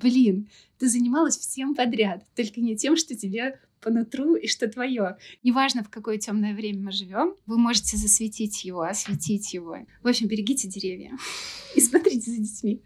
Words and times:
Блин, 0.00 0.48
ты 0.78 0.88
занималась 0.88 1.36
всем 1.36 1.74
подряд, 1.74 2.24
только 2.36 2.60
не 2.60 2.76
тем, 2.76 2.96
что 2.96 3.16
тебе 3.16 3.58
по 3.80 3.90
нутру 3.90 4.36
и 4.36 4.46
что 4.46 4.68
твое. 4.68 5.16
Неважно, 5.42 5.82
в 5.82 5.90
какое 5.90 6.18
темное 6.18 6.54
время 6.54 6.84
мы 6.84 6.92
живем, 6.92 7.34
вы 7.46 7.58
можете 7.58 7.96
засветить 7.96 8.64
его, 8.64 8.82
осветить 8.82 9.52
его. 9.54 9.78
В 10.02 10.08
общем, 10.08 10.28
берегите 10.28 10.68
деревья 10.68 11.18
и 11.74 11.80
смотрите 11.80 12.30
за 12.30 12.36
детьми. 12.38 12.80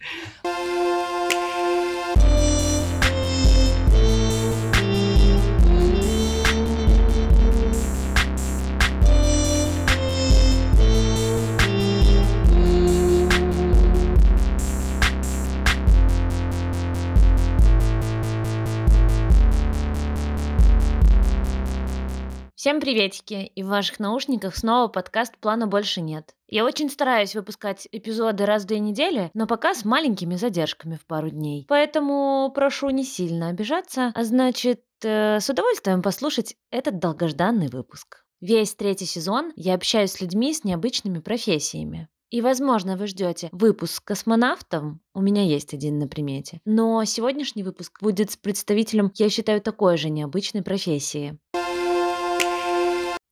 Всем 22.63 22.79
приветики! 22.79 23.51
И 23.57 23.65
в 23.65 23.67
ваших 23.67 23.99
наушниках 23.99 24.55
снова 24.55 24.87
подкаст 24.87 25.37
«Плана 25.39 25.67
больше 25.67 26.01
нет». 26.01 26.37
Я 26.47 26.65
очень 26.65 26.91
стараюсь 26.91 27.35
выпускать 27.35 27.89
эпизоды 27.91 28.47
раз 28.47 28.63
в 28.63 28.67
две 28.67 28.79
недели, 28.79 29.33
но 29.35 29.49
пока 29.49 29.75
с 29.75 29.85
маленькими 29.85 30.37
задержками 30.37 30.95
в 30.95 31.05
пару 31.05 31.31
дней. 31.31 31.67
Поэтому 31.69 32.53
прошу 32.55 32.91
не 32.91 33.03
сильно 33.03 33.49
обижаться, 33.49 34.13
а 34.15 34.23
значит, 34.23 34.85
э, 35.03 35.41
с 35.41 35.51
удовольствием 35.51 36.03
послушать 36.03 36.55
этот 36.71 37.01
долгожданный 37.01 37.67
выпуск. 37.67 38.23
Весь 38.41 38.77
третий 38.77 39.07
сезон 39.07 39.53
я 39.57 39.75
общаюсь 39.75 40.13
с 40.13 40.21
людьми 40.21 40.55
с 40.55 40.63
необычными 40.63 41.19
профессиями. 41.19 42.09
И, 42.31 42.41
возможно, 42.43 42.97
вы 42.97 43.09
ждете 43.09 43.49
выпуск 43.51 43.95
с 43.95 44.01
космонавтом, 44.01 45.01
у 45.15 45.21
меня 45.21 45.43
есть 45.43 45.75
один 45.75 45.99
на 45.99 46.07
примете. 46.07 46.61
Но 46.65 47.05
сегодняшний 47.07 47.65
выпуск 47.65 48.01
будет 48.01 48.31
с 48.31 48.37
представителем, 48.37 49.11
я 49.17 49.29
считаю, 49.31 49.61
такой 49.61 49.99
же 49.99 50.11
необычной 50.11 50.63
профессии. 50.63 51.41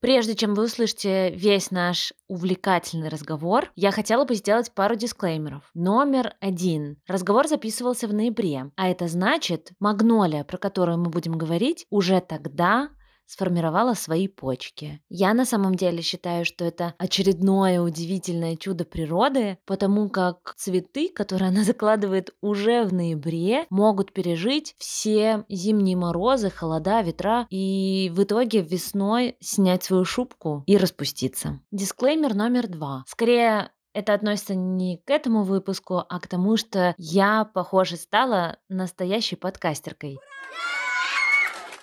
Прежде 0.01 0.35
чем 0.35 0.55
вы 0.55 0.65
услышите 0.65 1.31
весь 1.31 1.71
наш 1.71 2.15
увлекательный 2.27 3.09
разговор, 3.09 3.71
я 3.77 3.91
хотела 3.91 4.25
бы 4.25 4.35
сделать 4.35 4.73
пару 4.73 4.97
дисклеймеров. 4.97 5.71
Номер 5.75 6.35
один. 6.41 6.97
Разговор 7.07 7.47
записывался 7.47 8.09
в 8.09 8.15
ноябре, 8.15 8.71
а 8.77 8.89
это 8.89 9.09
значит, 9.09 9.73
магнолия, 9.79 10.45
про 10.45 10.57
которую 10.57 10.99
мы 10.99 11.11
будем 11.11 11.33
говорить, 11.33 11.87
уже 11.91 12.21
тогда 12.21 12.89
сформировала 13.31 13.95
свои 13.95 14.27
почки. 14.27 15.01
Я 15.09 15.35
на 15.35 15.45
самом 15.45 15.77
деле 15.77 16.03
считаю, 16.03 16.45
что 16.45 16.65
это 16.65 16.95
очередное 16.99 17.81
удивительное 17.81 18.57
чудо 18.57 18.85
природы, 18.85 19.59
потому 19.67 20.11
как 20.11 20.55
цветы, 20.57 21.09
которые 21.15 21.51
она 21.51 21.63
закладывает 21.65 22.35
уже 22.41 22.83
в 22.83 22.93
ноябре, 22.93 23.67
могут 23.71 24.13
пережить 24.13 24.75
все 24.79 25.45
зимние 25.49 25.97
морозы, 25.97 26.51
холода, 26.51 27.03
ветра 27.03 27.47
и 27.51 28.11
в 28.13 28.25
итоге 28.25 28.63
весной 28.63 29.37
снять 29.41 29.85
свою 29.85 30.05
шубку 30.05 30.65
и 30.67 30.77
распуститься. 30.77 31.61
Дисклеймер 31.71 32.35
номер 32.35 32.67
два. 32.67 33.05
Скорее, 33.07 33.71
это 33.93 34.15
относится 34.15 34.57
не 34.57 34.99
к 34.99 35.11
этому 35.11 35.45
выпуску, 35.45 36.03
а 36.09 36.19
к 36.19 36.27
тому, 36.27 36.57
что 36.57 36.95
я, 36.99 37.45
похоже, 37.45 37.97
стала 37.97 38.59
настоящей 38.69 39.37
подкастеркой. 39.37 40.19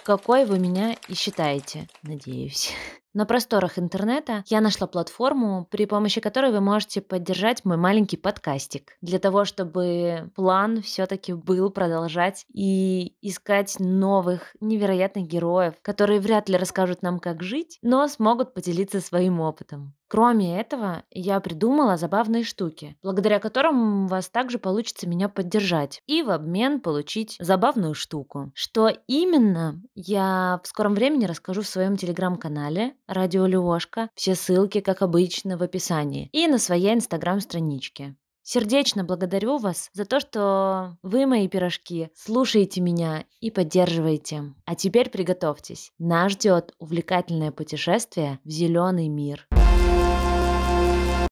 Какой 0.07 0.45
вы 0.45 0.57
меня 0.57 0.95
и 1.09 1.15
считаете, 1.15 1.89
надеюсь. 2.01 2.71
На 3.13 3.25
просторах 3.25 3.77
интернета 3.77 4.45
я 4.47 4.61
нашла 4.61 4.87
платформу, 4.87 5.67
при 5.69 5.85
помощи 5.85 6.21
которой 6.21 6.53
вы 6.53 6.61
можете 6.61 7.01
поддержать 7.01 7.65
мой 7.65 7.75
маленький 7.75 8.15
подкастик. 8.15 8.95
Для 9.01 9.19
того, 9.19 9.43
чтобы 9.43 10.31
план 10.33 10.81
все-таки 10.81 11.33
был 11.33 11.71
продолжать 11.71 12.45
и 12.53 13.15
искать 13.21 13.75
новых 13.79 14.55
невероятных 14.61 15.27
героев, 15.27 15.73
которые 15.81 16.21
вряд 16.21 16.47
ли 16.47 16.55
расскажут 16.55 17.01
нам, 17.01 17.19
как 17.19 17.43
жить, 17.43 17.77
но 17.81 18.07
смогут 18.07 18.53
поделиться 18.53 19.01
своим 19.01 19.41
опытом. 19.41 19.93
Кроме 20.09 20.59
этого, 20.59 21.03
я 21.11 21.39
придумала 21.39 21.97
забавные 21.97 22.43
штуки, 22.43 22.97
благодаря 23.03 23.39
которым 23.39 24.05
у 24.05 24.07
вас 24.07 24.29
также 24.29 24.57
получится 24.57 25.07
меня 25.07 25.27
поддержать 25.27 26.01
и 26.07 26.21
в 26.21 26.31
обмен 26.31 26.79
получить 26.79 27.35
забавную 27.39 27.93
штуку. 27.93 28.51
Что 28.53 28.87
именно, 29.07 29.81
я 29.95 30.61
в 30.63 30.67
скором 30.67 30.93
времени 30.93 31.25
расскажу 31.25 31.61
в 31.61 31.67
своем 31.67 31.97
телеграм-канале 31.97 32.95
Радио 33.07 33.45
Лёшка. 33.45 34.09
Все 34.15 34.35
ссылки, 34.35 34.79
как 34.79 35.01
обычно, 35.01 35.57
в 35.57 35.63
описании. 35.63 36.29
И 36.31 36.47
на 36.47 36.57
своей 36.57 36.93
инстаграм-страничке. 36.93 38.15
Сердечно 38.43 39.03
благодарю 39.03 39.57
вас 39.57 39.89
за 39.91 40.05
то, 40.05 40.21
что 40.21 40.95
вы, 41.03 41.25
мои 41.25 41.49
пирожки, 41.49 42.11
слушаете 42.15 42.79
меня 42.79 43.25
и 43.41 43.51
поддерживаете. 43.51 44.53
А 44.65 44.75
теперь 44.75 45.09
приготовьтесь. 45.09 45.91
Нас 45.99 46.31
ждет 46.31 46.73
увлекательное 46.79 47.51
путешествие 47.51 48.39
в 48.45 48.49
зеленый 48.49 49.09
мир. 49.09 49.45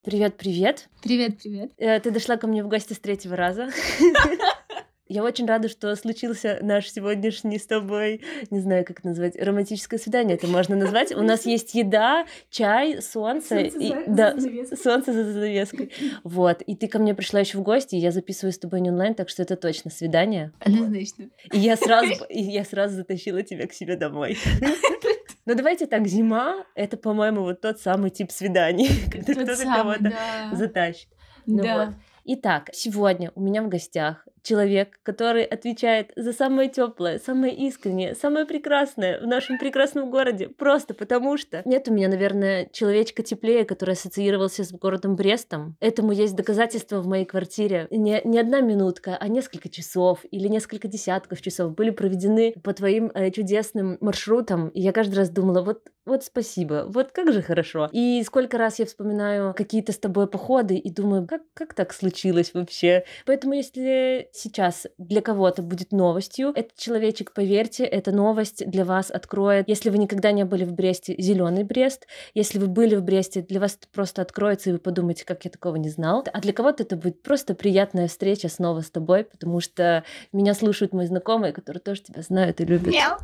Привет, 0.06 0.38
привет. 0.38 0.88
Привет, 1.02 1.40
привет. 1.42 1.72
Э, 1.80 2.00
ты 2.00 2.12
дошла 2.12 2.38
ко 2.38 2.46
мне 2.46 2.64
в 2.64 2.68
гости 2.68 2.94
с 2.94 3.00
третьего 3.00 3.36
раза. 3.36 3.70
Я 5.08 5.24
очень 5.24 5.48
рада, 5.48 5.68
что 5.68 5.96
случился 5.96 6.60
наш 6.62 6.92
сегодняшний 6.92 7.58
с 7.58 7.66
тобой, 7.66 8.22
не 8.52 8.60
знаю, 8.60 8.86
как 8.86 9.04
назвать, 9.04 9.36
романтическое 9.36 10.00
свидание. 10.00 10.38
Это 10.38 10.46
можно 10.46 10.76
назвать. 10.76 11.12
У 11.12 11.24
нас 11.24 11.48
есть 11.48 11.74
еда, 11.74 12.28
чай, 12.52 13.02
солнце. 13.02 13.70
Солнце 13.70 13.78
и, 13.78 13.90
за, 13.90 14.04
да, 14.08 14.34
за 14.36 14.42
занавеской. 14.42 14.78
солнце 14.78 15.14
за 15.14 15.24
занавеской. 15.24 15.92
Вот. 16.24 16.62
И 16.62 16.76
ты 16.76 16.88
ко 16.88 17.00
мне 17.00 17.16
пришла 17.16 17.40
еще 17.40 17.58
в 17.58 17.64
гости, 17.64 17.96
и 17.96 18.00
я 18.00 18.12
записываю 18.12 18.54
с 18.54 18.60
тобой 18.60 18.82
не 18.82 18.92
онлайн, 18.92 19.16
так 19.16 19.30
что 19.30 19.42
это 19.42 19.56
точно 19.56 19.90
свидание. 19.90 20.52
Однозначно. 20.60 21.30
И 21.52 21.58
я 21.58 21.78
сразу, 21.78 22.26
и 22.30 22.44
я 22.44 22.64
сразу 22.64 22.96
затащила 22.96 23.42
тебя 23.42 23.66
к 23.66 23.74
себе 23.74 23.96
домой. 23.96 24.38
Но 25.46 25.54
давайте 25.54 25.86
так, 25.86 26.08
зима— 26.08 26.66
это, 26.76 26.98
по-моему, 26.98 27.42
вот 27.42 27.62
тот 27.62 27.80
самый 27.80 28.10
тип 28.10 28.32
свиданий, 28.32 28.90
когда 29.12 29.34
Тот 29.34 29.44
кто-то 29.44 29.64
кого-то 29.64 30.04
да. 30.04 30.56
затащит. 30.56 31.10
Ну 31.46 31.64
Да. 31.64 31.86
вот. 31.86 31.96
Итак, 32.26 32.70
сегодня 32.74 33.32
у 33.36 33.42
меня 33.42 33.62
в 33.62 33.70
гостях 33.70 34.28
человек, 34.46 35.00
который 35.04 35.44
отвечает 35.44 36.12
за 36.16 36.32
самое 36.32 36.70
теплое, 36.70 37.20
самое 37.20 37.54
искреннее, 37.54 38.16
самое 38.16 38.46
прекрасное 38.46 39.20
в 39.20 39.28
нашем 39.28 39.58
прекрасном 39.58 40.10
городе. 40.10 40.48
Просто 40.48 40.94
потому 40.94 41.38
что 41.38 41.62
нет 41.66 41.88
у 41.90 41.94
меня, 41.94 42.08
наверное, 42.08 42.70
человечка 42.72 43.24
теплее, 43.24 43.66
который 43.66 43.92
ассоциировался 43.92 44.64
с 44.64 44.72
городом 44.72 45.16
Брестом. 45.16 45.76
Этому 45.80 46.12
есть 46.12 46.36
доказательства 46.36 47.02
в 47.02 47.08
моей 47.08 47.26
квартире. 47.26 47.88
Не, 47.90 48.22
не 48.24 48.40
одна 48.40 48.62
минутка, 48.62 49.18
а 49.20 49.28
несколько 49.28 49.68
часов 49.68 50.20
или 50.30 50.48
несколько 50.48 50.88
десятков 50.88 51.42
часов 51.42 51.74
были 51.74 51.90
проведены 51.90 52.54
по 52.64 52.74
твоим 52.74 53.12
э, 53.14 53.32
чудесным 53.32 53.98
маршрутам. 54.00 54.70
И 54.70 54.82
я 54.82 54.92
каждый 54.92 55.16
раз 55.16 55.30
думала, 55.30 55.62
вот 55.62 55.90
вот 56.06 56.24
спасибо, 56.24 56.86
вот 56.88 57.12
как 57.12 57.34
же 57.34 57.42
хорошо. 57.42 57.90
И 57.92 58.22
сколько 58.24 58.60
раз 58.60 58.78
я 58.78 58.86
вспоминаю 58.86 59.56
какие-то 59.56 59.92
с 59.92 59.98
тобой 59.98 60.28
походы 60.28 60.76
и 60.76 60.92
думаю, 60.92 61.26
как, 61.26 61.42
как 61.56 61.74
так 61.74 61.94
случилось 61.94 62.54
вообще. 62.54 63.06
Поэтому 63.26 63.56
если 63.56 64.30
сейчас 64.36 64.88
для 64.98 65.22
кого-то 65.22 65.62
будет 65.62 65.92
новостью, 65.92 66.52
этот 66.56 66.78
человечек, 66.78 67.34
поверьте, 67.34 67.84
эта 67.84 68.12
новость 68.12 68.70
для 68.70 68.86
вас 68.86 69.12
откроет. 69.12 69.68
Если 69.68 69.90
вы 69.90 69.98
никогда 69.98 70.32
не 70.32 70.46
были 70.46 70.64
в 70.64 70.74
Бресте, 70.74 71.16
зеленый 71.18 71.64
Брест. 71.64 72.08
Если 72.34 72.60
вы 72.60 72.68
были 72.68 72.96
в 72.96 73.04
Бресте, 73.04 73.42
для 73.42 73.60
вас 73.60 73.76
это 73.76 73.88
просто 73.92 74.22
откроется, 74.22 74.70
и 74.70 74.74
вы 74.74 74.80
подумаете, 74.80 75.26
как 75.26 75.46
я 75.46 75.52
такого 75.52 75.76
не 75.78 75.90
знал. 75.90 76.26
А 76.32 76.42
для 76.42 76.54
кого-то 76.54 76.84
это 76.84 76.96
будет 76.96 77.22
просто 77.22 77.56
приятная 77.56 78.08
встреча 78.08 78.50
снова 78.50 78.82
с 78.82 78.90
тобой, 78.90 79.24
потому 79.24 79.60
что 79.60 80.04
меня 80.32 80.54
слушают 80.54 80.94
мои 80.94 81.08
знакомые, 81.08 81.54
которые 81.54 81.82
тоже 81.82 82.02
тебя 82.02 82.22
знают 82.22 82.62
и 82.62 82.66
любят. 82.66 82.94
Мяу. 82.94 83.18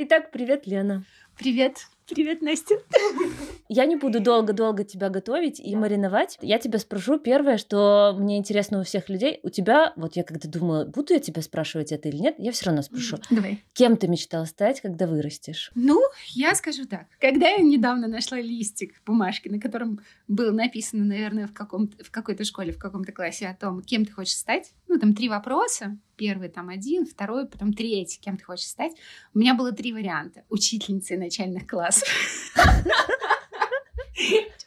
Итак, 0.00 0.30
привет, 0.30 0.66
Лена. 0.66 1.04
Привет. 1.36 1.76
Привет, 2.06 2.42
Настя. 2.42 2.76
Я 3.72 3.86
не 3.86 3.94
буду 3.94 4.18
долго-долго 4.18 4.82
тебя 4.82 5.10
готовить 5.10 5.60
и 5.60 5.76
мариновать. 5.76 6.36
Я 6.42 6.58
тебя 6.58 6.80
спрошу 6.80 7.20
первое, 7.20 7.56
что 7.56 8.12
мне 8.18 8.36
интересно 8.36 8.80
у 8.80 8.82
всех 8.82 9.08
людей. 9.08 9.38
У 9.44 9.48
тебя, 9.48 9.92
вот 9.94 10.16
я 10.16 10.24
когда 10.24 10.48
думала, 10.48 10.86
буду 10.86 11.14
я 11.14 11.20
тебя 11.20 11.40
спрашивать 11.40 11.92
это 11.92 12.08
или 12.08 12.16
нет, 12.16 12.34
я 12.38 12.50
все 12.50 12.66
равно 12.66 12.82
спрошу. 12.82 13.18
Давай. 13.30 13.62
Кем 13.72 13.96
ты 13.96 14.08
мечтала 14.08 14.44
стать, 14.46 14.80
когда 14.80 15.06
вырастешь? 15.06 15.70
Ну, 15.76 16.02
я 16.30 16.56
скажу 16.56 16.84
так. 16.84 17.06
Когда 17.20 17.48
я 17.48 17.58
недавно 17.58 18.08
нашла 18.08 18.40
листик 18.40 19.00
бумажки, 19.06 19.48
на 19.48 19.60
котором 19.60 20.00
было 20.26 20.50
написано, 20.50 21.04
наверное, 21.04 21.46
в, 21.46 21.52
каком 21.52 21.92
в 22.02 22.10
какой-то 22.10 22.42
школе, 22.42 22.72
в 22.72 22.78
каком-то 22.78 23.12
классе 23.12 23.46
о 23.46 23.54
том, 23.54 23.82
кем 23.82 24.04
ты 24.04 24.10
хочешь 24.10 24.34
стать, 24.34 24.72
ну, 24.88 24.98
там 24.98 25.14
три 25.14 25.28
вопроса. 25.28 25.96
Первый 26.16 26.48
там 26.48 26.70
один, 26.70 27.06
второй, 27.06 27.46
потом 27.46 27.72
третий, 27.72 28.18
кем 28.20 28.36
ты 28.36 28.42
хочешь 28.42 28.66
стать. 28.66 28.92
У 29.32 29.38
меня 29.38 29.54
было 29.54 29.70
три 29.70 29.92
варианта. 29.92 30.42
Учительницей 30.48 31.16
начальных 31.16 31.68
классов. 31.68 32.08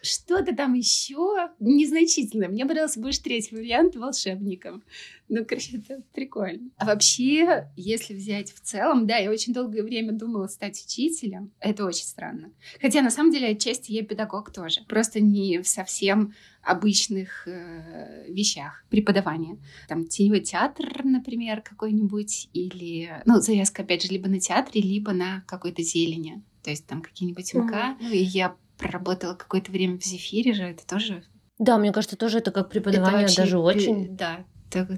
Что-то 0.02 0.56
там 0.56 0.74
еще 0.74 1.50
незначительное. 1.60 2.50
Мне 2.50 2.66
понравился 2.66 3.00
больше 3.00 3.22
третий 3.22 3.56
вариант 3.56 3.96
волшебником. 3.96 4.84
Ну, 5.30 5.46
короче, 5.46 5.78
это 5.78 6.04
прикольно. 6.14 6.70
А 6.78 6.86
вообще, 6.86 7.70
если 7.76 8.14
взять 8.14 8.52
в 8.52 8.60
целом, 8.60 9.08
да, 9.08 9.18
я 9.18 9.32
очень 9.32 9.54
долгое 9.54 9.82
время 9.82 10.12
думала 10.12 10.48
стать 10.48 10.84
учителем. 10.86 11.52
Это 11.60 11.86
очень 11.86 12.06
странно. 12.06 12.52
Хотя, 12.82 13.02
на 13.02 13.10
самом 13.10 13.32
деле, 13.32 13.48
отчасти 13.50 13.92
я 13.92 14.04
педагог 14.04 14.52
тоже. 14.52 14.82
Просто 14.88 15.22
не 15.22 15.60
в 15.62 15.68
совсем 15.68 16.34
обычных 16.62 17.48
э, 17.48 18.26
вещах 18.30 18.86
преподавания. 18.90 19.58
Там 19.88 20.06
теневой 20.06 20.42
театр, 20.42 21.04
например, 21.04 21.62
какой-нибудь, 21.62 22.50
или, 22.54 23.22
ну, 23.26 23.40
завязка, 23.40 23.84
опять 23.84 24.04
же, 24.04 24.10
либо 24.10 24.28
на 24.28 24.40
театре, 24.40 24.82
либо 24.82 25.14
на 25.14 25.44
какой-то 25.48 25.82
зелени. 25.82 26.44
То 26.64 26.70
есть 26.70 26.86
там 26.86 27.02
какие-нибудь 27.02 27.54
МК. 27.54 27.76
Mm-hmm. 27.76 27.96
Ну, 28.02 28.12
и 28.12 28.24
я 28.24 28.56
проработала 28.78 29.34
какое-то 29.36 29.72
время 29.72 29.98
в 30.00 30.04
Зефире 30.04 30.54
же, 30.54 30.64
это 30.64 30.86
тоже... 30.86 31.24
Да, 31.60 31.78
мне 31.78 31.92
кажется, 31.92 32.18
тоже 32.18 32.40
это 32.40 32.52
как 32.52 32.70
преподавание 32.70 33.26
это 33.26 33.38
даже 33.38 33.58
очень... 33.60 34.16
Да, 34.16 34.46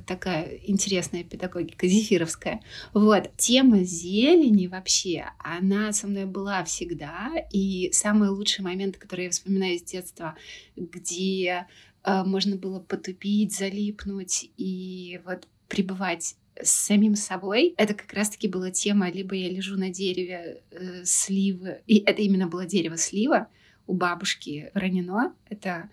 такая 0.06 0.60
интересная 0.64 1.24
педагогика 1.24 1.88
зефировская. 1.88 2.62
Вот, 2.94 3.32
тема 3.38 3.84
зелени 3.84 4.68
вообще, 4.68 5.26
она 5.40 5.92
со 5.92 6.08
мной 6.08 6.26
была 6.26 6.64
всегда, 6.64 7.32
и 7.52 7.90
самый 7.92 8.30
лучший 8.30 8.64
момент, 8.64 8.98
который 8.98 9.26
я 9.26 9.32
вспоминаю 9.32 9.76
из 9.76 9.84
детства, 9.84 10.36
где 10.76 11.68
э, 12.04 12.24
можно 12.24 12.56
было 12.56 12.80
потупить, 12.80 13.56
залипнуть 13.56 14.50
и 14.58 15.20
вот 15.26 15.48
пребывать 15.68 16.36
с 16.62 16.72
самим 16.72 17.16
собой. 17.16 17.74
Это 17.78 17.94
как 17.94 18.14
раз-таки 18.14 18.48
была 18.48 18.72
тема, 18.72 19.12
либо 19.12 19.36
я 19.36 19.50
лежу 19.50 19.78
на 19.78 19.90
дереве 19.90 20.62
э, 20.72 21.04
сливы, 21.04 21.82
и 21.86 21.98
это 21.98 22.22
именно 22.22 22.48
было 22.48 22.66
дерево 22.66 22.98
слива, 22.98 23.48
у 23.88 23.94
бабушки 23.94 24.72
Ранено, 24.74 25.34
это 25.50 25.90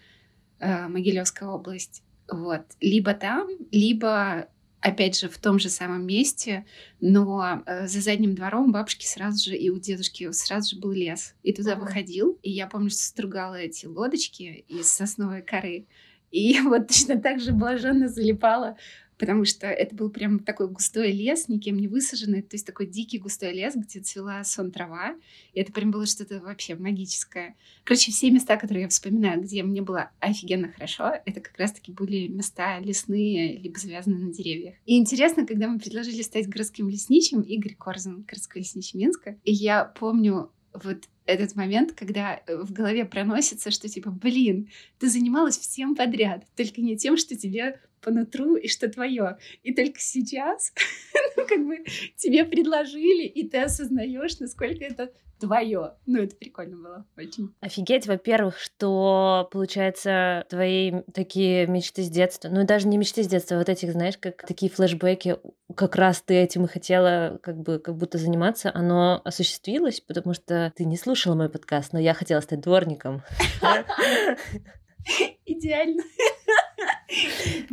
э, 0.58 0.88
Могилевская 0.88 1.48
область. 1.48 2.02
Вот. 2.30 2.62
Либо 2.80 3.14
там, 3.14 3.48
либо 3.70 4.48
опять 4.80 5.18
же 5.18 5.28
в 5.28 5.38
том 5.38 5.58
же 5.58 5.68
самом 5.68 6.04
месте, 6.04 6.66
но 7.00 7.62
э, 7.66 7.86
за 7.86 8.00
задним 8.00 8.34
двором 8.34 8.72
бабушки 8.72 9.06
сразу 9.06 9.50
же 9.50 9.56
и 9.56 9.70
у 9.70 9.78
дедушки 9.78 10.30
сразу 10.32 10.74
же 10.74 10.80
был 10.80 10.92
лес. 10.92 11.34
И 11.42 11.52
туда 11.52 11.72
ага. 11.72 11.82
выходил, 11.82 12.38
и 12.42 12.50
я 12.50 12.66
помню, 12.66 12.90
что 12.90 13.02
стругала 13.02 13.54
эти 13.54 13.86
лодочки 13.86 14.64
из 14.68 14.88
сосновой 14.88 15.42
коры. 15.42 15.86
И 16.32 16.60
вот 16.64 16.88
точно 16.88 17.20
так 17.20 17.40
же 17.40 17.52
блаженно 17.52 18.08
залипала 18.08 18.76
потому 19.18 19.44
что 19.44 19.66
это 19.66 19.94
был 19.94 20.10
прям 20.10 20.38
такой 20.38 20.68
густой 20.68 21.12
лес, 21.12 21.48
никем 21.48 21.76
не 21.76 21.88
высаженный, 21.88 22.42
то 22.42 22.54
есть 22.54 22.66
такой 22.66 22.86
дикий 22.86 23.18
густой 23.18 23.52
лес, 23.52 23.74
где 23.76 24.00
цвела 24.00 24.42
сон 24.44 24.70
трава, 24.70 25.14
и 25.52 25.60
это 25.60 25.72
прям 25.72 25.90
было 25.90 26.06
что-то 26.06 26.40
вообще 26.40 26.74
магическое. 26.74 27.56
Короче, 27.84 28.10
все 28.10 28.30
места, 28.30 28.56
которые 28.56 28.82
я 28.82 28.88
вспоминаю, 28.88 29.42
где 29.42 29.62
мне 29.62 29.82
было 29.82 30.10
офигенно 30.20 30.72
хорошо, 30.72 31.12
это 31.24 31.40
как 31.40 31.56
раз-таки 31.58 31.92
были 31.92 32.26
места 32.28 32.78
лесные, 32.80 33.58
либо 33.58 33.78
завязанные 33.78 34.24
на 34.24 34.32
деревьях. 34.32 34.74
И 34.86 34.98
интересно, 34.98 35.46
когда 35.46 35.68
мы 35.68 35.78
предложили 35.78 36.22
стать 36.22 36.48
городским 36.48 36.88
лесничим, 36.88 37.40
Игорь 37.42 37.74
Корзун, 37.74 38.22
городской 38.22 38.62
лесничий 38.62 38.98
Минска, 38.98 39.38
и 39.44 39.52
я 39.52 39.84
помню 39.84 40.50
вот 40.72 41.04
этот 41.26 41.54
момент, 41.54 41.92
когда 41.92 42.42
в 42.48 42.72
голове 42.72 43.04
проносится, 43.04 43.70
что 43.70 43.88
типа, 43.88 44.10
блин, 44.10 44.68
ты 44.98 45.08
занималась 45.08 45.58
всем 45.58 45.94
подряд, 45.94 46.44
только 46.56 46.80
не 46.80 46.96
тем, 46.96 47.16
что 47.16 47.36
тебе 47.36 47.80
по 48.02 48.10
нутру 48.10 48.56
и 48.56 48.68
что 48.68 48.88
твое. 48.88 49.38
И 49.62 49.74
только 49.74 50.00
сейчас, 50.00 50.72
ну, 51.36 51.46
как 51.46 51.64
бы 51.66 51.84
тебе 52.16 52.44
предложили, 52.44 53.24
и 53.24 53.48
ты 53.48 53.58
осознаешь, 53.58 54.38
насколько 54.38 54.84
это 54.84 55.12
твое. 55.42 55.94
Ну, 56.06 56.22
это 56.22 56.36
прикольно 56.36 56.76
было 56.76 57.06
очень. 57.16 57.52
Офигеть, 57.60 58.06
во-первых, 58.06 58.58
что, 58.58 59.48
получается, 59.50 60.46
твои 60.48 61.02
такие 61.12 61.66
мечты 61.66 62.02
с 62.02 62.10
детства, 62.10 62.48
ну, 62.48 62.64
даже 62.64 62.86
не 62.86 62.96
мечты 62.96 63.24
с 63.24 63.26
детства, 63.26 63.56
а 63.56 63.58
вот 63.58 63.68
этих, 63.68 63.90
знаешь, 63.92 64.16
как 64.18 64.46
такие 64.46 64.70
флешбеки, 64.70 65.38
как 65.74 65.96
раз 65.96 66.22
ты 66.22 66.34
этим 66.34 66.66
и 66.66 66.68
хотела 66.68 67.40
как 67.42 67.56
бы 67.58 67.80
как 67.80 67.96
будто 67.96 68.18
заниматься, 68.18 68.70
оно 68.72 69.20
осуществилось, 69.24 70.00
потому 70.00 70.32
что 70.32 70.72
ты 70.76 70.84
не 70.84 70.96
слушала 70.96 71.34
мой 71.34 71.48
подкаст, 71.48 71.92
но 71.92 71.98
я 71.98 72.14
хотела 72.14 72.40
стать 72.40 72.60
дворником. 72.60 73.22
Идеально. 75.44 76.04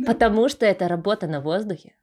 Потому 0.06 0.48
что 0.48 0.66
это 0.66 0.88
работа 0.88 1.26
на 1.26 1.40
воздухе. 1.40 1.94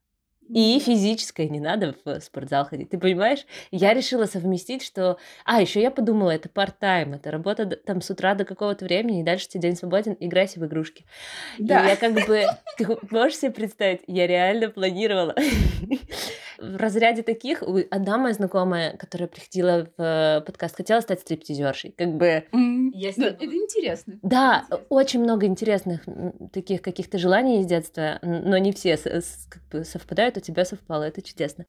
И 0.49 0.79
физическое, 0.79 1.49
не 1.49 1.59
надо 1.59 1.95
в 2.05 2.19
спортзал 2.21 2.65
ходить. 2.65 2.89
Ты 2.89 2.97
понимаешь? 2.97 3.45
Я 3.71 3.93
решила 3.93 4.25
совместить, 4.25 4.83
что... 4.83 5.17
А, 5.45 5.61
еще 5.61 5.81
я 5.81 5.91
подумала, 5.91 6.31
это 6.31 6.49
part-time, 6.49 7.15
это 7.15 7.31
работа 7.31 7.65
там 7.65 8.01
с 8.01 8.09
утра 8.09 8.33
до 8.33 8.45
какого-то 8.45 8.85
времени, 8.85 9.21
и 9.21 9.23
дальше 9.23 9.47
тебе 9.49 9.63
день 9.63 9.75
свободен, 9.75 10.15
играйся 10.19 10.59
в 10.59 10.65
игрушки. 10.65 11.05
Да. 11.59 11.85
И 11.85 11.89
я 11.89 11.95
как 11.95 12.13
бы... 12.13 12.45
Ты 12.77 12.87
можешь 13.11 13.37
себе 13.37 13.51
представить? 13.51 14.01
Я 14.07 14.27
реально 14.27 14.69
планировала. 14.69 15.35
В 16.57 16.75
разряде 16.77 17.21
таких 17.21 17.63
одна 17.91 18.17
моя 18.17 18.33
знакомая, 18.33 18.97
которая 18.97 19.27
приходила 19.27 19.87
в 19.95 20.43
подкаст, 20.45 20.75
хотела 20.75 21.01
стать 21.01 21.19
стриптизершей. 21.19 21.93
Как 21.95 22.15
бы... 22.15 22.45
Это 23.29 23.45
интересно. 23.45 24.17
Да, 24.23 24.65
очень 24.89 25.21
много 25.21 25.45
интересных 25.45 26.05
таких 26.51 26.81
каких-то 26.81 27.19
желаний 27.19 27.61
из 27.61 27.67
детства, 27.67 28.17
но 28.23 28.57
не 28.57 28.71
все 28.71 28.97
совпадают 28.97 30.36
у 30.37 30.39
тебя 30.39 30.65
совпало, 30.65 31.03
это 31.03 31.21
чудесно. 31.21 31.65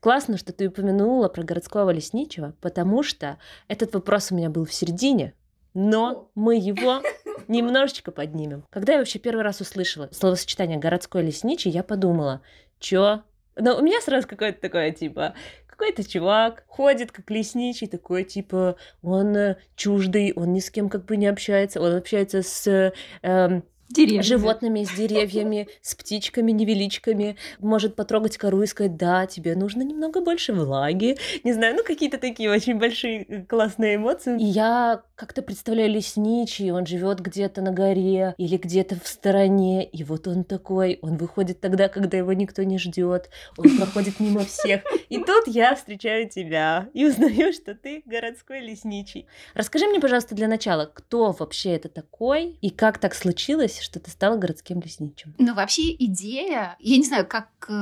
Классно, 0.00 0.36
что 0.36 0.52
ты 0.52 0.68
упомянула 0.68 1.28
про 1.28 1.44
городского 1.44 1.90
лесничего, 1.90 2.54
потому 2.60 3.02
что 3.04 3.38
этот 3.68 3.94
вопрос 3.94 4.32
у 4.32 4.34
меня 4.34 4.50
был 4.50 4.64
в 4.64 4.72
середине, 4.72 5.34
но 5.74 6.28
мы 6.34 6.56
его 6.56 7.02
немножечко 7.48 8.10
поднимем. 8.10 8.64
Когда 8.70 8.94
я 8.94 8.98
вообще 8.98 9.20
первый 9.20 9.42
раз 9.42 9.60
услышала 9.60 10.08
словосочетание 10.10 10.78
«городской 10.78 11.22
лесничий», 11.22 11.70
я 11.70 11.84
подумала, 11.84 12.42
чё? 12.80 13.22
Но 13.54 13.76
у 13.76 13.82
меня 13.82 14.00
сразу 14.00 14.26
какое-то 14.26 14.60
такое, 14.60 14.90
типа, 14.90 15.34
какой-то 15.66 16.08
чувак 16.08 16.64
ходит 16.66 17.12
как 17.12 17.30
лесничий, 17.30 17.86
такой, 17.86 18.24
типа, 18.24 18.76
он 19.02 19.36
э, 19.36 19.56
чуждый, 19.76 20.32
он 20.34 20.52
ни 20.52 20.60
с 20.60 20.70
кем 20.70 20.88
как 20.88 21.04
бы 21.04 21.16
не 21.16 21.26
общается, 21.26 21.80
он 21.80 21.94
общается 21.94 22.42
с 22.42 22.66
э, 22.66 23.62
Деревьями. 23.92 24.22
животными, 24.22 24.84
с 24.84 24.90
деревьями, 24.90 25.68
с 25.80 25.94
птичками, 25.94 26.52
невеличками. 26.52 27.36
Может 27.58 27.96
потрогать 27.96 28.36
кору 28.36 28.62
и 28.62 28.66
сказать, 28.66 28.96
да, 28.96 29.26
тебе 29.26 29.54
нужно 29.54 29.82
немного 29.82 30.20
больше 30.20 30.52
влаги. 30.52 31.16
Не 31.44 31.52
знаю, 31.52 31.76
ну 31.76 31.84
какие-то 31.84 32.18
такие 32.18 32.50
очень 32.50 32.78
большие 32.78 33.22
э, 33.22 33.42
классные 33.44 33.96
эмоции. 33.96 34.40
И 34.40 34.44
я 34.44 35.02
как-то 35.14 35.42
представляю 35.42 35.90
лесничий, 35.90 36.70
он 36.70 36.86
живет 36.86 37.20
где-то 37.20 37.62
на 37.62 37.70
горе 37.70 38.34
или 38.38 38.56
где-то 38.56 38.96
в 38.98 39.06
стороне, 39.06 39.84
и 39.84 40.02
вот 40.02 40.26
он 40.26 40.42
такой, 40.42 40.98
он 41.02 41.16
выходит 41.16 41.60
тогда, 41.60 41.88
когда 41.88 42.16
его 42.16 42.32
никто 42.32 42.62
не 42.62 42.78
ждет, 42.78 43.30
он 43.56 43.76
проходит 43.76 44.18
мимо 44.18 44.40
всех. 44.44 44.82
И 45.08 45.18
тут 45.18 45.46
я 45.46 45.74
встречаю 45.76 46.28
тебя 46.28 46.88
и 46.92 47.06
узнаю, 47.06 47.52
что 47.52 47.74
ты 47.74 48.02
городской 48.06 48.60
лесничий. 48.60 49.26
Расскажи 49.54 49.86
мне, 49.86 50.00
пожалуйста, 50.00 50.34
для 50.34 50.48
начала, 50.48 50.90
кто 50.92 51.32
вообще 51.32 51.70
это 51.76 51.88
такой 51.88 52.58
и 52.60 52.70
как 52.70 52.98
так 52.98 53.14
случилось, 53.14 53.80
что 53.82 54.00
ты 54.00 54.10
стала 54.10 54.36
городским 54.36 54.80
лесничим? 54.80 55.34
Ну, 55.38 55.54
вообще 55.54 55.94
идея, 55.94 56.76
я 56.78 56.96
не 56.96 57.04
знаю, 57.04 57.26
как 57.26 57.48
э, 57.68 57.72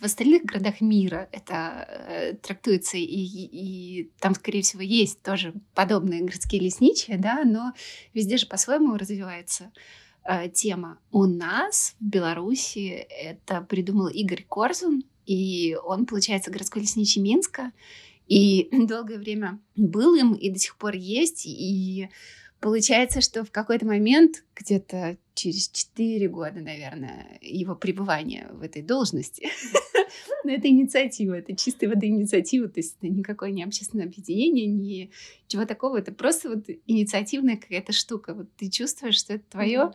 в 0.00 0.04
остальных 0.04 0.44
городах 0.44 0.80
мира 0.80 1.28
это 1.32 1.86
э, 1.88 2.34
трактуется, 2.34 2.96
и, 2.96 3.02
и, 3.02 4.00
и 4.00 4.12
там, 4.20 4.34
скорее 4.34 4.62
всего, 4.62 4.82
есть 4.82 5.22
тоже 5.22 5.54
подобные 5.74 6.20
городские 6.20 6.62
лесничие, 6.62 7.18
да, 7.18 7.44
но 7.44 7.72
везде 8.14 8.36
же 8.36 8.46
по-своему 8.46 8.96
развивается 8.96 9.72
э, 10.24 10.48
тема. 10.50 10.98
У 11.10 11.24
нас 11.24 11.96
в 12.00 12.04
Беларуси 12.04 12.88
это 12.88 13.60
придумал 13.62 14.08
Игорь 14.08 14.44
Корзун, 14.48 15.04
и 15.24 15.76
он, 15.84 16.06
получается, 16.06 16.50
городской 16.50 16.82
лесничий 16.82 17.20
Минска, 17.20 17.72
и 18.26 18.68
долгое 18.72 19.18
время 19.18 19.60
был 19.76 20.14
им, 20.14 20.34
и 20.34 20.50
до 20.50 20.58
сих 20.58 20.76
пор 20.76 20.94
есть, 20.94 21.46
и 21.46 22.08
Получается, 22.60 23.20
что 23.20 23.44
в 23.44 23.50
какой-то 23.50 23.86
момент, 23.86 24.44
где-то 24.54 25.18
через 25.34 25.68
4 25.68 26.28
года, 26.28 26.60
наверное, 26.60 27.38
его 27.42 27.74
пребывания 27.74 28.48
в 28.52 28.62
этой 28.62 28.82
должности, 28.82 29.48
но 30.44 30.52
это 30.52 30.66
инициатива, 30.68 31.34
это 31.34 31.54
чистая 31.54 31.88
вода 31.90 32.06
инициатива, 32.06 32.68
то 32.68 32.80
есть 32.80 32.96
это 32.98 33.08
никакое 33.12 33.50
не 33.50 33.62
общественное 33.62 34.06
объединение, 34.06 34.66
ни 34.66 35.10
чего 35.48 35.66
такого, 35.66 35.98
это 35.98 36.12
просто 36.12 36.48
вот 36.48 36.64
инициативная 36.86 37.56
какая-то 37.56 37.92
штука. 37.92 38.32
Вот 38.34 38.48
ты 38.56 38.70
чувствуешь, 38.70 39.18
что 39.18 39.34
это 39.34 39.44
твое, 39.50 39.92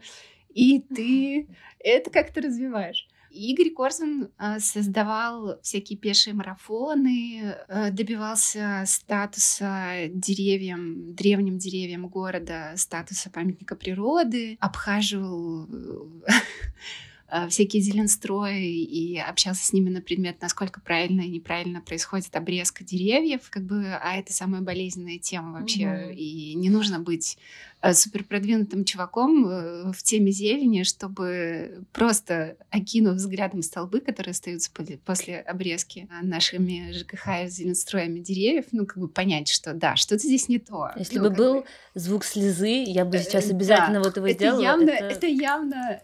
и 0.53 0.81
ты 0.81 1.47
это 1.79 2.11
как-то 2.11 2.41
развиваешь. 2.41 3.07
Игорь 3.33 3.71
Корзун 3.71 4.29
а, 4.37 4.59
создавал 4.59 5.59
всякие 5.61 5.97
пешие 5.97 6.33
марафоны, 6.33 7.55
э, 7.67 7.91
добивался 7.91 8.83
статуса 8.85 10.07
деревьям, 10.09 11.15
древним 11.15 11.57
деревьям 11.57 12.07
города, 12.07 12.73
статуса 12.75 13.29
памятника 13.29 13.75
природы, 13.75 14.57
обхаживал 14.59 15.67
э, 15.69 16.31
всякие 17.49 17.81
зеленстрои 17.81 18.83
и 18.83 19.17
общался 19.17 19.65
с 19.65 19.73
ними 19.73 19.89
на 19.89 20.01
предмет, 20.01 20.41
насколько 20.41 20.81
правильно 20.81 21.21
и 21.21 21.29
неправильно 21.29 21.81
происходит 21.81 22.35
обрезка 22.35 22.83
деревьев, 22.83 23.49
как 23.49 23.63
бы, 23.63 23.85
а 23.87 24.17
это 24.17 24.33
самая 24.33 24.61
болезненная 24.61 25.17
тема 25.17 25.59
вообще, 25.59 25.83
mm-hmm. 25.83 26.15
и 26.15 26.53
не 26.55 26.69
нужно 26.69 26.99
быть 26.99 27.37
э, 27.81 27.93
супер 27.93 28.25
продвинутым 28.25 28.83
чуваком 28.83 29.47
э, 29.47 29.91
в 29.93 30.03
теме 30.03 30.31
зелени, 30.31 30.83
чтобы 30.83 31.85
просто 31.93 32.57
окинув 32.69 33.15
взглядом 33.15 33.61
столбы, 33.61 34.01
которые 34.01 34.31
остаются 34.31 34.69
после 35.05 35.39
обрезки 35.39 36.09
нашими 36.21 36.91
ЖКХ 36.91 37.45
и 37.45 37.47
зеленстроями 37.47 38.19
деревьев, 38.19 38.65
ну, 38.73 38.85
как 38.85 38.97
бы 38.97 39.07
понять, 39.07 39.47
что 39.47 39.73
да, 39.73 39.95
что-то 39.95 40.23
здесь 40.23 40.49
не 40.49 40.59
то. 40.59 40.91
Если 40.97 41.17
ну, 41.17 41.29
бы 41.29 41.35
был 41.35 41.53
бы... 41.61 41.65
звук 41.95 42.25
слезы, 42.25 42.83
я 42.85 43.05
бы 43.05 43.17
сейчас 43.19 43.49
обязательно 43.49 44.01
да, 44.01 44.03
вот 44.03 44.17
его 44.17 44.27
это 44.27 44.35
сделала. 44.35 44.61
Явно, 44.61 44.89
это... 44.89 45.05
это 45.05 45.27
явно 45.27 46.01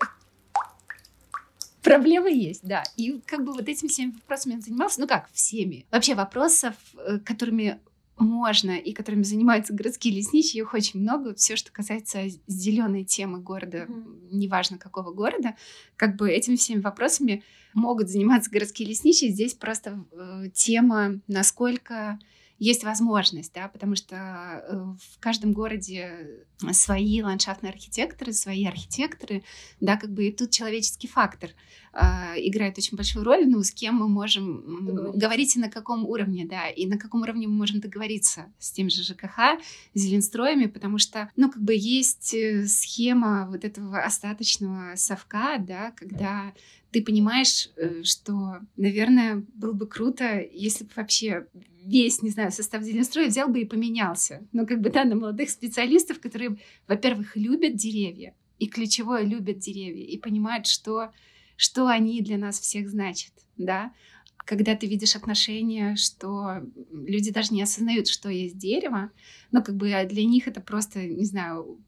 Проблемы 1.82 2.32
есть, 2.32 2.62
да. 2.64 2.84
И 2.96 3.20
как 3.26 3.46
бы 3.46 3.54
вот 3.54 3.68
этими 3.68 3.88
всеми 3.88 4.12
вопросами 4.12 4.56
он 4.56 4.62
занимался. 4.62 5.02
Ну 5.02 5.08
как, 5.08 5.30
всеми. 5.32 5.86
Вообще 5.92 6.16
вопросов, 6.16 6.76
э, 6.96 7.20
которыми 7.20 7.80
можно 8.18 8.72
и 8.72 8.94
которыми 8.94 9.24
занимаются 9.24 9.74
городские 9.74 10.16
лесничие, 10.16 10.64
их 10.64 10.74
очень 10.74 11.00
много. 11.00 11.36
Все, 11.36 11.56
что 11.56 11.72
касается 11.72 12.24
зеленой 12.48 13.04
темы 13.04 13.40
города, 13.40 13.86
mm-hmm. 13.88 14.30
неважно 14.32 14.78
какого 14.78 15.12
города, 15.12 15.56
как 15.96 16.16
бы 16.16 16.30
этими 16.30 16.56
всеми 16.56 16.82
вопросами 16.82 17.44
могут 17.74 18.10
заниматься 18.10 18.50
городские 18.50 18.90
лесничие. 18.90 19.32
Здесь 19.32 19.54
просто 19.54 20.04
э, 20.12 20.50
тема, 20.54 21.20
насколько 21.28 22.20
есть 22.60 22.84
возможность, 22.84 23.54
да, 23.54 23.68
потому 23.68 23.96
что 23.96 24.16
э, 24.16 24.76
в 25.00 25.20
каждом 25.20 25.54
городе 25.54 26.47
свои 26.72 27.22
ландшафтные 27.22 27.72
архитекторы, 27.72 28.34
свои 28.34 28.66
архитекторы, 28.66 29.44
да, 29.80 29.98
как 29.98 30.12
бы 30.12 30.28
и 30.28 30.32
тут 30.32 30.52
человеческий 30.52 31.08
фактор 31.08 31.52
э, 31.94 31.98
играет 32.38 32.78
очень 32.78 32.98
большую 32.98 33.24
роль, 33.26 33.48
ну, 33.48 33.62
с 33.62 33.72
кем 33.72 33.96
мы 33.96 34.08
можем 34.08 35.14
говорить 35.16 35.56
и 35.56 35.60
на 35.60 35.70
каком 35.70 36.06
уровне, 36.06 36.46
да, 36.46 36.70
и 36.70 36.88
на 36.88 36.98
каком 36.98 37.22
уровне 37.22 37.48
мы 37.48 37.56
можем 37.56 37.80
договориться 37.80 38.52
с 38.58 38.72
тем 38.72 38.90
же 38.90 39.04
ЖКХ, 39.04 39.60
зеленстроями, 39.94 40.66
потому 40.66 40.98
что, 40.98 41.30
ну, 41.36 41.52
как 41.52 41.62
бы 41.62 41.76
есть 41.76 42.34
э, 42.34 42.66
схема 42.66 43.48
вот 43.50 43.64
этого 43.64 44.00
остаточного 44.00 44.96
совка, 44.96 45.60
да, 45.60 45.92
когда 45.92 46.54
ты 46.92 47.04
понимаешь, 47.04 47.70
э, 47.76 48.04
что, 48.04 48.62
наверное, 48.78 49.44
было 49.54 49.74
бы 49.74 49.86
круто, 49.86 50.40
если 50.40 50.86
бы 50.86 50.92
вообще 50.96 51.46
весь, 51.88 52.22
не 52.22 52.30
знаю, 52.30 52.52
состав 52.52 52.84
зеленстроя 52.84 53.28
взял 53.28 53.48
бы 53.48 53.62
и 53.62 53.66
поменялся. 53.66 54.46
Но 54.52 54.66
как 54.66 54.82
бы, 54.82 54.90
да, 54.90 55.06
на 55.06 55.16
молодых 55.16 55.50
специалистов, 55.50 56.20
которые, 56.20 56.47
во-первых, 56.88 57.36
любят 57.36 57.76
деревья, 57.76 58.34
и 58.60 58.68
ключевое 58.68 59.24
любят 59.24 59.60
деревья, 59.60 60.04
и 60.04 60.18
понимают, 60.18 60.68
что, 60.68 61.12
что 61.56 61.88
они 61.88 62.22
для 62.22 62.38
нас 62.38 62.60
всех 62.60 62.90
значат, 62.90 63.32
да. 63.58 63.94
Когда 64.38 64.76
ты 64.76 64.88
видишь 64.88 65.16
отношения, 65.16 65.96
что 65.98 66.62
люди 66.92 67.32
даже 67.32 67.54
не 67.54 67.62
осознают, 67.62 68.08
что 68.08 68.30
есть 68.30 68.58
дерево, 68.58 69.12
но 69.52 69.62
как 69.62 69.76
бы 69.76 69.90
для 70.10 70.26
них 70.26 70.48
это 70.48 70.62
просто, 70.62 71.06
не 71.06 71.26
знаю... 71.26 71.80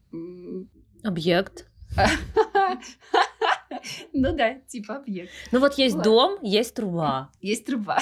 Объект. 1.02 1.66
Ну 4.12 4.36
да, 4.36 4.54
типа 4.66 4.96
объект. 4.96 5.30
Ну 5.52 5.60
вот 5.60 5.78
есть 5.78 5.96
дом, 6.02 6.38
есть 6.42 6.74
труба. 6.74 7.30
Есть 7.40 7.64
труба. 7.64 7.98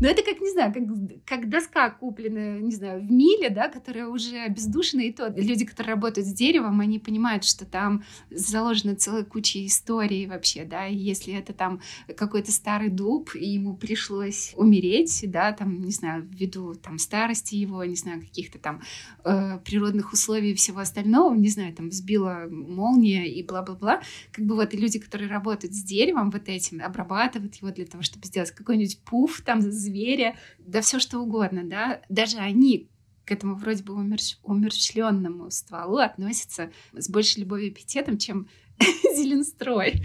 Но 0.00 0.08
это 0.08 0.22
как, 0.22 0.40
не 0.40 0.50
знаю, 0.50 0.72
как, 0.72 0.84
как 1.26 1.48
доска 1.50 1.90
купленная, 1.90 2.58
не 2.58 2.72
знаю, 2.72 3.02
в 3.02 3.10
миле, 3.10 3.50
да, 3.50 3.68
которая 3.68 4.06
уже 4.06 4.48
бездушная, 4.48 5.04
и 5.04 5.12
то 5.12 5.28
люди, 5.36 5.66
которые 5.66 5.94
работают 5.94 6.26
с 6.26 6.32
деревом, 6.32 6.80
они 6.80 6.98
понимают, 6.98 7.44
что 7.44 7.66
там 7.66 8.02
заложена 8.30 8.96
целая 8.96 9.24
куча 9.24 9.64
историй 9.66 10.26
вообще, 10.26 10.64
да, 10.64 10.86
и 10.86 10.96
если 10.96 11.34
это 11.34 11.52
там 11.52 11.80
какой-то 12.16 12.50
старый 12.50 12.88
дуб, 12.88 13.34
и 13.34 13.46
ему 13.46 13.76
пришлось 13.76 14.54
умереть, 14.56 15.22
да, 15.26 15.52
там, 15.52 15.82
не 15.82 15.92
знаю, 15.92 16.26
ввиду 16.30 16.74
там 16.74 16.98
старости 16.98 17.56
его, 17.56 17.84
не 17.84 17.96
знаю, 17.96 18.20
каких-то 18.20 18.58
там 18.58 18.80
э, 19.24 19.58
природных 19.64 20.14
условий 20.14 20.52
и 20.52 20.54
всего 20.54 20.80
остального, 20.80 21.34
не 21.34 21.48
знаю, 21.48 21.74
там 21.74 21.90
взбила 21.90 22.46
молния 22.50 23.30
и 23.30 23.42
бла-бла-бла, 23.42 24.00
как 24.32 24.46
бы 24.46 24.54
вот 24.54 24.72
и 24.72 24.78
люди, 24.78 24.98
которые 24.98 25.28
работают 25.28 25.74
с 25.74 25.82
деревом 25.82 26.30
вот 26.30 26.48
этим, 26.48 26.82
обрабатывают 26.82 27.54
его 27.56 27.70
для 27.70 27.84
того, 27.84 28.02
чтобы 28.02 28.26
сделать 28.26 28.50
какой-нибудь 28.52 29.00
пуф, 29.00 29.42
там, 29.44 29.60
зверя, 29.90 30.36
да 30.58 30.80
все 30.80 30.98
что 30.98 31.18
угодно, 31.18 31.64
да, 31.64 32.00
даже 32.08 32.38
они 32.38 32.88
к 33.24 33.32
этому 33.32 33.54
вроде 33.54 33.82
бы 33.82 33.94
умерщ... 33.94 34.38
умерщвленному 34.42 35.50
стволу 35.50 35.98
относятся 35.98 36.72
с 36.92 37.08
большей 37.08 37.40
любовью 37.40 37.68
и 37.68 37.70
пиететом, 37.70 38.18
чем 38.18 38.48
зеленстрой. 39.16 40.04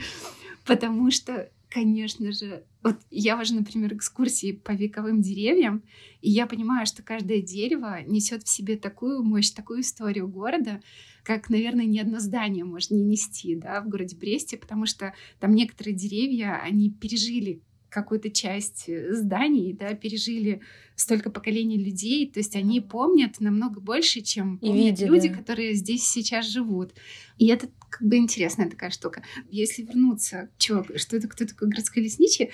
Потому 0.65 1.09
что, 1.11 1.49
конечно 1.69 2.31
же, 2.31 2.63
вот 2.83 2.97
я 3.09 3.35
вожу, 3.35 3.55
например, 3.55 3.95
экскурсии 3.95 4.51
по 4.51 4.71
вековым 4.71 5.21
деревьям, 5.21 5.83
и 6.21 6.29
я 6.29 6.45
понимаю, 6.45 6.85
что 6.85 7.01
каждое 7.01 7.41
дерево 7.41 8.01
несет 8.05 8.43
в 8.43 8.49
себе 8.49 8.77
такую 8.77 9.23
мощь, 9.23 9.51
такую 9.51 9.81
историю 9.81 10.27
города, 10.27 10.81
как, 11.23 11.49
наверное, 11.49 11.85
ни 11.85 11.97
одно 11.97 12.19
здание 12.19 12.63
может 12.63 12.91
не 12.91 13.03
нести 13.03 13.55
да, 13.55 13.81
в 13.81 13.89
городе 13.89 14.15
Бресте, 14.15 14.57
потому 14.57 14.85
что 14.85 15.15
там 15.39 15.55
некоторые 15.55 15.95
деревья, 15.95 16.61
они 16.63 16.91
пережили 16.91 17.63
какую-то 17.95 18.29
часть 18.29 18.89
э, 18.89 19.13
зданий, 19.13 19.73
да, 19.73 19.93
пережили 19.93 20.61
столько 20.95 21.29
поколений 21.29 21.77
людей, 21.77 22.29
то 22.29 22.39
есть 22.39 22.55
они 22.55 22.81
помнят 22.81 23.39
намного 23.39 23.79
больше, 23.79 24.21
чем 24.21 24.57
помнят 24.57 24.99
видели. 24.99 25.07
люди, 25.07 25.29
которые 25.29 25.73
здесь 25.73 26.05
сейчас 26.05 26.45
живут. 26.45 26.93
И 27.37 27.47
это 27.47 27.69
как 27.89 28.07
бы 28.07 28.17
интересная 28.17 28.69
такая 28.69 28.89
штука. 28.89 29.23
Если 29.49 29.83
вернуться, 29.83 30.49
чё, 30.57 30.85
что 30.97 31.15
это, 31.15 31.27
кто 31.29 31.45
такой 31.45 31.69
городской 31.69 32.03
лесничий, 32.03 32.51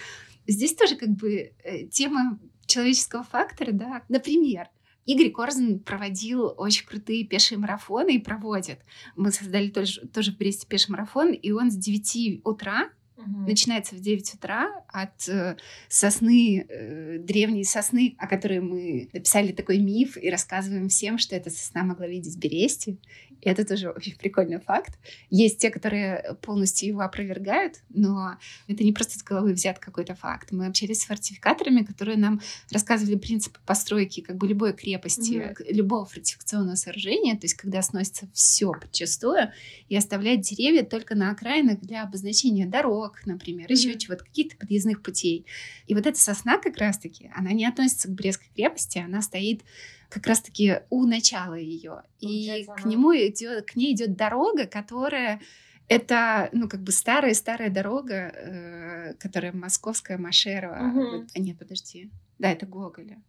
здесь 0.48 0.76
тоже 0.76 0.96
как 0.96 1.10
бы 1.10 1.54
э, 1.64 1.88
тема 1.88 2.40
человеческого 2.68 3.24
фактора, 3.24 3.72
да. 3.72 4.04
Например, 4.08 4.68
Игорь 5.08 5.32
Корзин 5.32 5.80
проводил 5.80 6.54
очень 6.56 6.86
крутые 6.86 7.26
пешие 7.26 7.58
марафоны 7.58 8.16
и 8.16 8.20
проводит. 8.20 8.80
Мы 9.16 9.32
создали 9.32 9.70
тоже, 9.70 10.08
тоже 10.08 10.32
в 10.32 10.38
Бресте 10.38 10.68
пеший 10.68 10.92
марафон, 10.92 11.34
и 11.34 11.52
он 11.52 11.72
с 11.72 11.76
9 11.76 12.42
утра 12.44 12.92
Угу. 13.22 13.48
Начинается 13.48 13.96
в 13.96 14.00
9 14.00 14.36
утра 14.36 14.84
от 14.88 15.28
э, 15.30 15.58
сосны, 15.88 16.66
э, 16.68 17.18
древней 17.20 17.64
сосны, 17.64 18.16
о 18.18 18.28
которой 18.28 18.60
мы 18.60 19.10
написали 19.14 19.52
такой 19.52 19.78
миф 19.80 20.18
и 20.18 20.30
рассказываем 20.30 20.90
всем, 20.90 21.18
что 21.18 21.36
эта 21.36 21.50
сосна 21.50 21.84
могла 21.84 22.08
видеть 22.08 22.38
Берести. 22.38 22.98
И 23.42 23.50
это 23.50 23.66
тоже 23.66 23.90
очень 23.90 24.16
прикольный 24.16 24.60
факт. 24.60 24.98
Есть 25.30 25.60
те, 25.60 25.70
которые 25.70 26.38
полностью 26.42 26.88
его 26.90 27.02
опровергают, 27.02 27.82
но 27.90 28.38
это 28.68 28.84
не 28.84 28.94
просто 28.94 29.20
с 29.20 29.24
головы 29.24 29.54
взят 29.54 29.80
какой-то 29.80 30.16
факт. 30.16 30.52
Мы 30.52 30.68
общались 30.68 31.02
с 31.02 31.06
фортификаторами, 31.06 31.84
которые 31.84 32.18
нам 32.18 32.42
рассказывали 32.72 33.16
принципы 33.16 33.60
постройки 33.66 34.22
как 34.22 34.38
бы 34.38 34.48
любой 34.48 34.74
крепости, 34.74 35.34
mm 35.34 35.52
любого 35.72 36.06
фортификационного 36.06 36.76
сооружения, 36.76 37.34
то 37.36 37.46
есть 37.46 37.56
когда 37.56 37.82
сносится 37.82 38.28
все 38.34 38.72
подчастую 38.74 39.52
и 39.90 39.96
оставляет 39.96 40.42
деревья 40.42 40.84
только 40.84 41.16
на 41.16 41.32
окраинах 41.32 41.80
для 41.80 42.04
обозначения 42.04 42.66
дорог, 42.66 43.26
например, 43.26 43.70
mm 43.70 43.72
еще 43.72 43.98
чего-то, 43.98 44.24
каких-то 44.24 44.58
подъездных 44.58 45.02
путей. 45.02 45.46
И 45.88 45.96
вот 45.96 46.06
эта 46.06 46.20
сосна 46.20 46.58
как 46.58 46.78
раз-таки, 46.78 47.32
она 47.36 47.52
не 47.52 47.66
относится 47.66 48.08
к 48.08 48.12
Брестской 48.12 48.50
крепости, 48.56 49.00
она 49.00 49.22
стоит 49.22 49.64
как 50.12 50.28
раз-таки 50.28 50.82
у 50.90 51.06
начала 51.06 51.56
ее. 51.56 52.04
И 52.20 52.68
к 52.78 52.86
нему 52.86 53.14
идет, 53.14 53.66
к 53.66 53.76
ней 53.78 53.94
идет 53.94 54.18
дорога, 54.18 54.68
которая 54.68 55.40
это, 55.88 56.50
ну, 56.52 56.68
как 56.68 56.82
бы 56.82 56.92
старая-старая 56.92 57.70
дорога, 57.70 58.14
э, 58.14 59.14
которая 59.16 59.54
московская, 59.54 60.18
Машерова. 60.18 60.90
Угу. 60.90 61.18
Вот, 61.18 61.30
а 61.34 61.40
нет, 61.40 61.58
подожди. 61.58 62.12
Да, 62.40 62.52
это 62.52 62.66
Гоголя. 62.66 63.22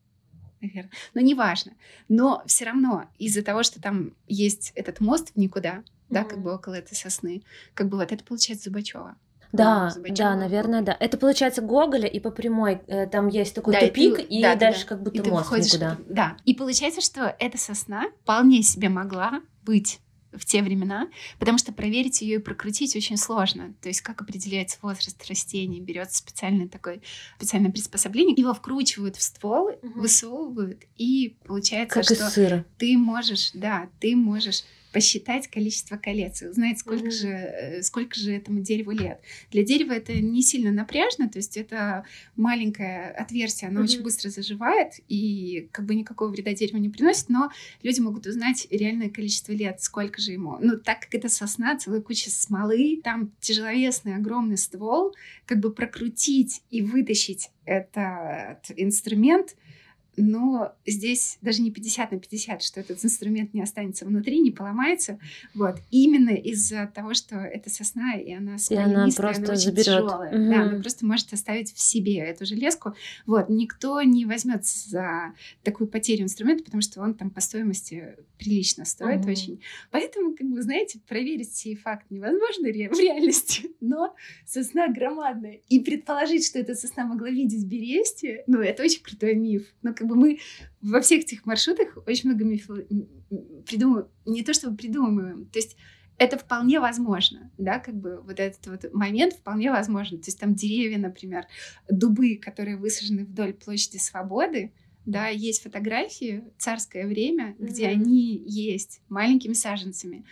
Наверное. 0.60 0.90
Но 1.14 1.20
неважно. 1.20 1.72
Но 2.08 2.42
все 2.46 2.64
равно 2.64 3.08
из-за 3.18 3.42
того, 3.42 3.62
что 3.62 3.80
там 3.80 4.14
есть 4.26 4.72
этот 4.74 5.00
мост 5.00 5.32
в 5.32 5.36
никуда, 5.36 5.78
угу. 5.78 5.84
да, 6.10 6.24
как 6.24 6.40
бы 6.40 6.52
около 6.52 6.74
этой 6.74 6.94
сосны, 6.94 7.42
как 7.74 7.88
бы 7.88 7.96
вот 7.96 8.10
это 8.10 8.24
получается 8.24 8.70
Зубачева. 8.70 9.16
Да, 9.52 9.92
да, 10.08 10.34
наверное, 10.34 10.80
да. 10.82 10.96
Это 10.98 11.18
получается 11.18 11.60
Гоголя, 11.60 12.06
и 12.06 12.18
по 12.20 12.30
прямой 12.30 12.80
э, 12.86 13.06
там 13.06 13.28
есть 13.28 13.54
такой 13.54 13.74
да, 13.74 13.80
тупик, 13.80 14.18
и, 14.18 14.22
ты, 14.22 14.22
и 14.22 14.42
да, 14.42 14.56
дальше 14.56 14.82
да, 14.82 14.88
как 14.88 15.02
будто 15.02 15.22
и 15.22 15.30
мост 15.30 15.44
выходишь, 15.44 15.72
никуда. 15.74 15.98
Да, 16.08 16.36
и 16.44 16.54
получается, 16.54 17.02
что 17.02 17.36
эта 17.38 17.58
сосна 17.58 18.06
вполне 18.22 18.62
себе 18.62 18.88
могла 18.88 19.42
быть 19.62 20.00
в 20.32 20.46
те 20.46 20.62
времена, 20.62 21.08
потому 21.38 21.58
что 21.58 21.72
проверить 21.72 22.22
ее 22.22 22.36
и 22.36 22.38
прокрутить 22.38 22.96
очень 22.96 23.16
сложно. 23.16 23.74
То 23.82 23.88
есть 23.88 24.00
как 24.00 24.22
определяется 24.22 24.78
возраст 24.82 25.22
растения, 25.28 25.80
берется 25.80 26.18
специальное 26.18 26.68
такое 26.68 27.00
специальное 27.36 27.70
приспособление, 27.70 28.34
его 28.36 28.54
вкручивают 28.54 29.16
в 29.16 29.22
ствол, 29.22 29.68
угу. 29.68 30.00
высовывают, 30.00 30.84
и 30.96 31.36
получается, 31.44 31.94
как 31.96 32.04
что 32.04 32.64
ты 32.78 32.96
можешь, 32.96 33.50
да, 33.52 33.88
ты 34.00 34.16
можешь 34.16 34.64
посчитать 34.92 35.48
количество 35.48 35.96
колец 35.96 36.42
и 36.42 36.48
узнать, 36.48 36.78
сколько, 36.78 37.06
mm-hmm. 37.06 37.10
же, 37.10 37.28
э, 37.28 37.82
сколько 37.82 38.18
же 38.18 38.32
этому 38.32 38.60
дереву 38.60 38.90
лет. 38.90 39.20
Для 39.50 39.64
дерева 39.64 39.92
это 39.92 40.12
не 40.12 40.42
сильно 40.42 40.70
напряжно, 40.70 41.28
то 41.28 41.38
есть 41.38 41.56
это 41.56 42.04
маленькое 42.36 43.10
отверстие, 43.10 43.68
оно 43.68 43.80
mm-hmm. 43.80 43.84
очень 43.84 44.02
быстро 44.02 44.28
заживает 44.30 44.94
и 45.08 45.68
как 45.72 45.86
бы 45.86 45.94
никакого 45.94 46.30
вреда 46.30 46.52
дереву 46.52 46.78
не 46.78 46.88
приносит, 46.88 47.28
но 47.28 47.50
люди 47.82 48.00
могут 48.00 48.26
узнать 48.26 48.66
реальное 48.70 49.10
количество 49.10 49.52
лет, 49.52 49.80
сколько 49.82 50.20
же 50.20 50.32
ему. 50.32 50.58
Ну, 50.60 50.78
так 50.78 51.00
как 51.00 51.14
это 51.14 51.28
сосна, 51.28 51.76
целая 51.76 52.00
куча 52.00 52.30
смолы, 52.30 53.00
там 53.02 53.32
тяжеловесный 53.40 54.16
огромный 54.16 54.58
ствол, 54.58 55.14
как 55.46 55.60
бы 55.60 55.72
прокрутить 55.72 56.62
и 56.70 56.82
вытащить 56.82 57.50
этот 57.64 58.70
инструмент— 58.76 59.56
но 60.16 60.74
здесь 60.86 61.38
даже 61.40 61.62
не 61.62 61.70
50 61.70 62.12
на 62.12 62.18
50, 62.18 62.62
что 62.62 62.80
этот 62.80 63.04
инструмент 63.04 63.54
не 63.54 63.62
останется 63.62 64.04
внутри, 64.04 64.40
не 64.40 64.50
поломается. 64.50 65.18
Вот. 65.54 65.76
Именно 65.90 66.30
из-за 66.30 66.90
того, 66.94 67.14
что 67.14 67.36
это 67.36 67.70
сосна, 67.70 68.14
и 68.14 68.32
она 68.32 68.56
и 68.68 68.74
она 68.74 69.08
просто 69.16 69.42
она 69.42 69.52
очень 69.52 69.62
заберет. 69.62 69.86
тяжелая. 69.86 70.30
Угу. 70.30 70.50
Да, 70.50 70.62
она 70.62 70.80
просто 70.80 71.06
может 71.06 71.32
оставить 71.32 71.72
в 71.72 71.80
себе 71.80 72.18
эту 72.18 72.44
железку. 72.44 72.94
Вот. 73.26 73.48
Никто 73.48 74.02
не 74.02 74.26
возьмется 74.26 74.90
за 74.90 75.34
такую 75.62 75.88
потерю 75.88 76.24
инструмента, 76.24 76.64
потому 76.64 76.82
что 76.82 77.00
он 77.00 77.14
там 77.14 77.30
по 77.30 77.40
стоимости 77.40 78.16
прилично 78.38 78.84
стоит 78.84 79.20
угу. 79.20 79.30
очень. 79.30 79.60
Поэтому, 79.90 80.34
как 80.34 80.46
бы, 80.46 80.60
знаете, 80.62 81.00
проверить 81.08 81.54
сей 81.54 81.76
факт 81.76 82.10
невозможно 82.10 82.68
в 82.68 83.00
реальности, 83.00 83.70
но 83.80 84.14
сосна 84.46 84.88
громадная. 84.88 85.60
И 85.68 85.80
предположить, 85.80 86.46
что 86.46 86.58
эта 86.58 86.74
сосна 86.74 87.06
могла 87.06 87.30
видеть 87.30 87.64
Бересте, 87.64 88.44
ну, 88.46 88.60
это 88.60 88.82
очень 88.82 89.02
крутой 89.02 89.34
миф. 89.34 89.72
Но 89.82 89.94
как 90.02 90.08
бы 90.08 90.16
мы 90.16 90.40
во 90.80 91.00
всех 91.00 91.20
этих 91.20 91.46
маршрутах 91.46 91.96
очень 92.06 92.28
много 92.28 92.44
мифов 92.44 92.78
придумываем, 93.66 94.08
не 94.26 94.42
то 94.42 94.52
чтобы 94.52 94.76
придумываем, 94.76 95.46
то 95.46 95.60
есть 95.60 95.76
это 96.18 96.36
вполне 96.38 96.80
возможно, 96.80 97.52
да, 97.56 97.78
как 97.78 97.94
бы 97.94 98.20
вот 98.20 98.40
этот 98.40 98.66
вот 98.66 98.92
момент 98.92 99.34
вполне 99.34 99.70
возможен. 99.70 100.18
То 100.18 100.26
есть 100.26 100.40
там 100.40 100.54
деревья, 100.54 100.98
например, 100.98 101.46
дубы, 101.88 102.36
которые 102.36 102.76
высажены 102.76 103.24
вдоль 103.24 103.54
площади 103.54 103.98
Свободы, 103.98 104.72
да, 105.06 105.28
есть 105.28 105.62
фотографии 105.62 106.44
царское 106.58 107.06
время, 107.06 107.50
mm-hmm. 107.50 107.66
где 107.66 107.88
они 107.88 108.42
есть 108.46 109.00
маленькими 109.08 109.52
саженцами. 109.52 110.24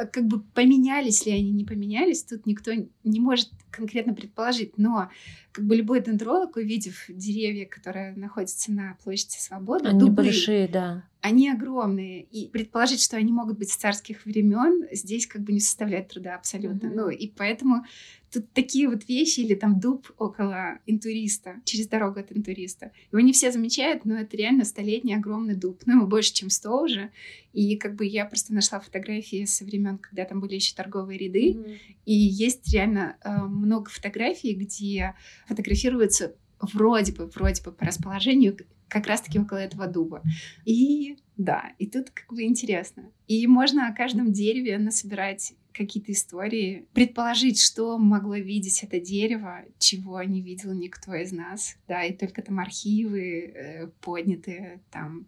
Э, 0.00 0.06
как 0.06 0.26
бы 0.26 0.40
поменялись 0.40 1.26
ли 1.26 1.32
они, 1.32 1.50
не 1.50 1.64
поменялись, 1.64 2.24
тут 2.24 2.46
никто 2.46 2.72
не 3.04 3.20
может 3.20 3.50
конкретно 3.76 4.14
предположить. 4.14 4.78
Но 4.78 5.10
как 5.52 5.64
бы 5.64 5.76
любой 5.76 6.02
дендролог, 6.02 6.56
увидев 6.56 7.04
деревья, 7.08 7.66
которые 7.66 8.14
находятся 8.16 8.72
на 8.72 8.96
площади 9.02 9.36
Свободы, 9.38 9.88
они 9.88 10.00
дубы, 10.00 10.24
большие, 10.24 10.68
да. 10.68 11.04
Они 11.20 11.50
огромные. 11.50 12.22
И 12.22 12.48
предположить, 12.48 13.02
что 13.02 13.16
они 13.16 13.32
могут 13.32 13.58
быть 13.58 13.70
с 13.70 13.76
царских 13.76 14.24
времен, 14.26 14.86
здесь 14.92 15.26
как 15.26 15.42
бы 15.42 15.52
не 15.52 15.60
составляет 15.60 16.08
труда 16.08 16.36
абсолютно. 16.36 16.86
Mm-hmm. 16.86 16.94
Ну, 16.94 17.08
и 17.10 17.28
поэтому 17.28 17.84
Тут 18.32 18.52
такие 18.52 18.88
вот 18.88 19.08
вещи, 19.08 19.40
или 19.40 19.54
там 19.54 19.78
дуб 19.78 20.10
около 20.18 20.78
интуриста, 20.84 21.56
через 21.64 21.86
дорогу 21.86 22.18
от 22.18 22.36
интуриста. 22.36 22.90
Его 23.12 23.20
не 23.20 23.32
все 23.32 23.52
замечают, 23.52 24.04
но 24.04 24.16
это 24.18 24.36
реально 24.36 24.64
столетний 24.64 25.14
огромный 25.14 25.54
дуб. 25.54 25.82
Ну, 25.86 25.92
ему 25.94 26.06
больше, 26.06 26.34
чем 26.34 26.50
сто 26.50 26.82
уже. 26.82 27.10
И 27.52 27.76
как 27.76 27.94
бы 27.94 28.04
я 28.04 28.26
просто 28.26 28.52
нашла 28.52 28.80
фотографии 28.80 29.44
со 29.44 29.64
времен, 29.64 29.98
когда 29.98 30.24
там 30.24 30.40
были 30.40 30.56
еще 30.56 30.74
торговые 30.74 31.18
ряды. 31.18 31.52
Mm-hmm. 31.52 31.78
И 32.04 32.12
есть 32.12 32.72
реально 32.72 33.16
э, 33.22 33.38
много 33.66 33.90
фотографий, 33.90 34.54
где 34.54 35.14
фотографируются 35.46 36.34
вроде 36.60 37.12
бы, 37.12 37.26
вроде 37.26 37.62
бы 37.62 37.72
по 37.72 37.84
расположению 37.84 38.56
как 38.88 39.06
раз-таки 39.06 39.38
около 39.38 39.58
этого 39.58 39.86
дуба. 39.86 40.22
И 40.64 41.16
да, 41.36 41.72
и 41.78 41.86
тут 41.86 42.10
как 42.10 42.32
бы 42.32 42.44
интересно. 42.44 43.10
И 43.26 43.46
можно 43.46 43.88
о 43.88 43.94
каждом 43.94 44.32
дереве 44.32 44.78
насобирать 44.78 45.52
какие-то 45.72 46.12
истории, 46.12 46.86
предположить, 46.94 47.60
что 47.60 47.98
могло 47.98 48.36
видеть 48.36 48.82
это 48.82 48.98
дерево, 48.98 49.64
чего 49.78 50.22
не 50.22 50.40
видел 50.40 50.72
никто 50.72 51.14
из 51.14 51.32
нас, 51.32 51.76
да, 51.86 52.04
и 52.04 52.16
только 52.16 52.40
там 52.40 52.58
архивы 52.60 53.52
э, 53.54 53.86
поднятые 54.00 54.80
там 54.90 55.26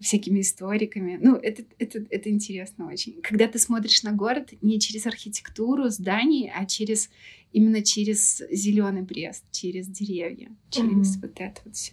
всякими 0.00 0.40
историками. 0.40 1.18
Ну, 1.20 1.36
это, 1.36 1.64
это, 1.78 2.04
это 2.10 2.30
интересно 2.30 2.86
очень. 2.86 3.20
Когда 3.22 3.46
ты 3.46 3.58
смотришь 3.58 4.02
на 4.02 4.12
город 4.12 4.52
не 4.62 4.80
через 4.80 5.06
архитектуру 5.06 5.88
зданий, 5.88 6.50
а 6.54 6.64
через 6.66 7.10
именно 7.54 7.82
через 7.82 8.42
зеленый 8.50 9.02
Брест, 9.02 9.44
через 9.52 9.86
деревья, 9.86 10.50
через 10.70 11.16
mm-hmm. 11.16 11.20
вот 11.22 11.32
это 11.36 11.60
вот 11.64 11.76
все. 11.76 11.92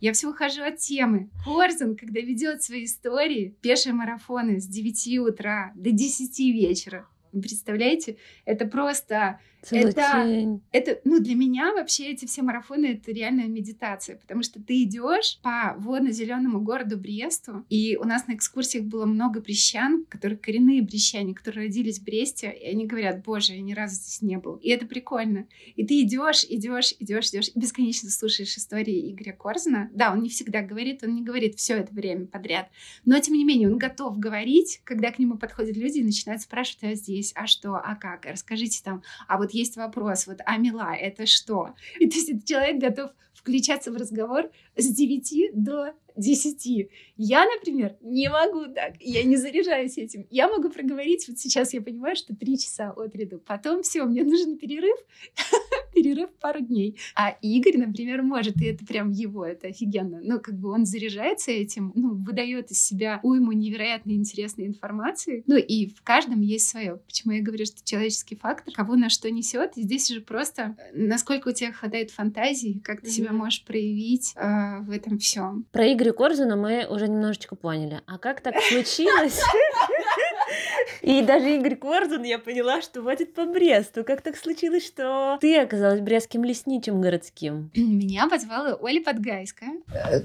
Я 0.00 0.12
все 0.12 0.28
ухожу 0.28 0.62
от 0.62 0.78
темы. 0.78 1.28
Корзун, 1.44 1.96
когда 1.96 2.20
ведет 2.20 2.62
свои 2.62 2.84
истории, 2.84 3.56
пешие 3.62 3.92
марафоны 3.92 4.60
с 4.60 4.66
9 4.66 5.18
утра 5.18 5.72
до 5.74 5.90
10 5.90 6.38
вечера, 6.38 7.08
представляете? 7.32 8.16
Это 8.44 8.66
просто 8.66 9.40
Целый 9.68 9.90
это, 9.90 10.24
день. 10.24 10.62
это, 10.72 11.00
ну, 11.04 11.20
для 11.20 11.34
меня 11.34 11.72
вообще 11.72 12.12
эти 12.12 12.26
все 12.26 12.42
марафоны 12.42 12.86
это 12.86 13.12
реальная 13.12 13.48
медитация, 13.48 14.16
потому 14.16 14.42
что 14.42 14.62
ты 14.62 14.82
идешь 14.82 15.38
по 15.42 15.74
водно-зеленому 15.78 16.60
городу 16.60 16.96
Бресту, 16.96 17.64
и 17.68 17.96
у 17.96 18.04
нас 18.04 18.26
на 18.26 18.34
экскурсиях 18.34 18.84
было 18.84 19.04
много 19.04 19.40
брещан, 19.40 20.06
которые 20.08 20.38
коренные 20.38 20.82
брещане, 20.82 21.34
которые 21.34 21.66
родились 21.66 21.98
в 21.98 22.04
Бресте, 22.04 22.50
и 22.50 22.66
они 22.66 22.86
говорят, 22.86 23.22
боже, 23.24 23.54
я 23.54 23.60
ни 23.60 23.74
разу 23.74 23.96
здесь 23.96 24.22
не 24.22 24.38
был. 24.38 24.56
И 24.56 24.70
это 24.70 24.86
прикольно. 24.86 25.46
И 25.76 25.86
ты 25.86 26.00
идешь, 26.02 26.44
идешь, 26.48 26.94
идешь, 26.98 27.28
идешь, 27.28 27.50
и 27.54 27.58
бесконечно 27.58 28.10
слушаешь 28.10 28.56
истории 28.56 29.12
Игоря 29.12 29.32
Корзина. 29.32 29.90
Да, 29.92 30.12
он 30.12 30.22
не 30.22 30.28
всегда 30.28 30.62
говорит, 30.62 31.02
он 31.02 31.14
не 31.14 31.22
говорит 31.22 31.56
все 31.56 31.74
это 31.74 31.92
время 31.92 32.26
подряд, 32.26 32.70
но 33.04 33.18
тем 33.20 33.34
не 33.34 33.44
менее 33.44 33.68
он 33.68 33.78
готов 33.78 34.18
говорить, 34.18 34.80
когда 34.84 35.10
к 35.10 35.18
нему 35.18 35.36
подходят 35.36 35.76
люди 35.76 35.98
и 35.98 36.04
начинают 36.04 36.42
спрашивать, 36.42 36.84
а 36.84 36.94
здесь, 36.94 37.32
а 37.34 37.46
что, 37.46 37.74
а 37.76 37.94
как, 37.96 38.26
расскажите 38.26 38.80
там, 38.82 39.02
а 39.26 39.38
вот 39.38 39.52
есть 39.58 39.76
вопрос, 39.76 40.26
вот 40.26 40.40
Амила, 40.46 40.94
это 40.94 41.26
что? 41.26 41.74
И 41.98 42.08
то 42.08 42.16
есть 42.16 42.28
этот 42.30 42.46
человек 42.46 42.78
готов 42.78 43.10
включаться 43.34 43.90
в 43.90 43.96
разговор 43.96 44.50
с 44.78 44.86
9 44.86 45.50
до 45.54 45.92
10. 46.16 46.90
Я, 47.16 47.44
например, 47.44 47.96
не 48.00 48.28
могу 48.28 48.66
так. 48.72 48.94
Я 49.00 49.22
не 49.24 49.36
заряжаюсь 49.36 49.98
этим. 49.98 50.26
Я 50.30 50.48
могу 50.48 50.68
проговорить, 50.68 51.26
вот 51.28 51.38
сейчас 51.38 51.72
я 51.72 51.80
понимаю, 51.80 52.16
что 52.16 52.34
3 52.34 52.58
часа 52.58 52.90
от 52.90 53.14
ряду. 53.14 53.38
Потом 53.38 53.82
все, 53.82 54.04
мне 54.04 54.24
нужен 54.24 54.58
перерыв. 54.58 54.98
перерыв 55.94 56.30
пару 56.40 56.60
дней. 56.60 56.96
А 57.14 57.30
Игорь, 57.42 57.78
например, 57.78 58.22
может, 58.22 58.60
и 58.60 58.66
это 58.66 58.84
прям 58.84 59.10
его, 59.10 59.44
это 59.44 59.68
офигенно. 59.68 60.20
Ну, 60.22 60.40
как 60.40 60.56
бы 60.58 60.70
он 60.70 60.86
заряжается 60.86 61.50
этим, 61.50 61.92
ну, 61.94 62.14
выдает 62.14 62.70
из 62.70 62.80
себя 62.82 63.20
уйму 63.22 63.52
невероятно 63.52 64.12
интересной 64.12 64.66
информации. 64.66 65.42
Ну, 65.46 65.56
и 65.56 65.88
в 65.88 66.02
каждом 66.02 66.40
есть 66.40 66.68
свое. 66.68 66.96
Почему 66.96 67.34
я 67.34 67.42
говорю, 67.42 67.64
что 67.64 67.84
человеческий 67.84 68.36
фактор, 68.36 68.72
кого 68.74 68.96
на 68.96 69.08
что 69.08 69.30
несет. 69.30 69.76
И 69.76 69.82
здесь 69.82 70.08
же 70.08 70.20
просто, 70.20 70.76
насколько 70.92 71.48
у 71.48 71.52
тебя 71.52 71.72
хватает 71.72 72.10
фантазии, 72.10 72.80
как 72.84 73.00
ты 73.00 73.08
mm-hmm. 73.08 73.10
себя 73.10 73.32
можешь 73.32 73.64
проявить 73.64 74.34
э, 74.76 74.80
в 74.80 74.90
этом 74.90 75.18
всем. 75.18 75.66
Про 75.72 75.92
Игоря 75.92 76.12
Корзуна 76.12 76.56
мы 76.56 76.86
уже 76.86 77.08
немножечко 77.08 77.56
поняли. 77.56 78.00
А 78.06 78.18
как 78.18 78.40
так 78.40 78.54
случилось? 78.60 79.40
И 81.02 81.22
даже 81.22 81.56
Игорь 81.56 81.76
Корзун, 81.76 82.22
я 82.22 82.38
поняла, 82.38 82.82
что 82.82 83.02
водит 83.02 83.34
по 83.34 83.46
Бресту. 83.46 84.04
Как 84.04 84.22
так 84.22 84.36
случилось, 84.36 84.86
что 84.86 85.38
ты 85.40 85.58
оказалась 85.58 86.00
брестским 86.00 86.44
лесничим 86.44 87.00
городским? 87.00 87.70
Меня 87.74 88.28
позвала 88.28 88.74
Оля 88.74 89.02
Подгайская. 89.02 89.80
Э, 89.92 90.20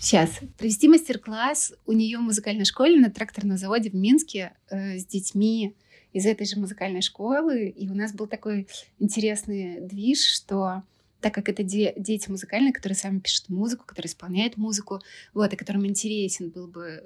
Сейчас. 0.00 0.30
Провести 0.58 0.88
мастер-класс 0.88 1.74
у 1.86 1.92
нее 1.92 2.18
в 2.18 2.22
музыкальной 2.22 2.64
школе 2.64 2.98
на 3.00 3.10
тракторном 3.10 3.56
заводе 3.56 3.90
в 3.90 3.94
Минске 3.94 4.52
э, 4.70 4.98
с 4.98 5.06
детьми 5.06 5.74
из 6.12 6.26
этой 6.26 6.46
же 6.46 6.58
музыкальной 6.58 7.02
школы. 7.02 7.68
И 7.68 7.88
у 7.88 7.94
нас 7.94 8.12
был 8.12 8.26
такой 8.26 8.68
интересный 8.98 9.80
движ, 9.80 10.24
что 10.24 10.82
так 11.24 11.32
как 11.32 11.48
это 11.48 11.62
де- 11.62 11.94
дети 11.96 12.30
музыкальные, 12.30 12.74
которые 12.74 12.96
сами 12.98 13.18
пишут 13.18 13.48
музыку, 13.48 13.86
которые 13.86 14.10
исполняют 14.10 14.58
музыку, 14.58 15.00
вот, 15.32 15.50
и 15.50 15.56
которым 15.56 15.86
интересен 15.86 16.50
был 16.50 16.66
бы 16.66 17.02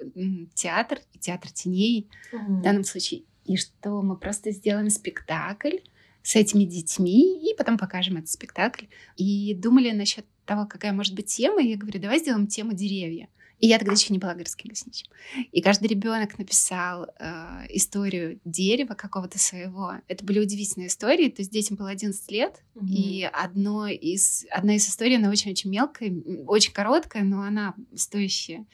театр 0.53 0.99
и 1.13 1.19
театр 1.19 1.49
теней 1.51 2.09
mm-hmm. 2.33 2.59
в 2.59 2.61
данном 2.61 2.83
случае. 2.83 3.21
И 3.45 3.55
что 3.55 4.01
мы 4.01 4.17
просто 4.17 4.51
сделаем 4.51 4.89
спектакль 4.89 5.77
с 6.21 6.35
этими 6.35 6.65
детьми, 6.65 7.49
и 7.49 7.55
потом 7.55 7.77
покажем 7.77 8.17
этот 8.17 8.29
спектакль. 8.29 8.87
И 9.15 9.53
думали 9.53 9.91
насчет 9.91 10.25
того, 10.45 10.65
какая 10.65 10.91
может 10.91 11.15
быть 11.15 11.27
тема. 11.27 11.61
И 11.61 11.69
я 11.69 11.77
говорю, 11.77 12.01
давай 12.01 12.19
сделаем 12.19 12.47
тему 12.47 12.73
деревья. 12.73 13.29
И 13.59 13.67
я 13.67 13.77
тогда 13.77 13.93
еще 13.93 14.13
не 14.13 14.19
была 14.19 14.33
городским 14.33 14.69
лесничим. 14.69 15.07
И 15.51 15.61
каждый 15.61 15.87
ребенок 15.87 16.37
написал 16.39 17.07
э, 17.19 17.65
историю 17.69 18.39
дерева 18.45 18.93
какого-то 18.93 19.37
своего. 19.37 19.95
Это 20.07 20.23
были 20.23 20.39
удивительные 20.39 20.87
истории. 20.87 21.29
То 21.29 21.41
есть 21.41 21.51
детям 21.51 21.75
было 21.75 21.89
11 21.89 22.31
лет, 22.31 22.63
mm-hmm. 22.75 22.87
и 22.87 23.23
одно 23.23 23.87
из, 23.87 24.45
одна 24.49 24.75
из 24.75 24.87
историй, 24.87 25.17
она 25.17 25.29
очень-очень 25.29 25.69
мелкая, 25.69 26.13
очень 26.47 26.71
короткая, 26.71 27.23
но 27.23 27.41
она 27.41 27.75
стоящая. 27.95 28.65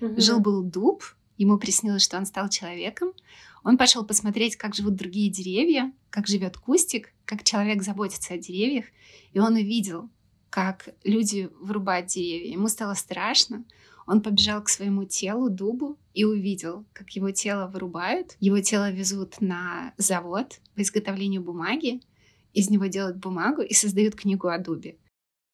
Mm-hmm. 0.00 0.20
Жил-был 0.20 0.62
дуб, 0.62 1.02
ему 1.38 1.58
приснилось, 1.58 2.02
что 2.02 2.18
он 2.18 2.26
стал 2.26 2.50
человеком. 2.50 3.12
Он 3.64 3.78
пошел 3.78 4.04
посмотреть, 4.04 4.56
как 4.56 4.74
живут 4.74 4.96
другие 4.96 5.30
деревья, 5.30 5.92
как 6.10 6.26
живет 6.28 6.58
кустик, 6.58 7.12
как 7.24 7.42
человек 7.42 7.82
заботится 7.82 8.34
о 8.34 8.38
деревьях. 8.38 8.84
И 9.32 9.38
он 9.38 9.54
увидел, 9.54 10.10
как 10.50 10.90
люди 11.04 11.50
вырубают 11.60 12.06
деревья. 12.06 12.52
Ему 12.52 12.68
стало 12.68 12.94
страшно. 12.94 13.64
Он 14.06 14.22
побежал 14.22 14.62
к 14.62 14.68
своему 14.68 15.04
телу, 15.04 15.50
дубу, 15.50 15.98
и 16.14 16.24
увидел, 16.24 16.84
как 16.92 17.10
его 17.10 17.30
тело 17.32 17.66
вырубают, 17.66 18.36
его 18.40 18.60
тело 18.60 18.90
везут 18.90 19.40
на 19.40 19.92
завод 19.98 20.60
по 20.74 20.82
изготовлению 20.82 21.42
бумаги, 21.42 22.00
из 22.52 22.70
него 22.70 22.86
делают 22.86 23.18
бумагу 23.18 23.62
и 23.62 23.74
создают 23.74 24.14
книгу 24.14 24.48
о 24.48 24.58
дубе. 24.58 24.96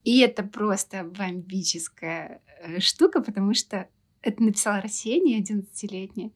И 0.05 0.21
это 0.21 0.43
просто 0.43 1.05
бомбическая 1.05 2.43
э, 2.61 2.81
штука, 2.81 3.23
потому 3.23 3.55
что 3.55 3.88
это 4.21 4.43
написала 4.43 4.81
Рассеяние 4.81 5.43
11-летняя. 5.43 6.31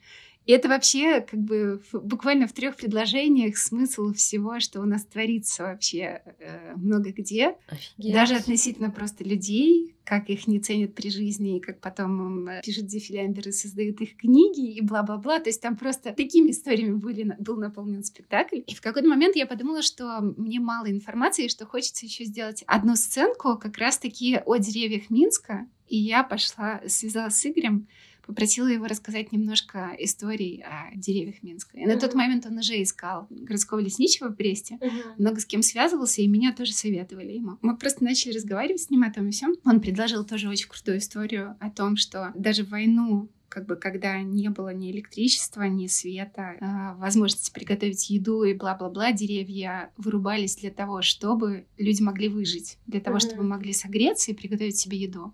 И 0.46 0.52
это 0.52 0.68
вообще 0.68 1.20
как 1.20 1.40
бы 1.40 1.82
буквально 1.92 2.46
в 2.46 2.52
трех 2.52 2.76
предложениях 2.76 3.56
смысл 3.56 4.12
всего, 4.12 4.60
что 4.60 4.80
у 4.80 4.84
нас 4.84 5.04
творится 5.04 5.64
вообще 5.64 6.22
э, 6.38 6.74
много 6.76 7.10
где. 7.10 7.56
Офигеть. 7.66 8.14
Даже 8.14 8.36
относительно 8.36 8.90
просто 8.90 9.24
людей, 9.24 9.96
как 10.04 10.30
их 10.30 10.46
не 10.46 10.60
ценят 10.60 10.94
при 10.94 11.10
жизни, 11.10 11.56
и 11.56 11.60
как 11.60 11.80
потом 11.80 12.46
э, 12.46 12.62
пишут 12.64 12.86
дефилямберы, 12.86 13.50
создают 13.50 14.00
их 14.00 14.16
книги 14.16 14.72
и 14.72 14.80
бла-бла-бла. 14.80 15.40
То 15.40 15.48
есть 15.48 15.60
там 15.60 15.76
просто 15.76 16.12
такими 16.12 16.52
историями 16.52 16.94
были, 16.94 17.34
был 17.40 17.56
наполнен 17.56 18.04
спектакль. 18.04 18.60
И 18.64 18.74
в 18.74 18.80
какой-то 18.80 19.08
момент 19.08 19.34
я 19.34 19.46
подумала, 19.46 19.82
что 19.82 20.20
мне 20.36 20.60
мало 20.60 20.88
информации, 20.88 21.48
что 21.48 21.66
хочется 21.66 22.06
еще 22.06 22.24
сделать 22.24 22.62
одну 22.68 22.94
сценку 22.94 23.58
как 23.58 23.78
раз-таки 23.78 24.40
о 24.46 24.56
деревьях 24.58 25.10
Минска. 25.10 25.66
И 25.88 25.96
я 25.96 26.22
пошла, 26.22 26.80
связалась 26.86 27.36
с 27.36 27.46
Игорем, 27.46 27.88
попросила 28.26 28.66
его 28.66 28.86
рассказать 28.86 29.32
немножко 29.32 29.94
историй 29.98 30.62
о 30.62 30.94
деревьях 30.94 31.42
Минска. 31.42 31.76
И 31.76 31.84
uh-huh. 31.84 31.94
на 31.94 31.98
тот 31.98 32.14
момент 32.14 32.46
он 32.46 32.58
уже 32.58 32.82
искал 32.82 33.26
городского 33.30 33.78
лесничего 33.78 34.28
в 34.28 34.36
Бресте, 34.36 34.78
uh-huh. 34.80 35.14
много 35.18 35.40
с 35.40 35.46
кем 35.46 35.62
связывался, 35.62 36.22
и 36.22 36.26
меня 36.26 36.52
тоже 36.52 36.72
советовали 36.72 37.32
ему. 37.32 37.58
Мы 37.62 37.76
просто 37.76 38.04
начали 38.04 38.34
разговаривать 38.34 38.82
с 38.82 38.90
ним 38.90 39.02
о 39.02 39.12
том 39.12 39.28
и 39.28 39.30
всем. 39.30 39.54
Он 39.64 39.80
предложил 39.80 40.24
тоже 40.24 40.48
очень 40.48 40.68
крутую 40.68 40.98
историю 40.98 41.56
о 41.60 41.70
том, 41.70 41.96
что 41.96 42.32
даже 42.34 42.64
в 42.64 42.70
войну 42.70 43.28
как 43.48 43.66
бы 43.66 43.76
когда 43.76 44.20
не 44.20 44.50
было 44.50 44.74
ни 44.74 44.90
электричества, 44.90 45.62
ни 45.62 45.86
света, 45.86 46.56
э, 46.60 47.00
возможности 47.00 47.50
приготовить 47.50 48.10
еду 48.10 48.42
и 48.42 48.52
бла-бла-бла, 48.52 49.12
деревья 49.12 49.90
вырубались 49.96 50.56
для 50.56 50.70
того, 50.70 51.00
чтобы 51.00 51.66
люди 51.78 52.02
могли 52.02 52.28
выжить, 52.28 52.78
для 52.86 53.00
того, 53.00 53.16
mm-hmm. 53.16 53.20
чтобы 53.20 53.42
могли 53.44 53.72
согреться 53.72 54.30
и 54.30 54.34
приготовить 54.34 54.76
себе 54.76 54.98
еду. 54.98 55.32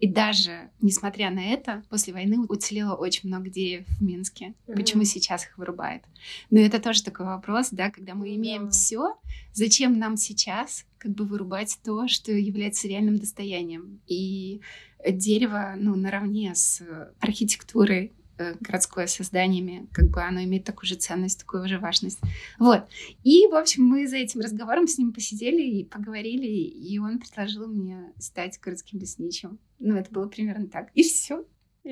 И 0.00 0.06
даже, 0.06 0.70
несмотря 0.80 1.30
на 1.30 1.52
это, 1.52 1.82
после 1.88 2.12
войны 2.12 2.46
уцелело 2.48 2.94
очень 2.94 3.28
много 3.28 3.50
деревьев 3.50 3.86
в 3.98 4.02
Минске. 4.02 4.54
Mm-hmm. 4.66 4.74
Почему 4.74 5.04
сейчас 5.04 5.44
их 5.44 5.58
вырубает? 5.58 6.02
Но 6.50 6.60
это 6.60 6.80
тоже 6.80 7.02
такой 7.02 7.26
вопрос, 7.26 7.68
да, 7.72 7.90
когда 7.90 8.14
мы 8.14 8.34
имеем 8.36 8.66
mm-hmm. 8.66 8.70
все, 8.70 9.16
зачем 9.52 9.98
нам 9.98 10.16
сейчас 10.16 10.84
как 10.98 11.12
бы 11.12 11.24
вырубать 11.24 11.78
то, 11.84 12.06
что 12.08 12.32
является 12.32 12.86
реальным 12.86 13.18
достоянием? 13.18 14.00
И 14.06 14.60
дерево, 15.06 15.74
ну, 15.76 15.94
наравне 15.96 16.54
с 16.54 16.82
архитектурой 17.20 18.12
Э, 18.38 18.54
городское 18.60 19.08
созданиями, 19.08 19.88
как 19.92 20.10
бы 20.10 20.22
оно 20.22 20.44
имеет 20.44 20.62
такую 20.62 20.86
же 20.86 20.94
ценность, 20.94 21.40
такую 21.40 21.68
же 21.68 21.80
важность. 21.80 22.20
Вот. 22.60 22.84
И, 23.24 23.48
в 23.48 23.54
общем, 23.56 23.82
мы 23.82 24.06
за 24.06 24.16
этим 24.16 24.40
разговором 24.40 24.86
с 24.86 24.96
ним 24.96 25.12
посидели 25.12 25.60
и 25.60 25.84
поговорили, 25.84 26.46
и 26.46 26.98
он 27.00 27.18
предложил 27.18 27.66
мне 27.66 28.12
стать 28.18 28.60
городским 28.60 29.00
лесничим. 29.00 29.58
Ну, 29.80 29.96
это 29.96 30.12
было 30.12 30.28
примерно 30.28 30.68
так. 30.68 30.90
И 30.94 31.02
все. 31.02 31.44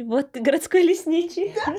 Вот 0.04 0.36
городской 0.36 0.82
лесничий. 0.82 1.52
Да. 1.54 1.76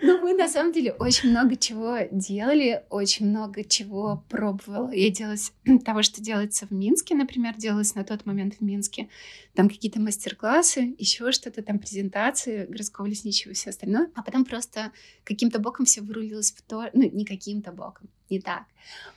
Ну, 0.00 0.18
мы 0.20 0.32
на 0.32 0.48
самом 0.48 0.72
деле 0.72 0.92
очень 0.92 1.30
много 1.30 1.54
чего 1.56 1.98
делали, 2.10 2.84
очень 2.88 3.28
много 3.28 3.62
чего 3.62 4.24
пробовала. 4.28 4.90
Я 4.90 5.10
делалась 5.10 5.52
того, 5.84 6.02
что 6.02 6.22
делается 6.22 6.66
в 6.66 6.70
Минске, 6.70 7.14
например, 7.14 7.56
делалось 7.56 7.94
на 7.94 8.04
тот 8.04 8.24
момент 8.24 8.54
в 8.54 8.60
Минске. 8.62 9.08
Там 9.54 9.68
какие-то 9.68 10.00
мастер-классы, 10.00 10.94
еще 10.98 11.30
что-то, 11.30 11.62
там 11.62 11.78
презентации 11.78 12.64
городского 12.66 13.06
лесничего 13.06 13.52
и 13.52 13.54
все 13.54 13.70
остальное. 13.70 14.10
А 14.14 14.22
потом 14.22 14.44
просто 14.44 14.92
каким-то 15.24 15.58
боком 15.58 15.84
все 15.84 16.00
вырулилось 16.00 16.52
в 16.52 16.62
то, 16.62 16.88
ну, 16.94 17.08
не 17.10 17.24
каким-то 17.24 17.70
боком, 17.70 18.08
не 18.30 18.40
так. 18.40 18.64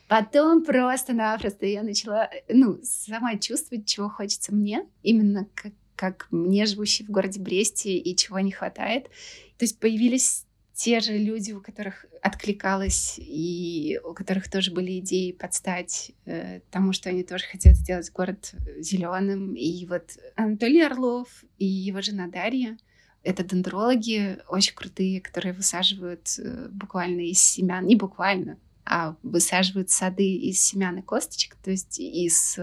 Потом 0.08 0.66
просто-напросто 0.66 1.66
я 1.66 1.84
начала, 1.84 2.30
ну, 2.50 2.80
сама 2.84 3.38
чувствовать, 3.38 3.88
чего 3.88 4.10
хочется 4.10 4.54
мне, 4.54 4.86
именно 5.04 5.48
как 5.56 5.72
как 5.96 6.28
мне, 6.32 6.66
живущей 6.66 7.06
в 7.06 7.10
городе 7.10 7.40
Бресте, 7.40 7.98
и 7.98 8.16
чего 8.16 8.40
не 8.40 8.52
хватает. 8.52 9.06
То 9.58 9.66
есть 9.66 9.80
появились 9.80 10.46
те 10.74 11.00
же 11.00 11.18
люди, 11.18 11.52
у 11.52 11.62
которых 11.62 12.06
откликалось, 12.22 13.20
и 13.20 14.00
у 14.04 14.14
которых 14.14 14.50
тоже 14.50 14.72
были 14.72 15.00
идеи 15.00 15.32
подстать 15.32 16.12
э, 16.26 16.62
тому, 16.72 16.92
что 16.92 17.10
они 17.10 17.24
тоже 17.24 17.46
хотят 17.46 17.76
сделать 17.76 18.12
город 18.12 18.56
зеленым. 18.80 19.54
И 19.54 19.86
вот 19.86 20.18
Анатолий 20.36 20.82
Орлов 20.82 21.44
и 21.60 21.66
его 21.66 22.02
жена 22.02 22.28
Дарья— 22.28 22.78
это 23.24 23.44
дендрологи 23.44 24.40
очень 24.50 24.74
крутые, 24.74 25.22
которые 25.22 25.54
высаживают 25.54 26.28
э, 26.40 26.70
буквально 26.72 27.22
из 27.22 27.44
семян, 27.44 27.86
не 27.86 27.96
буквально, 27.96 28.58
высаживают 29.24 29.90
сады 29.90 30.36
из 30.36 30.62
семян 30.62 31.00
и 31.00 31.02
косточек, 31.02 31.56
то 31.64 31.72
есть 31.72 32.00
из 32.00 32.60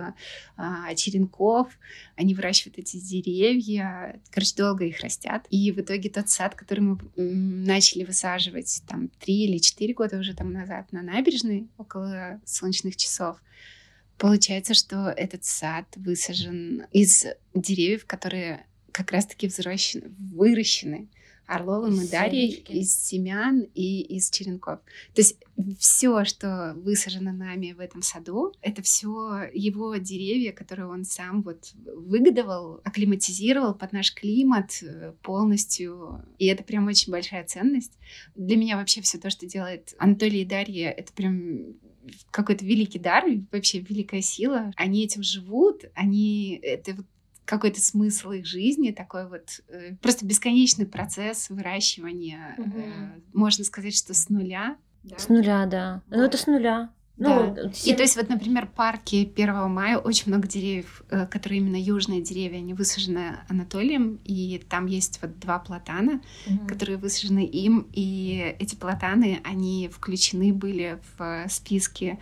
а, 0.57 0.95
черенков. 0.95 1.69
Они 2.17 2.35
выращивают 2.35 2.79
эти 2.79 2.99
деревья, 2.99 4.21
короче, 4.31 4.55
долго 4.57 4.85
их 4.85 5.01
растят. 5.01 5.47
И 5.51 5.73
в 5.73 5.81
итоге 5.81 6.11
тот 6.11 6.29
сад, 6.29 6.55
который 6.55 6.81
мы 6.81 6.99
начали 7.17 8.05
высаживать 8.05 8.83
там 8.87 9.09
три 9.21 9.45
или 9.45 9.59
четыре 9.59 9.95
года 9.95 10.19
уже 10.19 10.35
там 10.35 10.53
назад 10.53 10.93
на 10.93 11.03
набережной 11.03 11.69
около 11.79 12.41
солнечных 12.45 12.97
часов, 12.97 13.39
получается, 14.19 14.75
что 14.75 15.09
этот 15.09 15.45
сад 15.45 15.87
высажен 15.97 16.87
из 16.93 17.25
деревьев, 17.55 18.05
которые 18.07 18.67
как 18.93 19.13
раз-таки 19.13 19.47
взращены, 19.47 20.11
выращены 20.19 21.09
Орловым 21.49 22.03
и 22.03 22.09
Дарьей 22.09 22.63
из 22.69 22.95
семян 22.95 23.67
и 23.75 24.03
из 24.03 24.31
черенков. 24.31 24.81
То 25.15 25.23
есть 25.23 25.37
все, 25.79 26.25
что 26.25 26.75
высажено 26.77 27.33
нами 27.33 27.73
в 27.73 27.81
этом 27.81 28.03
саду, 28.03 28.53
это 28.61 28.83
все 28.83 29.49
его 29.55 29.97
деревья, 29.97 30.53
которые 30.53 30.89
он 30.89 31.05
сам 31.05 31.41
вот 31.43 31.73
выгодовал, 31.87 32.83
акклиматизировал 32.85 33.75
под 33.75 33.93
наш 33.93 34.15
климат 34.15 34.83
э, 34.83 35.15
полностью. 35.23 36.23
И 36.39 36.47
это 36.47 36.63
прям 36.63 36.87
очень 36.87 37.11
большая 37.11 37.45
ценность. 37.45 37.99
Для 38.37 38.57
меня 38.57 38.77
вообще 38.77 39.01
все 39.01 39.17
то, 39.17 39.31
что 39.31 39.47
делает 39.47 39.95
Анатолий 39.99 40.43
и 40.43 40.47
Дарья, 40.47 40.91
это 40.91 41.15
прям 41.15 41.77
какой-то 42.31 42.65
великий 42.65 42.99
дар, 42.99 43.25
вообще 43.51 43.81
великая 43.81 44.21
сила. 44.21 44.71
Они 44.77 45.05
этим 45.05 45.23
живут, 45.23 45.85
они 45.95 46.61
это 46.63 46.95
вот 46.95 47.07
какой-то 47.49 47.81
смысл 47.81 48.33
их 48.33 48.47
жизни, 48.47 48.91
такой 48.91 49.27
вот 49.27 49.61
э, 49.69 49.95
просто 50.03 50.27
бесконечный 50.27 50.87
процесс 50.87 51.49
выращивания, 51.49 52.55
угу. 52.59 52.79
э, 52.79 53.21
можно 53.33 53.65
сказать, 53.65 53.97
что 53.97 54.13
с 54.13 54.29
нуля. 54.29 54.77
Да? 55.03 55.19
С 55.19 55.29
нуля, 55.31 55.65
да. 55.65 56.03
Вот. 56.09 56.17
Ну 56.17 56.25
это 56.25 56.37
с 56.37 56.47
нуля. 56.47 56.91
Ну, 57.17 57.55
да. 57.55 57.73
И 57.85 57.95
то 57.95 58.03
есть 58.03 58.17
вот, 58.17 58.29
например, 58.29 58.69
парки 58.69 59.29
1 59.35 59.71
мая 59.71 59.97
очень 59.97 60.31
много 60.31 60.47
деревьев, 60.47 61.03
э, 61.09 61.27
которые 61.27 61.61
именно 61.61 61.81
южные 61.81 62.21
деревья, 62.21 62.59
они 62.59 62.75
высажены 62.75 63.39
Анатолием, 63.49 64.21
и 64.25 64.63
там 64.69 64.85
есть 64.85 65.19
вот 65.23 65.39
два 65.41 65.59
платана, 65.59 66.21
угу. 66.47 66.67
которые 66.67 66.99
высажены 66.99 67.47
им, 67.47 67.89
и 67.95 68.55
эти 68.59 68.77
платаны, 68.77 69.41
они 69.43 69.89
включены 69.91 70.53
были 70.53 71.01
в 71.17 71.47
списки 71.49 72.19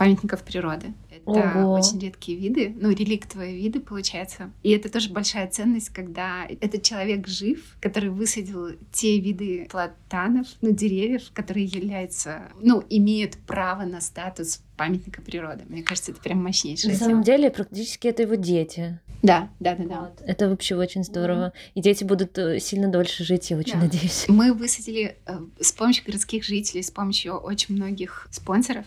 памятников 0.00 0.42
природы. 0.42 0.94
Это 1.10 1.30
Ого. 1.58 1.72
очень 1.74 1.98
редкие 1.98 2.38
виды, 2.38 2.74
ну, 2.80 2.88
реликтовые 2.88 3.54
виды, 3.54 3.80
получается. 3.80 4.50
И 4.62 4.70
это 4.70 4.90
тоже 4.90 5.10
большая 5.10 5.46
ценность, 5.46 5.90
когда 5.90 6.46
этот 6.46 6.82
человек 6.82 7.28
жив, 7.28 7.76
который 7.82 8.08
высадил 8.08 8.68
те 8.92 9.20
виды 9.20 9.68
платанов, 9.70 10.46
ну, 10.62 10.70
деревьев, 10.70 11.24
которые 11.34 11.66
являются, 11.66 12.48
ну, 12.62 12.82
имеют 12.88 13.36
право 13.46 13.82
на 13.82 14.00
статус 14.00 14.62
памятника 14.78 15.20
природы. 15.20 15.64
Мне 15.68 15.82
кажется, 15.82 16.12
это 16.12 16.22
прям 16.22 16.42
мощнейшее. 16.42 16.94
На 16.94 16.98
самом 16.98 17.22
деле, 17.22 17.50
практически 17.50 18.08
это 18.08 18.22
его 18.22 18.36
дети. 18.36 18.98
Да, 19.22 19.50
да, 19.60 19.74
да, 19.74 19.84
да. 19.84 20.00
Вот. 20.00 20.22
Это 20.24 20.48
вообще 20.48 20.76
очень 20.76 21.04
здорово. 21.04 21.48
Mm. 21.48 21.52
И 21.74 21.82
дети 21.82 22.04
будут 22.04 22.38
э, 22.38 22.58
сильно 22.58 22.88
дольше 22.88 23.22
жить, 23.22 23.50
я 23.50 23.58
очень 23.58 23.74
да. 23.74 23.80
надеюсь. 23.80 24.24
Мы 24.28 24.54
высадили 24.54 25.18
э, 25.26 25.40
с 25.60 25.72
помощью 25.72 26.06
городских 26.06 26.42
жителей, 26.42 26.82
с 26.82 26.90
помощью 26.90 27.34
очень 27.34 27.74
многих 27.74 28.28
спонсоров 28.30 28.86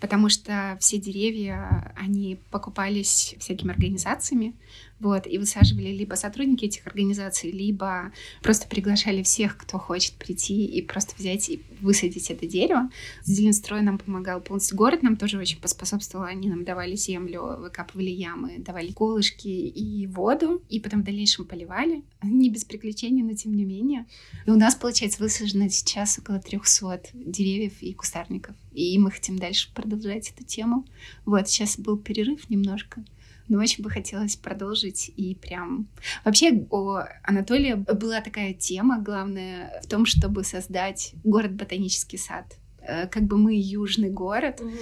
потому 0.00 0.28
что 0.28 0.76
все 0.80 0.98
деревья, 0.98 1.92
они 1.96 2.38
покупались 2.50 3.34
всякими 3.38 3.72
организациями, 3.72 4.54
вот, 5.02 5.26
и 5.26 5.36
высаживали 5.36 5.88
либо 5.88 6.14
сотрудники 6.14 6.66
этих 6.66 6.86
организаций, 6.86 7.50
либо 7.50 8.12
просто 8.40 8.68
приглашали 8.68 9.24
всех, 9.24 9.56
кто 9.56 9.76
хочет 9.76 10.14
прийти 10.14 10.64
и 10.64 10.80
просто 10.80 11.14
взять 11.18 11.48
и 11.50 11.60
высадить 11.80 12.30
это 12.30 12.46
дерево. 12.46 12.88
Зеленстрой 13.24 13.82
нам 13.82 13.98
помогал 13.98 14.40
полностью. 14.40 14.76
Город 14.76 15.02
нам 15.02 15.16
тоже 15.16 15.38
очень 15.38 15.60
поспособствовал. 15.60 16.26
Они 16.26 16.48
нам 16.48 16.62
давали 16.64 16.94
землю, 16.94 17.56
выкапывали 17.58 18.10
ямы, 18.10 18.58
давали 18.58 18.92
колышки 18.92 19.48
и 19.48 20.06
воду, 20.06 20.62
и 20.68 20.78
потом 20.78 21.00
в 21.00 21.04
дальнейшем 21.04 21.46
поливали. 21.46 22.04
Не 22.22 22.48
без 22.48 22.64
приключений, 22.64 23.24
но 23.24 23.34
тем 23.34 23.54
не 23.54 23.64
менее. 23.64 24.06
И 24.46 24.50
у 24.50 24.56
нас, 24.56 24.76
получается, 24.76 25.20
высажено 25.20 25.68
сейчас 25.68 26.16
около 26.16 26.38
300 26.38 27.08
деревьев 27.12 27.82
и 27.82 27.92
кустарников. 27.92 28.54
И 28.72 28.98
мы 28.98 29.10
хотим 29.10 29.38
дальше 29.38 29.72
продолжать 29.74 30.30
эту 30.30 30.44
тему. 30.44 30.86
Вот, 31.24 31.48
сейчас 31.48 31.78
был 31.78 31.98
перерыв 31.98 32.48
немножко. 32.50 33.04
но 33.48 33.58
очень 33.58 33.82
бы 33.82 33.90
хотелось 33.90 34.36
продолжить 34.36 35.10
и 35.16 35.34
прям... 35.34 35.88
Вообще 36.24 36.66
у 36.70 36.98
Анатолия 37.22 37.76
была 37.76 38.20
такая 38.20 38.54
тема, 38.54 38.98
главное, 39.00 39.82
в 39.84 39.88
том, 39.88 40.06
чтобы 40.06 40.44
создать 40.44 41.14
город-ботанический 41.24 42.18
сад. 42.18 42.56
Э, 42.80 43.06
как 43.06 43.24
бы 43.24 43.36
мы 43.36 43.54
южный 43.54 44.10
город, 44.10 44.60
угу. 44.60 44.72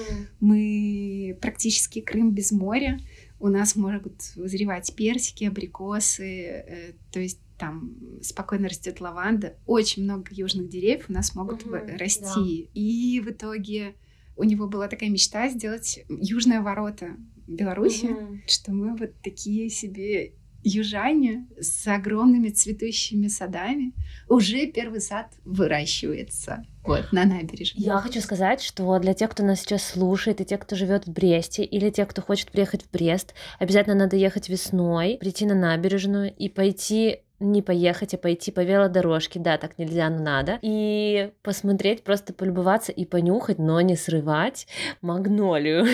мы 0.41 1.37
практически 1.41 2.01
Крым 2.01 2.33
без 2.33 2.53
моря, 2.53 3.01
у 3.41 3.49
нас 3.49 3.75
могут 3.75 4.37
вызревать 4.37 4.95
персики, 4.95 5.45
абрикосы, 5.45 6.45
э, 6.45 6.93
то 7.11 7.21
есть 7.21 7.41
там 7.61 7.95
спокойно 8.23 8.69
растет 8.69 9.01
лаванда, 9.01 9.59
очень 9.67 10.05
много 10.05 10.29
южных 10.31 10.69
деревьев 10.69 11.07
у 11.09 11.13
нас 11.13 11.35
могут 11.35 11.65
угу, 11.65 11.77
расти. 11.99 12.65
Да. 12.65 12.71
И 12.75 13.21
в 13.21 13.31
итоге 13.31 13.95
у 14.37 14.45
него 14.45 14.67
была 14.67 14.89
такая 14.89 15.11
мечта 15.11 15.49
сделать 15.51 16.01
южные 16.09 16.61
ворота 16.61 17.17
Беларуси, 17.47 18.07
угу. 18.07 18.39
что 18.47 18.73
мы 18.73 18.97
вот 18.97 19.13
такие 19.23 19.69
себе 19.69 20.33
южане 20.63 21.49
с 21.59 21.87
огромными 21.87 22.49
цветущими 22.51 23.29
садами. 23.29 23.93
Уже 24.29 24.67
первый 24.67 25.01
сад 25.01 25.33
выращивается 25.45 26.65
вот, 26.85 27.13
на 27.13 27.25
набережной. 27.25 27.83
Я 27.83 27.99
хочу 27.99 28.21
сказать, 28.21 28.61
что 28.63 28.99
для 28.99 29.15
тех, 29.15 29.31
кто 29.31 29.43
нас 29.43 29.61
сейчас 29.61 29.85
слушает, 29.85 30.41
и 30.41 30.45
тех, 30.45 30.61
кто 30.61 30.77
живет 30.77 31.07
в 31.07 31.13
Бресте, 31.13 31.65
или 31.65 31.91
тех, 31.91 32.09
кто 32.09 32.23
хочет 32.23 32.51
приехать 32.51 32.85
в 32.85 32.91
Брест, 32.91 33.35
обязательно 33.59 33.95
надо 33.95 34.17
ехать 34.17 34.49
весной, 34.49 35.17
прийти 35.19 35.47
на 35.47 35.55
набережную 35.55 36.35
и 36.35 36.49
пойти 36.49 37.21
не 37.41 37.63
поехать, 37.63 38.15
а 38.15 38.19
пойти 38.19 38.51
по 38.51 38.61
велодорожке, 38.61 39.41
да, 39.41 39.57
так 39.57 39.79
нельзя, 39.79 40.09
но 40.11 40.23
надо, 40.23 40.59
и 40.63 41.33
посмотреть, 41.43 42.05
просто 42.05 42.33
полюбоваться 42.33 42.93
и 42.93 43.05
понюхать, 43.05 43.59
но 43.59 43.81
не 43.81 43.97
срывать 43.97 44.67
магнолию. 45.01 45.87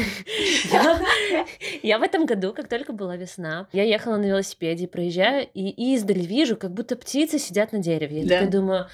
Я 1.83 1.99
в 1.99 2.03
этом 2.03 2.27
году, 2.27 2.53
как 2.53 2.69
только 2.69 2.93
была 2.93 3.17
весна, 3.17 3.69
я 3.73 3.85
ехала 3.85 4.17
на 4.17 4.27
велосипеде, 4.27 4.89
проезжаю, 4.89 5.47
и 5.55 5.95
издали 5.95 6.21
вижу, 6.21 6.57
как 6.57 6.73
будто 6.73 6.97
птицы 6.97 7.39
сидят 7.39 7.73
на 7.73 7.79
дереве. 7.79 8.23
Я 8.23 8.47
думаю, 8.47 8.89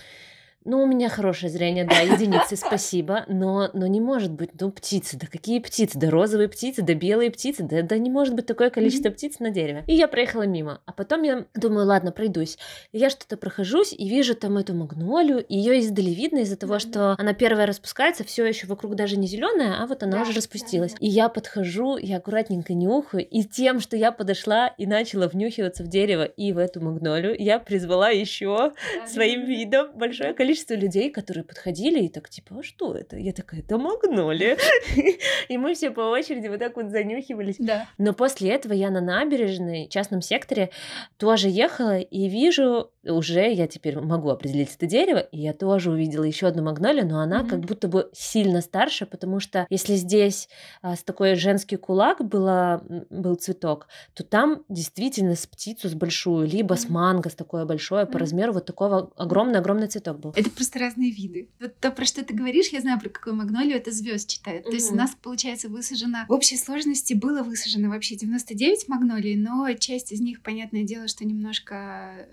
ну, 0.64 0.82
у 0.82 0.86
меня 0.86 1.08
хорошее 1.08 1.50
зрение, 1.50 1.84
да, 1.84 2.00
единицы, 2.00 2.56
спасибо, 2.56 3.24
но, 3.28 3.70
но 3.72 3.86
не 3.86 4.00
может 4.00 4.32
быть, 4.32 4.50
ну, 4.60 4.70
птицы, 4.70 5.18
да 5.18 5.26
какие 5.26 5.60
птицы, 5.60 5.98
да 5.98 6.10
розовые 6.10 6.48
птицы, 6.48 6.82
да 6.82 6.94
белые 6.94 7.30
птицы, 7.30 7.62
да, 7.62 7.82
да 7.82 7.98
не 7.98 8.10
может 8.10 8.34
быть 8.34 8.46
такое 8.46 8.70
количество 8.70 9.08
mm-hmm. 9.08 9.14
птиц 9.14 9.38
на 9.40 9.50
дереве. 9.50 9.84
И 9.86 9.94
я 9.94 10.08
проехала 10.08 10.42
мимо, 10.42 10.80
а 10.86 10.92
потом 10.92 11.22
я 11.22 11.46
думаю, 11.54 11.86
ладно, 11.86 12.12
пройдусь. 12.12 12.58
И 12.92 12.98
я 12.98 13.10
что-то 13.10 13.36
прохожусь 13.36 13.92
и 13.92 14.08
вижу 14.08 14.34
там 14.34 14.56
эту 14.56 14.74
магнолию, 14.74 15.44
ее 15.48 15.78
издали 15.80 16.10
видно 16.10 16.38
из-за 16.38 16.56
того, 16.56 16.76
mm-hmm. 16.76 16.78
что 16.78 17.14
она 17.18 17.34
первая 17.34 17.66
распускается, 17.66 18.24
все 18.24 18.46
еще 18.46 18.66
вокруг 18.66 18.94
даже 18.94 19.16
не 19.16 19.26
зеленая, 19.26 19.82
а 19.82 19.86
вот 19.86 20.02
она 20.02 20.18
yeah, 20.18 20.22
уже 20.22 20.32
распустилась. 20.32 20.92
Yeah, 20.92 20.96
yeah. 20.96 21.06
И 21.06 21.08
я 21.08 21.28
подхожу, 21.28 21.96
я 21.96 22.18
аккуратненько 22.18 22.74
нюхаю, 22.74 23.26
и 23.26 23.42
тем, 23.42 23.80
что 23.80 23.96
я 23.96 24.12
подошла 24.12 24.68
и 24.68 24.86
начала 24.86 25.28
внюхиваться 25.28 25.82
в 25.82 25.88
дерево 25.88 26.24
и 26.24 26.52
в 26.52 26.58
эту 26.58 26.80
магнолию, 26.80 27.34
я 27.38 27.58
призвала 27.58 28.10
еще 28.10 28.44
yeah, 28.46 29.06
своим 29.06 29.44
видом 29.44 29.92
большое 29.94 30.34
количество 30.34 30.51
количество 30.52 30.74
людей, 30.74 31.10
которые 31.10 31.44
подходили 31.44 32.04
и 32.04 32.08
так, 32.08 32.28
типа, 32.28 32.56
а 32.58 32.62
что 32.62 32.94
это? 32.94 33.16
Я 33.16 33.32
такая, 33.32 33.60
это 33.60 33.78
магнолия. 33.78 34.58
И 35.48 35.56
мы 35.56 35.74
все 35.74 35.90
по 35.90 36.02
очереди 36.02 36.48
вот 36.48 36.58
так 36.58 36.76
вот 36.76 36.90
занюхивались. 36.90 37.56
Да. 37.58 37.88
Но 37.96 38.12
после 38.12 38.50
этого 38.50 38.74
я 38.74 38.90
на 38.90 39.00
набережной, 39.00 39.86
в 39.86 39.88
частном 39.88 40.20
секторе, 40.20 40.70
тоже 41.16 41.48
ехала 41.48 41.98
и 41.98 42.28
вижу, 42.28 42.90
уже 43.04 43.50
я 43.52 43.66
теперь 43.66 43.98
могу 43.98 44.28
определить 44.28 44.74
это 44.74 44.86
дерево, 44.86 45.18
и 45.18 45.40
я 45.40 45.52
тоже 45.52 45.90
увидела 45.90 46.24
еще 46.24 46.46
одну 46.46 46.62
магнолию, 46.62 47.06
но 47.06 47.20
она 47.20 47.44
как 47.44 47.60
будто 47.60 47.88
бы 47.88 48.10
сильно 48.12 48.60
старше, 48.60 49.06
потому 49.06 49.40
что 49.40 49.66
если 49.70 49.94
здесь 49.94 50.48
а, 50.82 50.96
с 50.96 51.02
такой 51.02 51.34
женский 51.34 51.76
кулак 51.76 52.24
была, 52.24 52.82
был 53.10 53.36
цветок, 53.36 53.88
то 54.14 54.22
там 54.22 54.64
действительно 54.68 55.34
с 55.34 55.46
птицу 55.46 55.88
с 55.88 55.94
большую, 55.94 56.46
либо 56.46 56.74
с 56.74 56.88
манго 56.88 57.30
с 57.30 57.34
такое 57.34 57.64
большое 57.64 58.06
по 58.06 58.18
размеру 58.18 58.52
вот 58.52 58.66
такого 58.66 59.10
огромный-огромный 59.16 59.88
цветок 59.88 60.20
был. 60.20 60.34
Это 60.42 60.50
просто 60.50 60.78
разные 60.80 61.10
виды. 61.10 61.48
Вот 61.60 61.78
то, 61.78 61.92
про 61.92 62.04
что 62.04 62.24
ты 62.24 62.34
говоришь, 62.34 62.68
я 62.68 62.80
знаю, 62.80 62.98
про 62.98 63.08
какую 63.08 63.36
магнолию, 63.36 63.76
это 63.76 63.92
звезд 63.92 64.28
читает. 64.28 64.66
Mm-hmm. 64.66 64.70
То 64.70 64.74
есть 64.74 64.90
у 64.90 64.94
нас, 64.96 65.16
получается, 65.20 65.68
высажено... 65.68 66.24
В 66.28 66.32
общей 66.32 66.56
сложности 66.56 67.14
было 67.14 67.42
высажено 67.42 67.88
вообще 67.88 68.16
99 68.16 68.88
магнолий, 68.88 69.36
но 69.36 69.72
часть 69.74 70.10
из 70.10 70.20
них, 70.20 70.42
понятное 70.42 70.82
дело, 70.82 71.06
что 71.06 71.24
немножко 71.24 72.28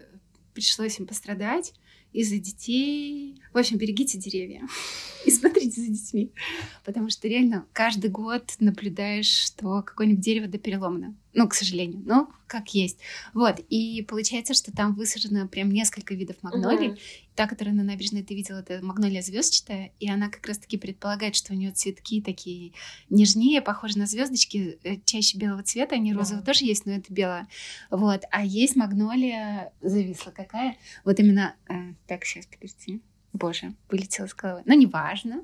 пришлось 0.54 1.00
им 1.00 1.06
пострадать 1.06 1.74
из-за 2.12 2.38
детей. 2.38 3.40
В 3.54 3.58
общем, 3.60 3.78
берегите 3.78 4.18
деревья 4.18 4.68
и 5.26 5.30
смотрите 5.30 5.82
за 5.82 5.88
детьми. 5.88 6.32
Потому 6.84 7.10
что 7.10 7.28
реально 7.28 7.68
каждый 7.74 8.10
год 8.10 8.56
наблюдаешь, 8.60 9.30
что 9.30 9.84
какое-нибудь 9.84 10.24
дерево 10.24 10.48
до 10.48 10.58
переломано. 10.58 11.16
Ну, 11.34 11.48
к 11.48 11.54
сожалению, 11.54 12.02
но 12.06 12.30
как 12.48 12.70
есть. 12.74 12.98
Вот, 13.36 13.60
и 13.70 14.02
получается, 14.02 14.56
что 14.56 14.72
там 14.72 14.96
высажено 14.96 15.48
прям 15.48 15.70
несколько 15.70 16.16
видов 16.16 16.38
магнолий. 16.42 16.90
Угу. 16.90 16.98
Та, 17.36 17.48
которая 17.48 17.76
на 17.76 17.84
набережной 17.84 18.24
ты 18.24 18.34
видела, 18.34 18.58
это 18.58 18.84
магнолия 18.84 19.22
звездчатая, 19.22 19.92
и 20.00 20.10
она 20.10 20.30
как 20.30 20.46
раз-таки 20.48 20.78
предполагает, 20.78 21.36
что 21.36 21.54
у 21.54 21.56
нее 21.56 21.72
цветки 21.72 22.22
такие 22.22 22.74
нежнее, 23.10 23.62
похожи 23.62 23.98
на 23.98 24.08
звездочки, 24.08 24.80
э, 24.84 24.98
чаще 25.06 25.38
белого 25.38 25.64
цвета, 25.64 25.96
они 25.96 26.14
розовые 26.14 26.44
тоже 26.44 26.66
есть, 26.66 26.86
но 26.86 26.94
это 26.94 27.14
белая. 27.14 27.48
Вот, 27.92 28.24
а 28.32 28.44
есть 28.44 28.76
магнолия, 28.76 29.72
зависла 29.82 30.32
какая, 30.32 30.78
вот 31.06 31.20
именно, 31.20 31.56
э, 31.70 31.94
так, 32.08 32.26
сейчас, 32.26 32.48
подожди, 32.48 33.02
Боже, 33.40 33.74
вылетело 33.90 34.26
из 34.26 34.34
головы. 34.34 34.62
Но 34.66 34.74
неважно. 34.74 35.44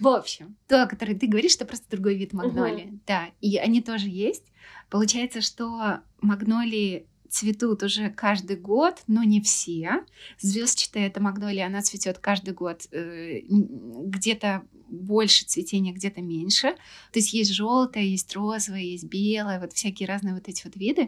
В 0.00 0.08
общем, 0.08 0.56
то, 0.68 0.84
о 0.84 0.86
которой 0.86 1.14
ты 1.14 1.26
говоришь, 1.26 1.56
это 1.56 1.66
просто 1.66 1.90
другой 1.90 2.16
вид 2.16 2.32
магнолии. 2.32 2.86
Угу. 2.86 2.98
Да, 3.06 3.26
и 3.40 3.56
они 3.56 3.82
тоже 3.82 4.08
есть. 4.08 4.44
Получается, 4.88 5.40
что 5.40 6.00
магнолии 6.20 7.06
цветут 7.28 7.82
уже 7.82 8.10
каждый 8.10 8.56
год, 8.56 9.02
но 9.08 9.24
не 9.24 9.40
все. 9.40 10.04
Звездчатая 10.38 11.08
эта 11.08 11.20
магнолия, 11.20 11.66
она 11.66 11.82
цветет 11.82 12.18
каждый 12.18 12.54
год. 12.54 12.86
Э, 12.92 13.40
где-то 13.48 14.62
больше 14.94 15.44
цветения, 15.44 15.92
где-то 15.92 16.20
меньше. 16.22 16.74
То 17.12 17.18
есть 17.18 17.32
есть 17.32 17.52
желтое, 17.52 18.10
есть 18.10 18.34
розовое, 18.34 18.80
есть 18.80 19.04
белое, 19.04 19.60
вот 19.60 19.72
всякие 19.72 20.08
разные 20.08 20.34
вот 20.34 20.48
эти 20.48 20.64
вот 20.64 20.76
виды. 20.76 21.06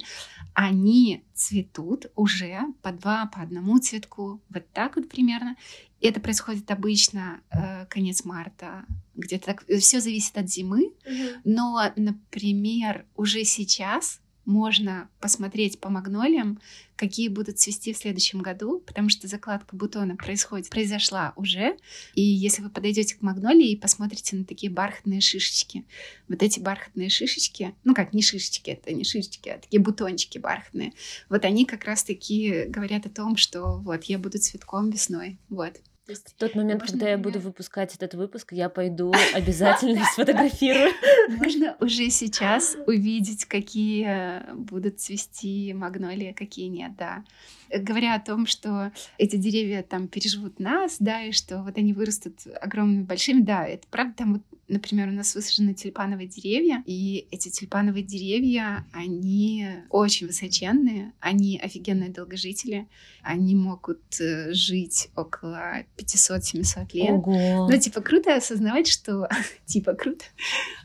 Они 0.55 1.23
цветут 1.35 2.07
уже 2.15 2.61
по 2.83 2.93
два, 2.93 3.27
по 3.27 3.41
одному 3.43 3.79
цветку, 3.79 4.41
вот 4.51 4.69
так 4.73 4.97
вот 4.97 5.09
примерно. 5.09 5.57
Это 6.01 6.21
происходит 6.21 6.71
обычно 6.71 7.41
э, 7.51 7.87
конец 7.87 8.25
марта, 8.25 8.85
где-то 9.15 9.47
так. 9.47 9.65
Все 9.81 10.01
зависит 10.01 10.37
от 10.37 10.49
зимы, 10.51 10.93
mm-hmm. 11.05 11.41
но, 11.45 11.91
например, 11.97 13.07
уже 13.17 13.45
сейчас 13.45 14.21
можно 14.47 15.11
посмотреть 15.21 15.81
по 15.81 15.91
магнолиям, 15.91 16.61
какие 16.95 17.29
будут 17.29 17.59
цвести 17.59 17.93
в 17.93 17.99
следующем 17.99 18.41
году, 18.41 18.81
потому 18.87 19.09
что 19.11 19.27
закладка 19.27 19.77
бутона 19.77 20.17
происходит, 20.17 20.71
произошла 20.71 21.33
уже. 21.37 21.77
И 22.15 22.23
если 22.23 22.63
вы 22.63 22.71
подойдете 22.71 23.17
к 23.17 23.23
магнолии 23.23 23.73
и 23.73 23.77
посмотрите 23.77 24.37
на 24.37 24.45
такие 24.45 24.73
бархатные 24.73 25.21
шишечки, 25.21 25.85
вот 26.29 26.43
эти 26.43 26.61
бархатные 26.61 27.11
шишечки, 27.11 27.75
ну 27.85 27.95
как, 27.95 28.15
не 28.15 28.23
шишечки, 28.23 28.71
это 28.71 28.95
не 28.95 29.05
шишечки, 29.05 29.49
а 29.51 29.59
такие 29.59 29.83
бутончики 29.83 30.39
бархатные, 30.39 30.93
вот 31.29 31.45
они 31.45 31.67
как 31.67 31.85
раз-таки 31.85 32.65
говорят 32.69 33.05
о 33.05 33.11
том, 33.11 33.37
что 33.37 33.79
вот 33.79 34.05
я 34.05 34.19
буду 34.19 34.39
цветком 34.39 34.91
весной, 34.91 35.39
вот. 35.49 35.81
В 36.07 36.39
тот 36.39 36.55
момент, 36.55 36.83
можно, 36.83 36.99
когда 36.99 37.11
я 37.11 37.19
буду 37.19 37.41
выпускать 37.41 37.95
этот 37.97 38.15
выпуск, 38.15 38.53
я 38.53 38.69
пойду 38.69 39.13
обязательно 39.35 40.05
сфотографирую. 40.13 40.93
Можно 41.31 41.77
уже 41.81 42.11
сейчас 42.11 42.77
увидеть, 42.87 43.45
какие 43.47 44.53
будут 44.55 45.01
цвести 45.01 45.75
магнолии, 45.75 46.33
какие 46.33 46.69
нет, 46.69 46.93
да. 46.97 47.25
Говоря 47.75 48.15
о 48.15 48.21
том, 48.21 48.47
что 48.47 48.93
эти 49.19 49.37
деревья 49.37 49.83
там 49.83 50.09
переживут 50.09 50.59
нас, 50.61 50.97
да, 51.01 51.23
и 51.25 51.33
что 51.33 51.63
вот 51.63 51.77
они 51.79 51.93
вырастут 51.93 52.41
огромными 52.61 53.05
большими, 53.05 53.41
да, 53.41 53.67
это 53.67 53.87
правда, 53.91 54.15
там 54.17 54.33
вот 54.35 54.43
Например, 54.69 55.09
у 55.09 55.13
нас 55.13 55.35
высажены 55.35 55.75
тюльпановые 55.75 56.27
деревья, 56.27 56.83
и 56.87 57.29
эти 57.31 57.51
тюльпановые 57.51 58.03
деревья, 58.03 58.85
они 58.93 59.69
очень 59.91 60.27
высоченные, 60.27 61.13
они 61.21 61.61
офигенные 61.63 62.11
долгожители, 62.11 62.89
они 63.23 63.55
могут 63.55 64.03
э, 64.21 64.53
жить 64.53 65.09
около 65.15 65.85
500-700 65.97 66.87
лет. 66.95 67.11
Ого. 67.11 67.69
Ну, 67.71 67.79
типа, 67.79 68.01
круто 68.01 68.35
осознавать, 68.35 68.89
что... 68.89 69.29
типа, 69.67 69.95
круто 69.95 70.25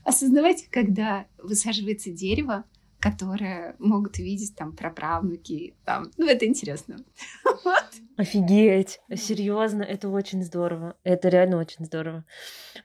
осознавать, 0.03 0.67
когда 0.69 1.25
высаживается 1.39 2.11
дерево, 2.11 2.65
которые 3.01 3.75
могут 3.79 4.19
видеть 4.19 4.55
там 4.55 4.73
праправнуки. 4.73 5.73
Там. 5.85 6.11
Ну, 6.17 6.27
это 6.27 6.45
интересно. 6.45 6.97
Офигеть! 8.17 8.99
Серьезно, 9.15 9.81
это 9.81 10.09
очень 10.09 10.43
здорово. 10.43 10.95
Это 11.03 11.29
реально 11.29 11.57
очень 11.57 11.83
здорово. 11.85 12.23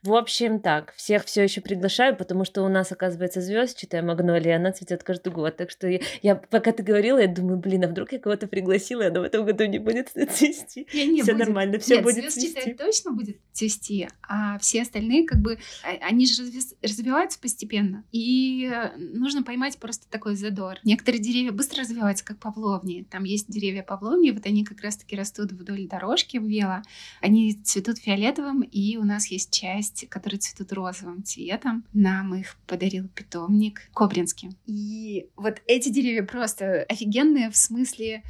В 0.02 0.14
общем, 0.14 0.60
так, 0.60 0.94
всех 0.94 1.26
все 1.26 1.42
еще 1.42 1.60
приглашаю, 1.60 2.16
потому 2.16 2.46
что 2.46 2.62
у 2.62 2.68
нас, 2.68 2.90
оказывается, 2.90 3.42
звездчатая 3.42 4.02
магнолия, 4.02 4.56
она 4.56 4.72
цветет 4.72 5.02
каждый 5.02 5.32
год. 5.32 5.56
Так 5.58 5.70
что 5.70 5.88
я, 5.88 6.00
я 6.22 6.36
пока 6.36 6.72
ты 6.72 6.82
говорила, 6.82 7.18
я 7.18 7.28
думаю, 7.28 7.58
блин, 7.58 7.84
а 7.84 7.88
вдруг 7.88 8.12
я 8.12 8.18
кого-то 8.18 8.46
пригласила, 8.46 9.02
и 9.02 9.06
она 9.06 9.20
в 9.20 9.24
этом 9.24 9.44
году 9.44 9.66
не 9.66 9.78
будет 9.78 10.08
цвести. 10.30 10.86
все 11.22 11.34
нормально, 11.34 11.78
все 11.78 12.00
будет 12.00 12.32
цвести. 12.32 12.72
точно 12.72 13.12
будет 13.12 13.36
цвести, 13.52 14.08
а 14.26 14.58
все 14.58 14.82
остальные, 14.82 15.26
как 15.26 15.40
бы, 15.40 15.58
а, 15.84 16.06
они 16.06 16.26
же 16.26 16.44
развиваются 16.82 17.38
постепенно. 17.38 18.04
И 18.12 18.72
нужно 18.96 19.42
поймать 19.42 19.76
просто 19.76 20.05
такой 20.10 20.36
задор. 20.36 20.76
Некоторые 20.84 21.22
деревья 21.22 21.52
быстро 21.52 21.80
развиваются, 21.80 22.24
как 22.24 22.38
павловни. 22.38 23.06
Там 23.10 23.24
есть 23.24 23.50
деревья 23.50 23.82
павловни, 23.82 24.30
вот 24.30 24.46
они 24.46 24.64
как 24.64 24.80
раз-таки 24.80 25.16
растут 25.16 25.52
вдоль 25.52 25.86
дорожки 25.86 26.36
вело. 26.36 26.82
Они 27.20 27.54
цветут 27.54 27.98
фиолетовым, 27.98 28.62
и 28.62 28.96
у 28.96 29.04
нас 29.04 29.26
есть 29.26 29.50
часть, 29.50 30.08
которые 30.08 30.40
цветут 30.40 30.72
розовым 30.72 31.24
цветом. 31.24 31.84
Нам 31.92 32.34
их 32.34 32.56
подарил 32.66 33.08
питомник 33.08 33.90
Кобринский. 33.94 34.56
И 34.66 35.28
вот 35.36 35.62
эти 35.66 35.88
деревья 35.88 36.22
просто 36.22 36.84
офигенные 36.88 37.50
в 37.50 37.56
смысле 37.56 38.22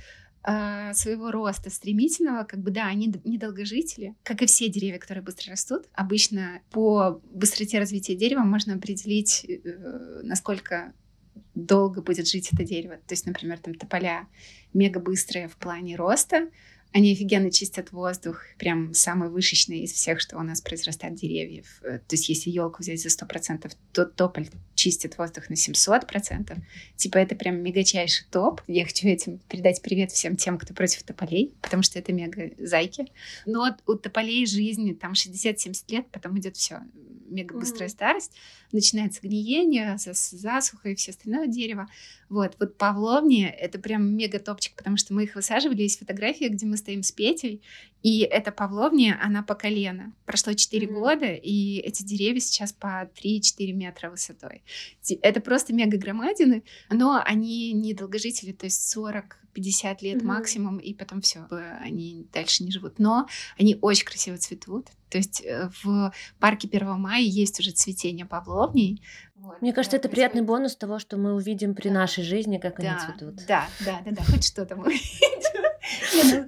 а, 0.48 0.94
своего 0.94 1.32
роста 1.32 1.70
стремительного, 1.70 2.44
как 2.44 2.60
бы 2.60 2.70
да, 2.70 2.86
они 2.86 3.12
недолгожители, 3.24 4.14
как 4.22 4.42
и 4.42 4.46
все 4.46 4.68
деревья, 4.68 5.00
которые 5.00 5.24
быстро 5.24 5.50
растут. 5.50 5.86
Обычно 5.92 6.60
по 6.70 7.20
быстроте 7.32 7.80
развития 7.80 8.14
дерева 8.14 8.42
можно 8.42 8.74
определить, 8.74 9.44
э, 9.44 10.20
насколько 10.22 10.92
долго 11.56 12.02
будет 12.02 12.28
жить 12.28 12.50
это 12.52 12.64
дерево. 12.64 12.96
То 13.06 13.14
есть, 13.14 13.26
например, 13.26 13.58
там 13.58 13.74
тополя 13.74 14.28
мега 14.72 15.00
быстрые 15.00 15.48
в 15.48 15.56
плане 15.56 15.96
роста, 15.96 16.48
они 16.92 17.12
офигенно 17.12 17.50
чистят 17.50 17.92
воздух, 17.92 18.42
прям 18.58 18.94
самый 18.94 19.28
вышечный 19.28 19.80
из 19.80 19.92
всех, 19.92 20.20
что 20.20 20.38
у 20.38 20.42
нас 20.42 20.60
произрастает 20.60 21.16
деревьев. 21.16 21.80
Э, 21.82 21.98
то 21.98 22.14
есть 22.14 22.28
если 22.28 22.50
елку 22.50 22.82
взять 22.82 23.02
за 23.02 23.08
100%, 23.08 23.70
то 23.92 24.06
тополь 24.06 24.48
чистит 24.76 25.18
воздух 25.18 25.50
на 25.50 25.54
700%. 25.54 26.56
Типа 26.96 27.18
это 27.18 27.34
прям 27.34 27.56
мегачайший 27.62 28.26
топ. 28.30 28.60
Я 28.68 28.84
хочу 28.84 29.08
этим 29.08 29.38
передать 29.48 29.82
привет 29.82 30.12
всем 30.12 30.36
тем, 30.36 30.58
кто 30.58 30.74
против 30.74 31.02
тополей, 31.02 31.54
потому 31.60 31.82
что 31.82 31.98
это 31.98 32.12
мега 32.12 32.52
зайки. 32.58 33.06
Но 33.46 33.76
у 33.86 33.94
тополей 33.94 34.46
жизни 34.46 34.92
там 34.92 35.12
60-70 35.12 35.84
лет, 35.88 36.06
потом 36.12 36.38
идет 36.38 36.56
все 36.56 36.82
мега 37.28 37.56
быстрая 37.56 37.88
mm-hmm. 37.88 37.92
старость, 37.92 38.32
начинается 38.72 39.20
гниение, 39.22 39.96
засуха 39.98 40.90
и 40.90 40.94
все 40.94 41.10
остальное 41.10 41.46
дерево. 41.46 41.88
Вот, 42.28 42.56
вот 42.58 42.76
павловни— 42.76 43.44
это 43.60 43.78
прям 43.78 44.16
мега 44.16 44.38
топчик, 44.38 44.74
потому 44.74 44.96
что 44.96 45.14
мы 45.14 45.24
их 45.24 45.34
высаживали. 45.34 45.82
Есть 45.82 45.98
фотография, 45.98 46.48
где 46.48 46.66
мы 46.66 46.76
стоим 46.76 47.02
с 47.02 47.12
Петей, 47.12 47.62
и 48.02 48.20
эта 48.20 48.52
павловня, 48.52 49.18
она 49.22 49.42
по 49.42 49.54
колено. 49.54 50.12
Прошло 50.24 50.52
4 50.52 50.86
mm-hmm. 50.86 50.92
года, 50.92 51.26
и 51.26 51.78
эти 51.78 52.02
деревья 52.02 52.40
сейчас 52.40 52.72
по 52.72 53.10
3-4 53.22 53.72
метра 53.72 54.10
высотой. 54.10 54.62
Это 55.22 55.40
просто 55.40 55.72
мега 55.72 55.98
громадины, 55.98 56.62
но 56.90 57.20
они 57.24 57.72
не 57.72 57.94
долгожители, 57.94 58.52
то 58.52 58.66
есть 58.66 58.88
40 58.90 59.38
50 59.56 60.02
лет 60.02 60.20
mm-hmm. 60.20 60.26
максимум, 60.26 60.76
и 60.76 60.92
потом 60.92 61.22
все, 61.22 61.46
они 61.80 62.28
дальше 62.30 62.62
не 62.62 62.70
живут. 62.70 62.98
Но 62.98 63.26
они 63.58 63.78
очень 63.80 64.04
красиво 64.04 64.36
цветут. 64.36 64.88
То 65.08 65.16
есть 65.16 65.42
э, 65.42 65.70
в 65.82 66.12
парке 66.38 66.68
1 66.70 67.00
мая 67.00 67.22
есть 67.22 67.58
уже 67.58 67.70
цветение 67.70 68.26
павловней. 68.26 69.00
Вот, 69.36 69.62
Мне 69.62 69.72
кажется, 69.72 69.96
это 69.96 70.10
приятный 70.10 70.42
бонус 70.42 70.76
того, 70.76 70.98
что 70.98 71.16
мы 71.16 71.34
увидим 71.34 71.74
при 71.74 71.88
да. 71.88 71.94
нашей 71.94 72.22
жизни, 72.22 72.58
как 72.58 72.78
да, 72.78 72.90
они 72.90 73.00
цветут. 73.00 73.46
Да, 73.46 73.66
да, 73.84 74.02
да, 74.04 74.10
да, 74.10 74.22
хоть 74.24 74.44
что-то 74.44 74.76
мы 74.76 74.94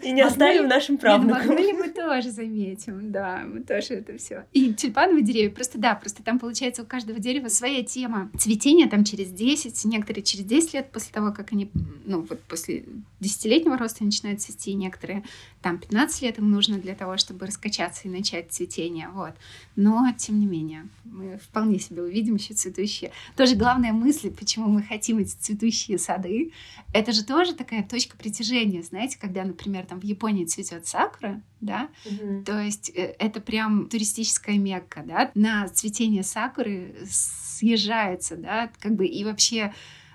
и 0.03 0.11
не 0.13 0.23
оставим 0.23 0.69
нашим 0.69 0.95
ну, 0.95 1.01
правнукам. 1.01 1.47
Магнолии 1.49 1.73
мы 1.73 1.88
тоже 1.99 2.31
заметим, 2.31 3.11
да, 3.11 3.45
мы 3.45 3.61
тоже 3.61 3.95
это 3.95 4.17
все. 4.19 4.45
И 4.53 4.73
тюльпановые 4.73 5.25
деревья, 5.25 5.51
просто 5.51 5.79
да, 5.79 5.95
просто 5.95 6.23
там 6.23 6.39
получается 6.39 6.83
у 6.83 6.87
каждого 6.87 7.19
дерева 7.19 7.49
своя 7.49 7.83
тема. 7.83 8.31
Цветение 8.39 8.89
там 8.89 9.05
через 9.05 9.31
10, 9.31 9.85
некоторые 9.87 10.23
через 10.23 10.45
10 10.45 10.75
лет 10.75 10.93
после 10.93 11.13
того, 11.13 11.33
как 11.33 11.53
они, 11.53 11.71
ну 12.05 12.23
вот 12.23 12.41
после 12.45 12.85
десятилетнего 13.21 13.77
роста 13.77 14.05
начинают 14.05 14.41
цвести, 14.41 14.75
некоторые 14.75 15.25
там 15.61 15.79
15 15.79 16.23
лет 16.23 16.39
им 16.39 16.51
нужно 16.51 16.79
для 16.79 16.95
того, 16.95 17.17
чтобы 17.17 17.47
раскачаться 17.47 18.07
и 18.07 18.11
начать 18.11 18.53
цветение, 18.53 19.09
вот. 19.09 19.33
Но, 19.75 20.07
тем 20.17 20.39
не 20.39 20.47
менее, 20.47 20.89
мы 21.05 21.39
вполне 21.39 21.81
себе 21.81 22.03
увидим 22.03 22.37
еще 22.37 22.55
цветущие. 22.55 23.11
Тоже 23.37 23.57
главная 23.57 23.93
мысль, 23.93 24.31
почему 24.31 24.69
мы 24.69 24.83
хотим 24.83 25.19
эти 25.19 25.35
цветущие 25.35 25.99
сады, 25.99 26.53
это 26.93 27.13
же 27.13 27.25
тоже 27.25 27.55
такая 27.55 27.83
точка 27.83 28.17
притяжения, 28.17 28.83
знаете, 28.83 29.19
когда, 29.21 29.45
например, 29.45 29.85
там 29.85 30.01
в 30.01 30.05
Японии 30.05 30.45
цветет 30.45 30.87
сакура, 30.87 31.43
да, 31.61 31.88
угу. 32.05 32.45
то 32.45 32.61
есть 32.61 32.91
э, 32.91 33.15
это 33.19 33.41
прям 33.41 33.89
туристическая 33.89 34.59
мекка, 34.59 35.03
да, 35.07 35.31
на 35.35 35.69
цветение 35.69 36.23
сакуры 36.23 36.97
съезжается, 37.09 38.37
да, 38.37 38.71
как 38.81 38.95
бы 38.95 39.07
и 39.07 39.25
вообще 39.25 39.73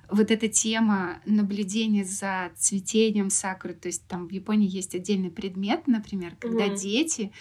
вот 0.09 0.31
эта 0.31 0.47
тема 0.47 1.21
наблюдения 1.25 2.05
за 2.05 2.51
цветением 2.57 3.29
сакуры, 3.29 3.73
то 3.73 3.87
есть 3.87 4.05
там 4.07 4.27
в 4.27 4.31
Японии 4.31 4.69
есть 4.69 4.95
отдельный 4.95 5.31
предмет, 5.31 5.87
например, 5.87 6.35
когда 6.39 6.65
угу. 6.65 6.75
дети 6.75 7.31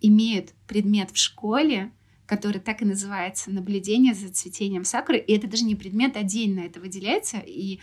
имеют 0.00 0.52
предмет 0.66 1.10
в 1.10 1.16
школе, 1.16 1.92
который 2.26 2.60
так 2.60 2.82
и 2.82 2.86
называется 2.86 3.50
наблюдение 3.50 4.14
за 4.14 4.32
цветением 4.32 4.84
сакуры, 4.84 5.18
и 5.18 5.32
это 5.32 5.46
даже 5.46 5.64
не 5.64 5.76
предмет, 5.76 6.16
отдельно 6.16 6.60
это 6.60 6.80
выделяется, 6.80 7.38
и 7.44 7.80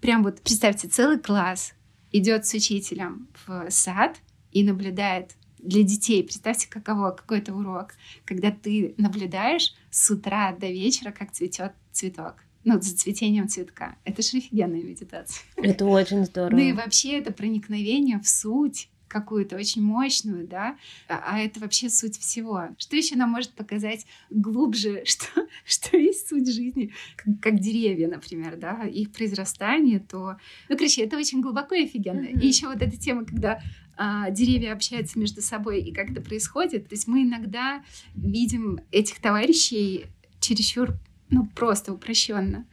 прям 0.00 0.22
вот 0.22 0.40
представьте, 0.42 0.88
целый 0.88 1.18
класс 1.18 1.74
идет 2.12 2.46
с 2.46 2.54
учителем 2.54 3.28
в 3.46 3.70
сад 3.70 4.20
и 4.52 4.62
наблюдает 4.64 5.34
для 5.62 5.82
детей. 5.82 6.22
Представьте, 6.22 6.68
каково 6.68 7.10
какой-то 7.10 7.54
урок, 7.54 7.94
когда 8.24 8.50
ты 8.50 8.94
наблюдаешь 8.96 9.74
с 9.90 10.10
утра 10.10 10.52
до 10.52 10.68
вечера, 10.68 11.10
как 11.10 11.32
цветет 11.32 11.72
цветок. 11.92 12.36
Ну, 12.64 12.80
за 12.80 12.94
цветением 12.94 13.48
цветка. 13.48 13.96
Это 14.04 14.20
же 14.22 14.36
офигенная 14.38 14.82
медитация. 14.82 15.44
Это 15.56 15.86
очень 15.86 16.26
здорово. 16.26 16.58
Ну 16.58 16.62
и 16.62 16.72
вообще 16.72 17.18
это 17.18 17.32
проникновение 17.32 18.18
в 18.20 18.28
суть 18.28 18.90
какую-то 19.10 19.56
очень 19.56 19.82
мощную, 19.82 20.46
да, 20.46 20.76
а, 21.08 21.20
а 21.26 21.40
это 21.40 21.58
вообще 21.58 21.90
суть 21.90 22.16
всего. 22.18 22.68
Что 22.78 22.96
еще 22.96 23.16
нам 23.16 23.30
может 23.30 23.50
показать 23.50 24.06
глубже, 24.30 25.02
что, 25.04 25.26
что 25.66 25.96
есть 25.96 26.28
суть 26.28 26.50
жизни, 26.50 26.92
как, 27.16 27.40
как 27.40 27.58
деревья, 27.58 28.08
например, 28.08 28.56
да, 28.56 28.84
их 28.84 29.10
произрастание, 29.12 29.98
то, 29.98 30.36
ну, 30.68 30.76
короче, 30.76 31.02
это 31.02 31.18
очень 31.18 31.40
глубоко 31.40 31.74
и 31.74 31.84
офигенно. 31.84 32.20
Mm-hmm. 32.20 32.40
И 32.40 32.46
еще 32.46 32.68
вот 32.68 32.80
эта 32.80 32.96
тема, 32.96 33.24
когда 33.24 33.60
а, 34.02 34.30
деревья 34.30 34.72
общаются 34.72 35.18
между 35.18 35.42
собой 35.42 35.82
и 35.82 35.92
как 35.92 36.10
это 36.10 36.22
происходит, 36.22 36.88
то 36.88 36.94
есть 36.94 37.06
мы 37.06 37.22
иногда 37.22 37.84
видим 38.14 38.80
этих 38.90 39.20
товарищей 39.20 40.06
чересчур, 40.40 40.94
ну, 41.28 41.46
просто 41.54 41.92
упрощенно, 41.92 42.66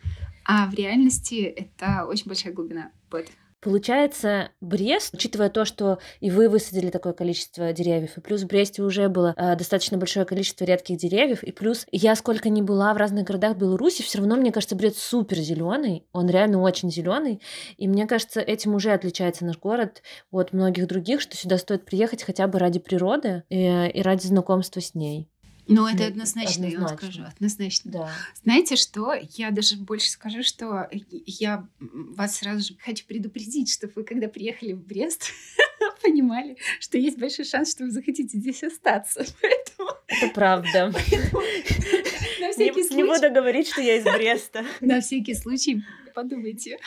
а 0.46 0.68
в 0.68 0.74
реальности 0.74 1.42
это 1.42 2.06
очень 2.06 2.28
большая 2.28 2.54
глубина. 2.54 2.92
Вот. 3.12 3.28
Получается, 3.60 4.52
Брест, 4.62 5.16
учитывая 5.16 5.50
то, 5.50 5.66
что 5.66 5.98
и 6.20 6.30
вы 6.30 6.48
высадили 6.48 6.92
такое 6.92 7.14
количество 7.14 7.74
деревьев, 7.74 8.16
и 8.16 8.22
плюс 8.22 8.44
в 8.44 8.48
Бресте 8.48 8.84
уже 8.84 9.10
было 9.10 9.34
э, 9.36 9.56
достаточно 9.56 9.98
большое 9.98 10.28
количество 10.28 10.64
редких 10.64 10.98
деревьев, 10.98 11.44
и 11.44 11.52
плюс 11.52 11.88
я 11.92 12.16
сколько 12.16 12.50
ни 12.50 12.62
была 12.62 12.94
в 12.94 12.98
разных 12.98 13.26
городах 13.26 13.58
Беларуси, 13.58 14.04
все 14.04 14.20
равно, 14.20 14.36
мне 14.36 14.52
кажется, 14.52 14.76
Брест 14.76 15.00
супер 15.00 15.38
зеленый, 15.38 16.06
он 16.12 16.30
реально 16.30 16.62
очень 16.62 16.92
зеленый, 16.92 17.42
и 17.78 17.88
мне 17.88 18.06
кажется, 18.06 18.42
этим 18.42 18.76
уже 18.76 18.92
отличается 18.92 19.44
наш 19.44 19.58
город 19.58 20.04
от 20.30 20.54
многих 20.54 20.88
других, 20.88 21.20
что 21.20 21.36
сюда 21.36 21.58
стоит 21.58 21.84
приехать 21.84 22.22
хотя 22.22 22.48
бы 22.48 22.60
ради 22.60 22.80
природы 22.80 23.44
и, 23.50 23.58
э, 23.58 23.90
и 23.90 24.02
ради 24.04 24.28
знакомства 24.28 24.82
с 24.82 24.94
ней. 24.94 25.32
Ну, 25.68 25.88
это 25.88 26.08
однозначно, 26.08 26.66
однозначно, 26.66 26.66
я 26.66 26.80
вам 26.80 26.98
скажу, 26.98 27.24
однозначно. 27.24 27.92
Да. 27.92 28.12
Знаете 28.44 28.76
что? 28.76 29.14
Я 29.36 29.52
даже 29.52 29.78
больше 29.78 30.10
скажу, 30.10 30.44
что 30.44 30.90
я 31.26 31.68
вас 31.80 32.38
сразу 32.38 32.62
же 32.62 32.76
хочу 32.80 33.06
предупредить, 33.06 33.72
чтобы 33.72 33.94
вы, 33.98 34.04
когда 34.04 34.28
приехали 34.28 34.74
в 34.74 34.86
Брест, 34.86 35.32
понимали, 36.02 36.58
что 36.80 36.98
есть 36.98 37.18
большой 37.18 37.46
шанс, 37.46 37.72
что 37.72 37.84
вы 37.84 37.92
захотите 37.92 38.38
здесь 38.38 38.64
остаться. 38.64 39.26
Поэтому... 39.42 39.92
Это 40.08 40.34
правда. 40.34 40.88
На 42.40 42.52
всякий 42.52 42.84
случай... 42.84 42.96
Не 42.96 43.04
буду 43.04 43.32
говорить, 43.32 43.70
что 43.70 43.82
я 43.82 43.98
из 43.98 44.04
Бреста. 44.04 44.66
На 44.80 45.02
всякий 45.02 45.36
случай 45.36 45.84
подумайте. 46.14 46.80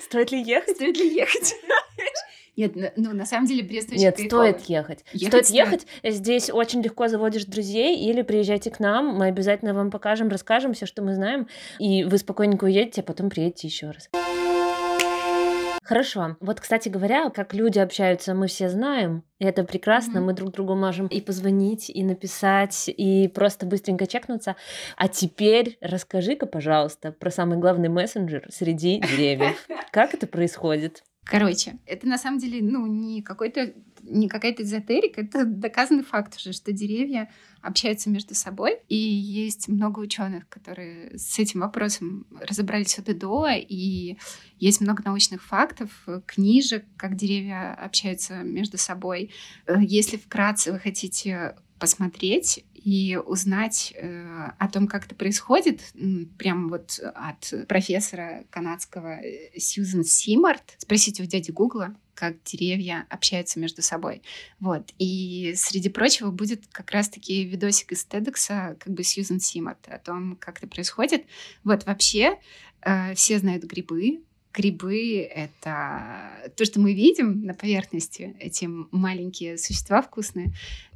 Стоит 0.00 0.30
ли 0.30 0.42
ехать? 0.42 0.76
Стоит 0.76 0.96
ли 0.96 1.14
ехать? 1.14 1.56
Нет, 2.56 2.74
ну 2.96 3.12
на 3.14 3.24
самом 3.24 3.46
деле 3.46 3.62
Брест 3.62 3.90
очень 3.90 4.00
Нет, 4.00 4.16
кайфовый. 4.16 4.52
стоит 4.52 4.68
ехать. 4.68 5.04
ехать. 5.12 5.46
Стоит 5.46 5.48
ехать. 5.48 5.86
Здесь 6.04 6.50
очень 6.50 6.82
легко 6.82 7.08
заводишь 7.08 7.46
друзей 7.46 7.98
или 7.98 8.22
приезжайте 8.22 8.70
к 8.70 8.78
нам, 8.78 9.16
мы 9.16 9.26
обязательно 9.26 9.72
вам 9.72 9.90
покажем, 9.90 10.28
расскажем 10.28 10.74
все, 10.74 10.86
что 10.86 11.02
мы 11.02 11.14
знаем, 11.14 11.48
и 11.78 12.04
вы 12.04 12.18
спокойненько 12.18 12.64
уедете, 12.64 13.00
а 13.00 13.04
потом 13.04 13.30
приедете 13.30 13.68
еще 13.68 13.90
раз. 13.90 14.10
Хорошо. 15.84 16.36
Вот, 16.40 16.60
кстати 16.60 16.88
говоря, 16.88 17.28
как 17.30 17.54
люди 17.54 17.78
общаются, 17.78 18.34
мы 18.34 18.46
все 18.46 18.68
знаем. 18.68 19.24
И 19.38 19.44
это 19.44 19.64
прекрасно. 19.64 20.18
Mm-hmm. 20.18 20.22
Мы 20.22 20.32
друг 20.32 20.52
другу 20.52 20.74
можем 20.74 21.06
и 21.08 21.20
позвонить, 21.20 21.90
и 21.90 22.04
написать, 22.04 22.84
и 22.88 23.28
просто 23.28 23.66
быстренько 23.66 24.06
чекнуться. 24.06 24.56
А 24.96 25.08
теперь 25.08 25.76
расскажи-ка, 25.80 26.46
пожалуйста, 26.46 27.12
про 27.12 27.30
самый 27.30 27.58
главный 27.58 27.88
мессенджер 27.88 28.46
среди 28.50 29.00
деревьев. 29.00 29.66
Как 29.90 30.14
это 30.14 30.26
происходит? 30.26 31.02
Короче, 31.24 31.78
это 31.86 32.06
на 32.06 32.18
самом 32.18 32.38
деле, 32.38 32.60
ну, 32.62 32.86
не 32.86 33.22
какой-то 33.22 33.72
не 34.02 34.28
какая-то 34.28 34.62
эзотерика, 34.62 35.20
это 35.20 35.44
доказанный 35.44 36.02
факт 36.02 36.36
уже, 36.36 36.52
что 36.52 36.72
деревья 36.72 37.30
общаются 37.60 38.10
между 38.10 38.34
собой, 38.34 38.80
и 38.88 38.96
есть 38.96 39.68
много 39.68 40.00
ученых, 40.00 40.48
которые 40.48 41.16
с 41.16 41.38
этим 41.38 41.60
вопросом 41.60 42.26
разобрались 42.40 42.98
от 42.98 43.08
и 43.08 43.14
до, 43.14 43.46
и 43.50 44.16
есть 44.58 44.80
много 44.80 45.02
научных 45.04 45.42
фактов, 45.42 45.90
книжек, 46.26 46.84
как 46.96 47.16
деревья 47.16 47.74
общаются 47.74 48.42
между 48.42 48.78
собой. 48.78 49.30
Э, 49.66 49.76
если 49.80 50.16
вкратце 50.16 50.72
вы 50.72 50.80
хотите 50.80 51.56
посмотреть, 51.78 52.64
и 52.84 53.16
узнать 53.16 53.92
э, 53.96 54.50
о 54.58 54.68
том, 54.68 54.86
как 54.86 55.06
это 55.06 55.14
происходит, 55.14 55.80
прям 56.38 56.68
вот 56.68 56.98
от 57.14 57.66
профессора 57.68 58.44
канадского 58.50 59.20
э, 59.20 59.58
Сьюзен 59.58 60.04
Симарт, 60.04 60.74
спросите 60.78 61.22
у 61.22 61.26
дяди 61.26 61.50
Гугла, 61.50 61.94
как 62.14 62.42
деревья 62.44 63.06
общаются 63.08 63.58
между 63.58 63.82
собой. 63.82 64.22
Вот. 64.60 64.92
И 64.98 65.54
среди 65.56 65.88
прочего 65.88 66.30
будет 66.30 66.66
как 66.72 66.90
раз-таки 66.90 67.44
видосик 67.44 67.92
из 67.92 68.06
TEDx, 68.06 68.76
как 68.76 68.92
бы 68.92 69.02
Сьюзен 69.02 69.40
Симарт, 69.40 69.88
о 69.88 69.98
том, 69.98 70.36
как 70.36 70.58
это 70.58 70.66
происходит. 70.66 71.24
Вот 71.64 71.86
вообще 71.86 72.38
э, 72.82 73.14
все 73.14 73.38
знают 73.38 73.64
грибы, 73.64 74.22
грибы— 74.52 75.20
это 75.34 76.50
то, 76.56 76.64
что 76.64 76.80
мы 76.80 76.94
видим 76.94 77.44
на 77.44 77.54
поверхности, 77.54 78.36
эти 78.38 78.66
маленькие 78.66 79.56
существа 79.56 80.02
вкусные, 80.02 80.52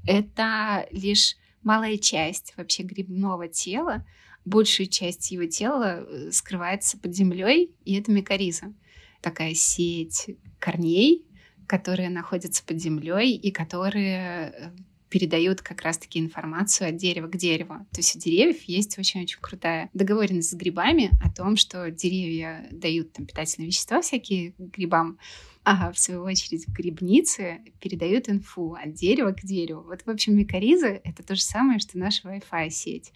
это 0.06 0.86
лишь 0.90 1.36
малая 1.66 1.98
часть 1.98 2.54
вообще 2.56 2.84
грибного 2.84 3.48
тела. 3.48 4.06
Большая 4.44 4.86
часть 4.86 5.32
его 5.32 5.46
тела 5.46 6.06
э, 6.06 6.30
скрывается 6.30 6.96
под 6.96 7.14
землей, 7.14 7.74
и 7.84 7.98
это 7.98 8.12
микориза. 8.12 8.72
Такая 9.20 9.52
сеть 9.54 10.30
корней, 10.60 11.26
которые 11.66 12.08
находятся 12.08 12.64
под 12.64 12.80
землей 12.80 13.34
и 13.34 13.50
которые 13.50 14.52
э, 14.56 14.70
передают 15.08 15.60
как 15.60 15.82
раз-таки 15.82 16.20
информацию 16.20 16.90
от 16.90 16.96
дерева 16.96 17.26
к 17.26 17.36
дереву. 17.36 17.84
То 17.90 17.98
есть 17.98 18.14
у 18.14 18.20
деревьев 18.20 18.62
есть 18.62 18.96
очень-очень 18.96 19.38
крутая 19.40 19.90
договоренность 19.92 20.50
с 20.50 20.54
грибами 20.54 21.10
о 21.20 21.32
том, 21.32 21.56
что 21.56 21.90
деревья 21.90 22.68
дают 22.70 23.12
там 23.12 23.26
питательные 23.26 23.66
вещества 23.66 24.00
всякие 24.00 24.54
грибам, 24.58 25.18
а 25.68 25.90
в 25.90 25.98
свою 25.98 26.22
очередь 26.22 26.68
грибницы 26.68 27.58
передают 27.80 28.28
инфу 28.28 28.74
от 28.74 28.94
дерева 28.94 29.32
к 29.32 29.40
дереву. 29.40 29.82
Вот, 29.82 30.02
в 30.02 30.08
общем, 30.08 30.36
микориза— 30.36 30.86
это 31.04 31.24
то 31.24 31.34
же 31.34 31.42
самое, 31.42 31.80
что 31.80 31.98
наша 31.98 32.28
Wi-Fi 32.28 32.70
сеть. 32.70 33.12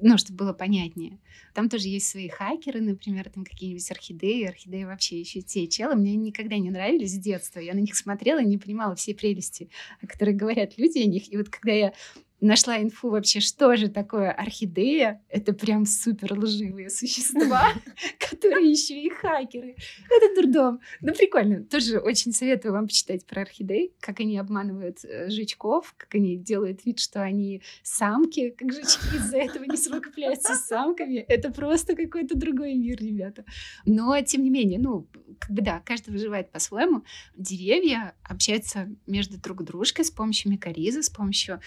Ну, 0.00 0.16
чтобы 0.16 0.38
было 0.38 0.52
понятнее. 0.54 1.18
Там 1.52 1.68
тоже 1.68 1.88
есть 1.88 2.08
свои 2.08 2.30
хакеры, 2.30 2.80
например, 2.80 3.28
там 3.28 3.44
какие-нибудь 3.44 3.90
орхидеи. 3.90 4.46
Орхидеи 4.46 4.84
вообще 4.84 5.20
еще 5.20 5.42
те 5.42 5.66
челы. 5.66 5.94
Мне 5.94 6.14
никогда 6.16 6.56
не 6.56 6.70
нравились 6.70 7.12
с 7.12 7.18
детства. 7.18 7.60
Я 7.60 7.74
на 7.74 7.80
них 7.80 7.94
смотрела 7.94 8.40
и 8.40 8.46
не 8.46 8.56
понимала 8.56 8.94
все 8.94 9.14
прелести, 9.14 9.68
о 10.00 10.06
которых 10.06 10.36
говорят 10.36 10.78
люди 10.78 11.00
о 11.00 11.06
них. 11.06 11.30
И 11.30 11.36
вот 11.36 11.50
когда 11.50 11.72
я 11.72 11.92
нашла 12.40 12.80
инфу 12.80 13.10
вообще, 13.10 13.40
что 13.40 13.76
же 13.76 13.88
такое 13.88 14.30
орхидея. 14.30 15.22
Это 15.28 15.52
прям 15.52 15.86
супер 15.86 16.38
лживые 16.38 16.90
существа, 16.90 17.72
которые 18.18 18.70
еще 18.70 19.00
и 19.00 19.08
хакеры. 19.10 19.76
Это 20.10 20.34
дурдом. 20.34 20.80
Ну, 21.00 21.12
прикольно. 21.12 21.64
Тоже 21.64 21.98
очень 21.98 22.32
советую 22.32 22.72
вам 22.72 22.86
почитать 22.86 23.26
про 23.26 23.42
орхидей, 23.42 23.92
как 24.00 24.20
они 24.20 24.38
обманывают 24.38 25.04
э, 25.04 25.30
жучков, 25.30 25.94
как 25.96 26.14
они 26.14 26.36
делают 26.36 26.84
вид, 26.84 26.98
что 26.98 27.22
они 27.22 27.62
самки, 27.82 28.50
как 28.50 28.72
жучки 28.72 29.16
из-за 29.16 29.38
этого 29.38 29.64
не 29.64 29.76
совокупляются 29.76 30.54
с 30.54 30.66
самками. 30.66 31.16
Это 31.16 31.50
просто 31.52 31.94
какой-то 31.94 32.36
другой 32.36 32.74
мир, 32.74 32.98
ребята. 33.00 33.44
Но, 33.84 34.20
тем 34.22 34.42
не 34.42 34.50
менее, 34.50 34.78
ну, 34.78 35.06
как 35.38 35.50
бы 35.50 35.62
да, 35.62 35.82
каждый 35.84 36.10
выживает 36.10 36.50
по-своему. 36.50 37.04
Деревья 37.36 38.14
общаются 38.22 38.88
между 39.06 39.38
друг 39.38 39.62
дружкой 39.64 40.04
с 40.04 40.10
помощью 40.10 40.50
микоризы, 40.50 41.02
с 41.02 41.10
помощью 41.10 41.60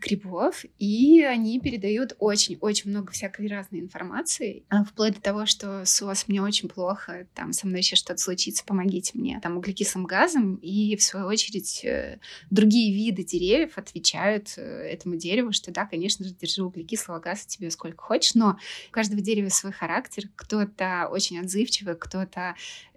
грибов, 0.00 0.64
и 0.78 1.22
они 1.22 1.58
передают 1.60 2.14
очень-очень 2.18 2.90
много 2.90 3.12
всякой 3.12 3.48
разной 3.48 3.80
информации, 3.80 4.64
а, 4.68 4.84
вплоть 4.84 5.14
до 5.14 5.20
того, 5.20 5.46
что 5.46 5.84
СОС 5.84 6.28
мне 6.28 6.40
очень 6.42 6.68
плохо, 6.68 7.26
там 7.34 7.52
со 7.52 7.66
мной 7.66 7.80
еще 7.80 7.96
что-то 7.96 8.18
случится, 8.18 8.64
помогите 8.64 9.12
мне, 9.14 9.40
там 9.40 9.56
углекислым 9.56 10.04
газом, 10.04 10.56
и 10.56 10.96
в 10.96 11.02
свою 11.02 11.26
очередь 11.26 11.84
э, 11.84 12.18
другие 12.50 12.94
виды 12.94 13.24
деревьев 13.24 13.76
отвечают 13.76 14.54
э, 14.56 14.62
этому 14.62 15.16
дереву, 15.16 15.52
что 15.52 15.72
да, 15.72 15.86
конечно 15.86 16.24
же, 16.24 16.34
держи 16.34 16.62
углекислого 16.62 17.18
газа 17.18 17.46
тебе 17.46 17.70
сколько 17.70 18.02
хочешь, 18.02 18.34
но 18.34 18.58
у 18.88 18.92
каждого 18.92 19.20
дерева 19.20 19.48
свой 19.48 19.72
характер, 19.72 20.24
кто-то 20.36 21.08
очень 21.10 21.40
отзывчивый, 21.40 21.96
кто-то 21.96 22.54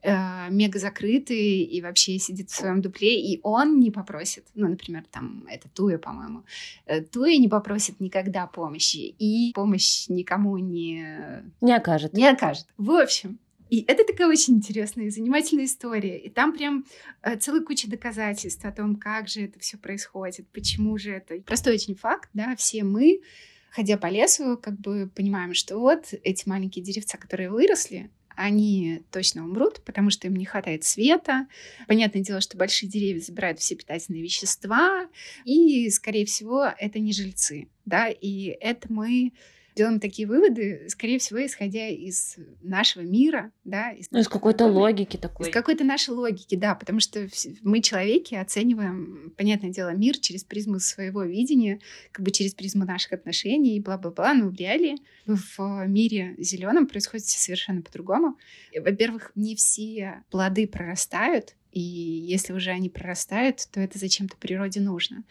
э, 0.07 0.49
мега 0.49 0.79
закрытый 0.79 1.63
и 1.63 1.81
вообще 1.81 2.17
сидит 2.17 2.49
в 2.49 2.55
своем 2.55 2.81
дупле, 2.81 3.19
и 3.19 3.39
он 3.43 3.79
не 3.79 3.91
попросит, 3.91 4.45
ну, 4.55 4.67
например, 4.67 5.03
там, 5.11 5.45
это 5.49 5.67
Туя, 5.69 5.97
по-моему, 5.97 6.43
э, 6.85 7.01
Туя 7.01 7.37
не 7.37 7.49
попросит 7.49 7.99
никогда 7.99 8.47
помощи, 8.47 9.15
и 9.19 9.51
помощь 9.53 10.07
никому 10.07 10.57
не... 10.57 11.43
Не 11.61 11.75
окажет. 11.75 12.13
Не 12.13 12.27
окажет. 12.27 12.67
В 12.77 12.91
общем, 12.91 13.39
и 13.69 13.83
это 13.85 14.05
такая 14.05 14.27
очень 14.27 14.55
интересная 14.55 15.05
и 15.05 15.09
занимательная 15.09 15.65
история. 15.65 16.17
И 16.17 16.29
там 16.29 16.53
прям 16.53 16.85
э, 17.21 17.35
целая 17.35 17.61
куча 17.61 17.89
доказательств 17.89 18.63
о 18.63 18.71
том, 18.71 18.95
как 18.95 19.27
же 19.27 19.41
это 19.41 19.59
все 19.59 19.77
происходит, 19.77 20.47
почему 20.53 20.97
же 20.97 21.11
это. 21.11 21.41
Простой 21.41 21.73
очень 21.73 21.95
факт, 21.95 22.29
да, 22.33 22.55
все 22.55 22.83
мы 22.83 23.21
ходя 23.69 23.97
по 23.97 24.07
лесу, 24.07 24.57
как 24.57 24.79
бы 24.79 25.11
понимаем, 25.13 25.53
что 25.53 25.77
вот 25.77 26.13
эти 26.23 26.49
маленькие 26.49 26.83
деревца, 26.83 27.17
которые 27.17 27.51
выросли, 27.51 28.09
они 28.37 29.01
точно 29.11 29.43
умрут, 29.43 29.81
потому 29.83 30.11
что 30.11 30.27
им 30.27 30.35
не 30.35 30.45
хватает 30.45 30.83
света. 30.83 31.47
Понятное 31.87 32.21
дело, 32.21 32.39
что 32.39 32.55
большие 32.55 32.87
деревья 32.87 33.19
забирают 33.19 33.59
все 33.59 33.75
питательные 33.75 34.21
вещества, 34.21 35.07
и, 35.43 35.89
скорее 35.89 36.25
всего, 36.25 36.71
это 36.77 36.99
не 36.99 37.11
жильцы, 37.11 37.67
да, 37.85 38.07
и 38.09 38.55
это 38.61 38.93
мы 38.93 39.33
делаем 39.77 39.99
такие 39.99 40.27
выводы, 40.27 40.87
скорее 40.89 41.19
всего, 41.19 41.45
исходя 41.45 41.87
из 41.87 42.37
нашего 42.61 43.03
мира, 43.03 43.51
да. 43.63 43.91
Из, 43.91 44.07
ну, 44.11 44.19
из 44.19 44.27
какой-то 44.27 44.65
логики 44.65 45.17
такой. 45.17 45.47
Из 45.47 45.53
какой-то 45.53 45.83
нашей 45.83 46.09
логики, 46.09 46.55
да, 46.55 46.75
потому 46.75 46.99
что 46.99 47.27
мы, 47.61 47.81
человеки, 47.81 48.35
оцениваем, 48.35 49.33
понятное 49.37 49.69
дело, 49.69 49.89
мир 49.89 50.17
через 50.17 50.43
призму 50.43 50.79
своего 50.79 51.23
видения, 51.23 51.79
как 52.11 52.25
бы 52.25 52.31
через 52.31 52.53
призму 52.53 52.85
наших 52.85 53.13
отношений 53.13 53.77
и 53.77 53.81
бла-бла-бла, 53.81 54.33
но 54.33 54.49
в 54.49 54.55
реалии 54.55 54.97
в 55.25 55.85
мире 55.87 56.35
зеленом 56.37 56.87
происходит 56.87 57.25
все 57.25 57.39
совершенно 57.39 57.81
по-другому. 57.81 58.37
Во-первых, 58.75 59.31
не 59.35 59.55
все 59.55 60.23
плоды 60.29 60.67
прорастают, 60.67 61.55
и 61.71 61.79
если 61.79 62.53
уже 62.53 62.71
они 62.71 62.89
прорастают, 62.89 63.67
то 63.71 63.79
это 63.79 63.99
зачем-то 63.99 64.35
природе 64.37 64.79
нужно. 64.79 65.23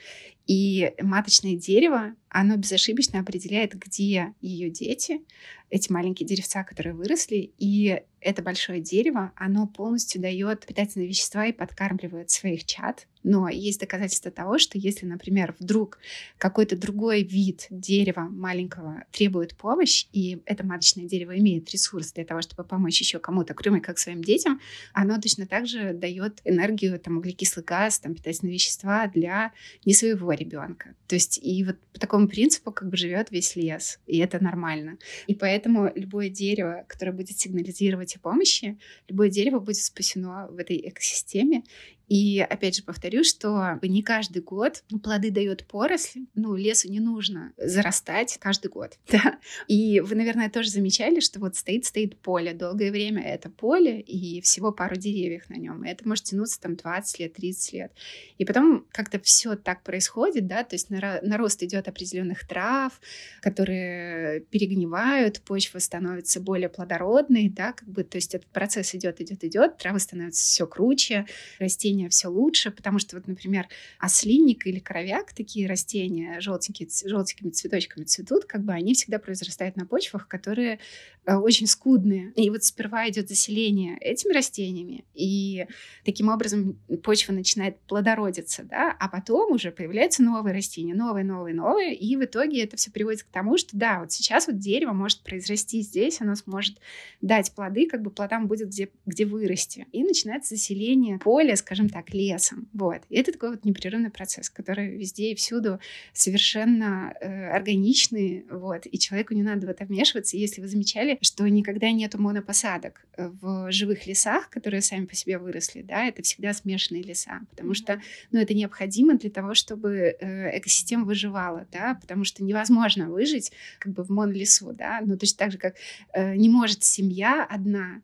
И 0.47 0.93
маточное 1.01 1.57
дерево, 1.57 2.15
оно 2.29 2.57
безошибочно 2.57 3.21
определяет, 3.21 3.75
где 3.75 4.35
ее 4.41 4.71
дети, 4.71 5.23
эти 5.71 5.91
маленькие 5.91 6.27
деревца, 6.27 6.65
которые 6.65 6.95
выросли, 6.95 7.53
и 7.59 8.03
это 8.21 8.43
большое 8.43 8.81
дерево, 8.81 9.33
оно 9.37 9.67
полностью 9.67 10.21
дает 10.21 10.67
питательные 10.67 11.09
вещества 11.09 11.47
и 11.47 11.53
подкармливает 11.53 12.31
своих 12.31 12.65
чад. 12.65 13.07
Но 13.23 13.49
есть 13.49 13.81
доказательства 13.81 14.31
того, 14.31 14.59
что 14.59 14.79
если, 14.79 15.07
например, 15.07 15.55
вдруг 15.59 15.99
какой-то 16.39 16.77
другой 16.77 17.23
вид 17.23 17.67
дерева 17.71 18.23
маленького 18.23 19.05
требует 19.11 19.57
помощь, 19.57 20.07
и 20.13 20.41
это 20.45 20.65
маточное 20.65 21.05
дерево 21.05 21.37
имеет 21.39 21.71
ресурс 21.71 22.13
для 22.13 22.25
того, 22.25 22.43
чтобы 22.43 22.65
помочь 22.65 23.01
еще 23.01 23.19
кому-то, 23.19 23.55
кроме 23.55 23.81
как 23.81 23.99
своим 23.99 24.23
детям, 24.23 24.61
оно 24.93 25.21
точно 25.21 25.47
так 25.47 25.67
же 25.67 25.93
дает 25.93 26.41
энергию, 26.45 26.99
там, 26.99 27.19
углекислый 27.19 27.65
газ, 27.65 27.99
там, 27.99 28.15
питательные 28.15 28.55
вещества 28.55 29.09
для 29.09 29.53
не 29.85 29.95
своего 29.95 30.33
ребенка. 30.33 30.95
То 31.07 31.17
есть 31.17 31.39
и 31.43 31.65
вот 31.65 31.77
по 31.93 32.01
такому 32.01 32.16
принципу 32.25 32.73
как 32.73 32.89
бы 32.89 32.97
живет 32.97 33.31
весь 33.31 33.57
лес, 33.57 34.01
и 34.07 34.19
это 34.19 34.43
нормально. 34.43 34.99
И 35.27 35.35
поэтому 35.35 35.93
любое 35.95 36.31
дерево, 36.31 36.85
которое 36.89 37.13
будет 37.13 37.39
сигнализировать 37.39 38.17
о 38.17 38.21
помощи, 38.21 38.79
любое 39.09 39.29
дерево 39.29 39.61
будет 39.61 39.77
спасено 39.77 40.49
в 40.51 40.59
этой 40.59 40.77
экосистеме, 40.89 41.63
и 42.09 42.41
опять 42.41 42.77
же 42.77 42.83
повторю, 42.83 43.25
что 43.25 43.79
не 43.83 44.03
каждый 44.03 44.43
год 44.43 44.85
плоды 45.03 45.31
дает 45.31 45.67
поросль. 45.67 46.27
Ну, 46.35 46.55
лесу 46.55 46.89
не 46.89 47.01
нужно 47.01 47.53
зарастать 47.57 48.39
каждый 48.41 48.69
год. 48.71 48.99
Да? 49.17 49.39
И 49.67 50.01
вы, 50.01 50.15
наверное, 50.15 50.51
тоже 50.51 50.69
замечали, 50.69 51.21
что 51.21 51.41
вот 51.41 51.57
стоит-стоит 51.57 52.19
поле. 52.19 52.53
Долгое 52.53 52.91
время 52.91 53.23
это 53.23 53.49
поле, 53.49 54.01
и 54.01 54.43
всего 54.43 54.73
пару 54.73 54.97
деревьев 54.97 55.49
на 55.49 55.55
нем. 55.55 55.85
Это 55.85 56.07
может 56.07 56.25
тянуться 56.25 56.61
там 56.61 56.77
20 56.77 57.19
лет, 57.21 57.33
30 57.33 57.73
лет. 57.73 57.93
И 58.37 58.45
потом 58.45 58.87
как-то 58.93 59.19
все 59.21 59.57
так 59.57 59.83
происходит, 59.83 60.47
да, 60.47 60.65
то 60.65 60.75
есть 60.75 60.91
нарост 60.91 61.63
идет 61.63 61.89
определенных 61.89 62.47
трав, 62.47 63.01
которые 63.41 64.41
перегнивают, 64.41 65.41
почва 65.43 65.79
становится 65.79 66.41
более 66.41 66.69
плодородной, 66.69 67.49
да, 67.49 67.73
как 67.73 67.89
бы, 67.89 68.05
то 68.05 68.17
есть 68.19 68.35
этот 68.35 68.51
процесс 68.51 68.95
идет, 68.95 69.21
идет, 69.23 69.45
идет, 69.45 69.79
травы 69.79 69.99
становятся 69.99 70.43
все 70.43 70.67
круче, 70.67 71.27
растения 71.59 71.96
растения 72.05 72.09
все 72.09 72.29
лучше, 72.29 72.71
потому 72.71 72.99
что 72.99 73.17
вот, 73.17 73.27
например, 73.27 73.67
ослинник 73.99 74.67
или 74.67 74.79
коровяк, 74.79 75.33
такие 75.33 75.67
растения 75.69 76.41
желтенькими 76.41 77.51
цветочками 77.51 78.05
цветут, 78.05 78.45
как 78.45 78.63
бы 78.63 78.73
они 78.73 78.95
всегда 78.95 79.19
произрастают 79.19 79.77
на 79.77 79.87
почвах, 79.87 80.29
которые 80.29 80.79
э, 81.27 81.35
очень 81.35 81.67
скудные. 81.67 82.33
И 82.37 82.51
вот 82.51 82.65
сперва 82.65 83.09
идет 83.09 83.29
заселение 83.29 83.99
этими 83.99 84.33
растениями, 84.33 85.05
и 85.15 85.67
таким 86.05 86.29
образом 86.29 86.79
почва 87.03 87.33
начинает 87.33 87.79
плодородиться, 87.89 88.65
да, 88.65 88.95
а 88.99 89.09
потом 89.09 89.53
уже 89.53 89.71
появляются 89.71 90.23
новые 90.23 90.55
растения, 90.55 90.95
новые, 90.95 91.25
новые, 91.25 91.55
новые, 91.55 91.95
и 91.95 92.17
в 92.17 92.25
итоге 92.25 92.63
это 92.63 92.77
все 92.77 92.91
приводит 92.91 93.23
к 93.23 93.27
тому, 93.33 93.59
что 93.59 93.77
да, 93.77 94.01
вот 94.01 94.13
сейчас 94.13 94.47
вот 94.47 94.59
дерево 94.59 94.93
может 94.93 95.21
произрасти 95.21 95.83
здесь, 95.83 96.21
оно 96.21 96.35
сможет 96.35 96.79
дать 97.21 97.53
плоды, 97.53 97.87
как 97.87 98.03
бы 98.03 98.11
плодам 98.11 98.47
будет 98.47 98.69
где, 98.69 98.89
где 99.07 99.25
вырасти. 99.25 99.87
И 99.93 100.03
начинается 100.03 100.55
заселение 100.55 101.19
поля, 101.19 101.57
скажем 101.57 101.86
скажем 101.89 101.89
так, 101.89 102.15
лесом. 102.15 102.69
Вот. 102.73 103.03
И 103.09 103.17
это 103.17 103.33
такой 103.33 103.51
вот 103.51 103.65
непрерывный 103.65 104.11
процесс, 104.11 104.51
который 104.51 104.97
везде 104.97 105.33
и 105.33 105.35
всюду 105.35 105.79
совершенно 106.13 107.15
э, 107.21 107.51
органичный, 107.51 108.45
вот. 108.51 108.87
И 108.87 108.99
человеку 108.99 109.35
не 109.35 109.43
надо 109.43 109.67
в 109.67 109.71
это 109.71 109.85
вмешиваться. 109.85 110.37
Если 110.37 110.61
вы 110.61 110.69
замечали, 110.69 111.19
что 111.23 111.49
никогда 111.49 111.91
нету 111.91 112.21
монопосадок 112.21 113.07
в 113.17 113.71
живых 113.71 114.07
лесах, 114.07 114.51
которые 114.51 114.83
сами 114.83 115.07
по 115.07 115.15
себе 115.15 115.39
выросли, 115.39 115.83
да, 115.83 116.07
это 116.07 116.23
всегда 116.23 116.53
смешанные 116.53 117.03
леса, 117.03 117.41
потому 117.51 117.75
что, 117.75 118.01
ну, 118.33 118.41
это 118.41 118.55
необходимо 118.55 119.15
для 119.15 119.31
того, 119.31 119.55
чтобы 119.55 120.17
э, 120.19 120.59
экосистема 120.59 121.05
выживала, 121.05 121.67
да, 121.73 121.99
потому 122.01 122.25
что 122.25 122.45
невозможно 122.45 123.09
выжить 123.09 123.53
как 123.79 123.93
бы 123.93 124.03
в 124.03 124.11
монолесу, 124.11 124.73
да, 124.73 125.01
ну, 125.05 125.17
точно 125.17 125.39
так 125.39 125.53
же, 125.53 125.59
как 125.59 125.75
э, 126.13 126.35
не 126.37 126.49
может 126.49 126.85
семья 126.85 127.45
одна 127.45 127.87
Э, 127.97 128.01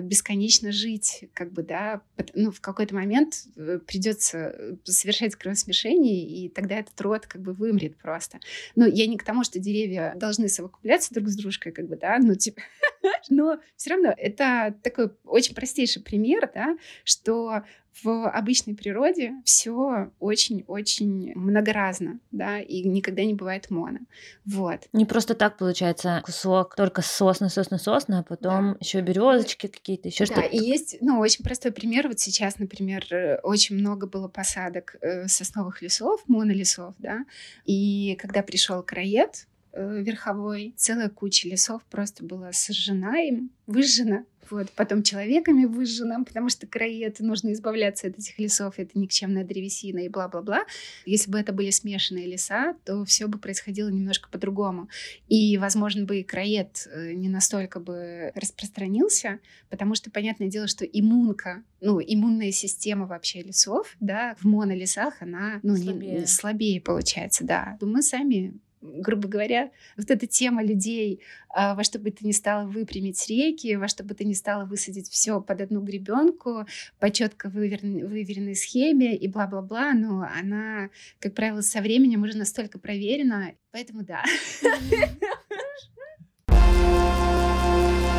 бесконечно 0.00 0.72
жить, 0.72 1.26
как 1.32 1.52
бы, 1.52 1.62
да, 1.62 2.02
ну, 2.34 2.50
в 2.50 2.60
какой-то 2.60 2.94
момент 2.94 3.44
э, 3.56 3.78
придется 3.86 4.54
э, 4.56 4.76
совершать 4.84 5.36
кровосмешение, 5.36 6.26
и 6.26 6.48
тогда 6.48 6.78
этот 6.78 7.00
род 7.00 7.26
как 7.26 7.40
бы 7.40 7.52
вымрет 7.52 7.96
просто. 7.96 8.40
Но 8.74 8.86
я 8.86 9.06
не 9.06 9.16
к 9.16 9.24
тому, 9.24 9.44
что 9.44 9.58
деревья 9.58 10.14
должны 10.16 10.48
совокупляться 10.48 11.14
друг 11.14 11.28
с 11.28 11.36
дружкой, 11.36 11.72
как 11.72 11.86
бы, 11.86 11.96
да, 11.96 12.18
ну, 12.18 12.34
типа, 12.34 12.62
но 13.30 13.58
все 13.76 13.90
равно 13.90 14.14
это 14.16 14.74
такой 14.82 15.12
очень 15.24 15.54
простейший 15.54 16.02
пример, 16.02 16.50
да, 16.54 16.76
что 17.04 17.62
в 18.02 18.28
обычной 18.28 18.74
природе 18.74 19.32
все 19.44 20.10
очень-очень 20.18 21.32
многоразно, 21.34 22.18
да, 22.30 22.60
и 22.60 22.82
никогда 22.82 23.24
не 23.24 23.34
бывает 23.34 23.70
моно. 23.70 24.00
Вот. 24.44 24.80
Не 24.92 25.06
просто 25.06 25.34
так 25.34 25.56
получается 25.56 26.20
кусок 26.24 26.74
только 26.76 27.02
сосна, 27.02 27.48
сосна, 27.48 27.78
сосна, 27.78 28.20
а 28.20 28.22
потом 28.22 28.72
да. 28.72 28.76
еще 28.80 29.00
березочки 29.00 29.66
какие-то, 29.68 30.08
еще 30.08 30.26
да, 30.26 30.34
что-то. 30.34 30.48
и 30.48 30.58
есть, 30.58 30.98
ну, 31.00 31.18
очень 31.18 31.42
простой 31.44 31.72
пример. 31.72 32.08
Вот 32.08 32.20
сейчас, 32.20 32.58
например, 32.58 33.40
очень 33.42 33.76
много 33.76 34.06
было 34.06 34.28
посадок 34.28 34.96
э, 35.00 35.26
сосновых 35.28 35.82
лесов, 35.82 36.22
монолесов, 36.26 36.94
да, 36.98 37.24
и 37.64 38.16
когда 38.20 38.42
пришел 38.42 38.82
краед, 38.82 39.46
Э, 39.55 39.55
верховой. 39.76 40.74
Целая 40.76 41.08
куча 41.08 41.48
лесов 41.48 41.82
просто 41.90 42.24
была 42.24 42.52
сожжена 42.52 43.20
им, 43.20 43.50
выжжена. 43.66 44.24
Вот. 44.50 44.70
Потом 44.72 45.02
человеками 45.02 45.64
выжжена, 45.64 46.22
потому 46.22 46.48
что 46.48 46.66
краед, 46.66 47.20
нужно 47.20 47.52
избавляться 47.52 48.08
от 48.08 48.18
этих 48.18 48.38
лесов, 48.38 48.74
это 48.78 48.98
никчемная 48.98 49.44
древесина 49.44 50.00
и 50.00 50.08
бла-бла-бла. 50.08 50.64
Если 51.04 51.30
бы 51.30 51.38
это 51.38 51.52
были 51.52 51.70
смешанные 51.70 52.26
леса, 52.26 52.76
то 52.84 53.04
все 53.04 53.26
бы 53.26 53.38
происходило 53.38 53.88
немножко 53.88 54.28
по-другому. 54.30 54.88
И, 55.28 55.58
возможно, 55.58 56.04
бы 56.04 56.20
и 56.20 56.22
краед 56.22 56.86
э, 56.92 57.12
не 57.12 57.28
настолько 57.28 57.80
бы 57.80 58.32
распространился, 58.34 59.40
потому 59.68 59.94
что, 59.94 60.10
понятное 60.10 60.48
дело, 60.48 60.66
что 60.68 60.84
иммунка, 60.84 61.62
ну, 61.80 62.00
иммунная 62.00 62.52
система 62.52 63.06
вообще 63.06 63.42
лесов, 63.42 63.96
да, 64.00 64.36
в 64.40 64.44
монолесах, 64.44 65.20
она, 65.20 65.60
ну, 65.62 65.76
слабее, 65.76 66.20
не, 66.20 66.26
слабее 66.26 66.80
получается, 66.80 67.44
да. 67.44 67.78
Мы 67.80 68.02
сами 68.02 68.54
грубо 68.80 69.28
говоря, 69.28 69.70
вот 69.96 70.10
эта 70.10 70.26
тема 70.26 70.62
людей, 70.62 71.20
а, 71.48 71.74
во 71.74 71.84
что 71.84 71.98
бы 71.98 72.10
ты 72.10 72.26
ни 72.26 72.32
стало 72.32 72.66
выпрямить 72.66 73.26
реки, 73.28 73.76
во 73.76 73.88
что 73.88 74.04
бы 74.04 74.14
ты 74.14 74.24
ни 74.24 74.32
стало 74.32 74.64
высадить 74.64 75.08
все 75.08 75.40
под 75.40 75.60
одну 75.60 75.80
гребенку, 75.80 76.66
по 76.98 77.10
четко 77.10 77.48
выверен, 77.48 78.06
выверенной 78.06 78.54
схеме 78.54 79.16
и 79.16 79.28
бла-бла-бла, 79.28 79.92
но 79.94 80.28
она, 80.38 80.90
как 81.18 81.34
правило, 81.34 81.60
со 81.60 81.80
временем 81.80 82.22
уже 82.22 82.36
настолько 82.36 82.78
проверена, 82.78 83.52
поэтому 83.70 84.02
да. 84.02 84.22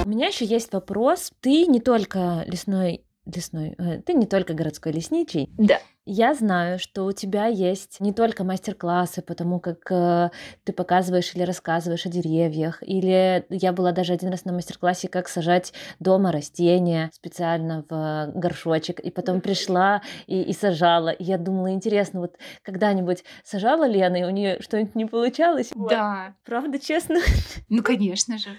У 0.05 0.09
меня 0.09 0.27
еще 0.27 0.45
есть 0.45 0.71
вопрос. 0.71 1.33
Ты 1.41 1.65
не 1.65 1.81
только 1.81 2.45
лесной 2.47 3.03
лесной, 3.25 3.75
э, 3.77 4.01
ты 4.01 4.13
не 4.13 4.25
только 4.25 4.53
городской 4.53 4.91
лесничий. 4.91 5.49
Да. 5.57 5.81
Я 6.09 6.33
знаю, 6.33 6.79
что 6.79 7.03
у 7.03 7.11
тебя 7.11 7.47
есть 7.47 7.99
не 7.99 8.13
только 8.13 8.45
мастер-классы, 8.45 9.21
потому 9.21 9.59
как 9.59 9.91
э, 9.91 10.29
ты 10.63 10.71
показываешь 10.71 11.35
или 11.35 11.43
рассказываешь 11.43 12.05
о 12.05 12.09
деревьях, 12.09 12.81
или 12.81 13.45
я 13.49 13.73
была 13.73 13.91
даже 13.91 14.13
один 14.13 14.29
раз 14.29 14.45
на 14.45 14.53
мастер-классе, 14.53 15.09
как 15.09 15.27
сажать 15.27 15.73
дома 15.99 16.31
растения 16.31 17.11
специально 17.13 17.83
в 17.89 18.31
горшочек, 18.33 19.01
и 19.01 19.11
потом 19.11 19.41
пришла 19.41 20.01
и, 20.27 20.43
и 20.43 20.53
сажала. 20.53 21.09
И 21.09 21.25
я 21.25 21.37
думала, 21.37 21.73
интересно, 21.73 22.21
вот 22.21 22.37
когда-нибудь 22.63 23.25
сажала 23.43 23.85
Лена, 23.85 24.15
и 24.15 24.23
у 24.23 24.29
нее 24.29 24.61
что-нибудь 24.61 24.95
не 24.95 25.05
получалось? 25.05 25.71
Да. 25.75 26.35
Правда, 26.45 26.79
честно? 26.79 27.17
Ну, 27.67 27.83
конечно 27.83 28.37
же. 28.37 28.51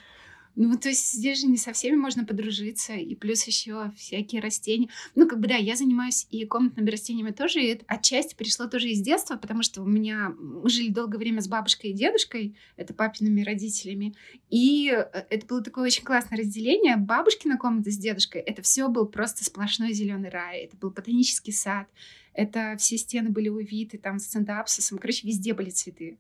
Ну, 0.61 0.77
то 0.77 0.89
есть 0.89 1.13
здесь 1.13 1.41
же 1.41 1.47
не 1.47 1.57
со 1.57 1.73
всеми 1.73 1.95
можно 1.95 2.25
подружиться, 2.25 2.93
и 2.95 3.15
плюс 3.15 3.45
еще 3.45 3.93
всякие 3.97 4.41
растения. 4.41 4.89
Ну, 5.15 5.29
как 5.29 5.39
бы 5.39 5.47
да, 5.47 5.55
я 5.55 5.77
занимаюсь 5.77 6.27
и 6.31 6.45
комнатными 6.47 6.91
растениями 6.91 7.31
тоже, 7.31 7.61
и 7.61 7.67
это 7.69 7.85
отчасти 7.87 8.35
пришло 8.35 8.67
тоже 8.67 8.89
из 8.89 9.01
детства, 9.01 9.37
потому 9.37 9.63
что 9.63 9.83
у 9.83 9.87
меня 9.87 10.35
мы 10.37 10.69
жили 10.69 10.89
долгое 10.89 11.19
время 11.19 11.43
с 11.43 11.47
бабушкой 11.47 11.91
и 11.91 11.95
дедушкой, 11.95 12.57
это 12.77 12.93
папиными 12.93 13.43
родителями, 13.43 14.17
и 14.51 14.91
э, 14.91 15.27
это 15.31 15.47
было 15.47 15.63
такое 15.63 15.85
очень 15.85 16.03
классное 16.03 16.41
разделение. 16.41 16.97
Бабушкина 16.97 17.57
комната 17.57 17.93
с 17.93 17.97
дедушкой, 17.97 18.41
это 18.41 18.61
все 18.63 18.89
был 18.89 19.07
просто 19.07 19.45
сплошной 19.45 19.93
зеленый 19.93 20.29
рай, 20.29 20.63
это 20.65 20.77
был 20.77 20.91
ботанический 20.91 21.53
сад, 21.53 21.87
это 22.39 22.77
все 22.79 22.97
стены 22.97 23.31
были 23.31 23.49
увиты 23.49 23.99
там 23.99 24.21
с 24.21 24.27
центапсисом. 24.27 24.99
Короче, 24.99 25.27
везде 25.27 25.55
были 25.55 25.71
цветы. 25.71 26.19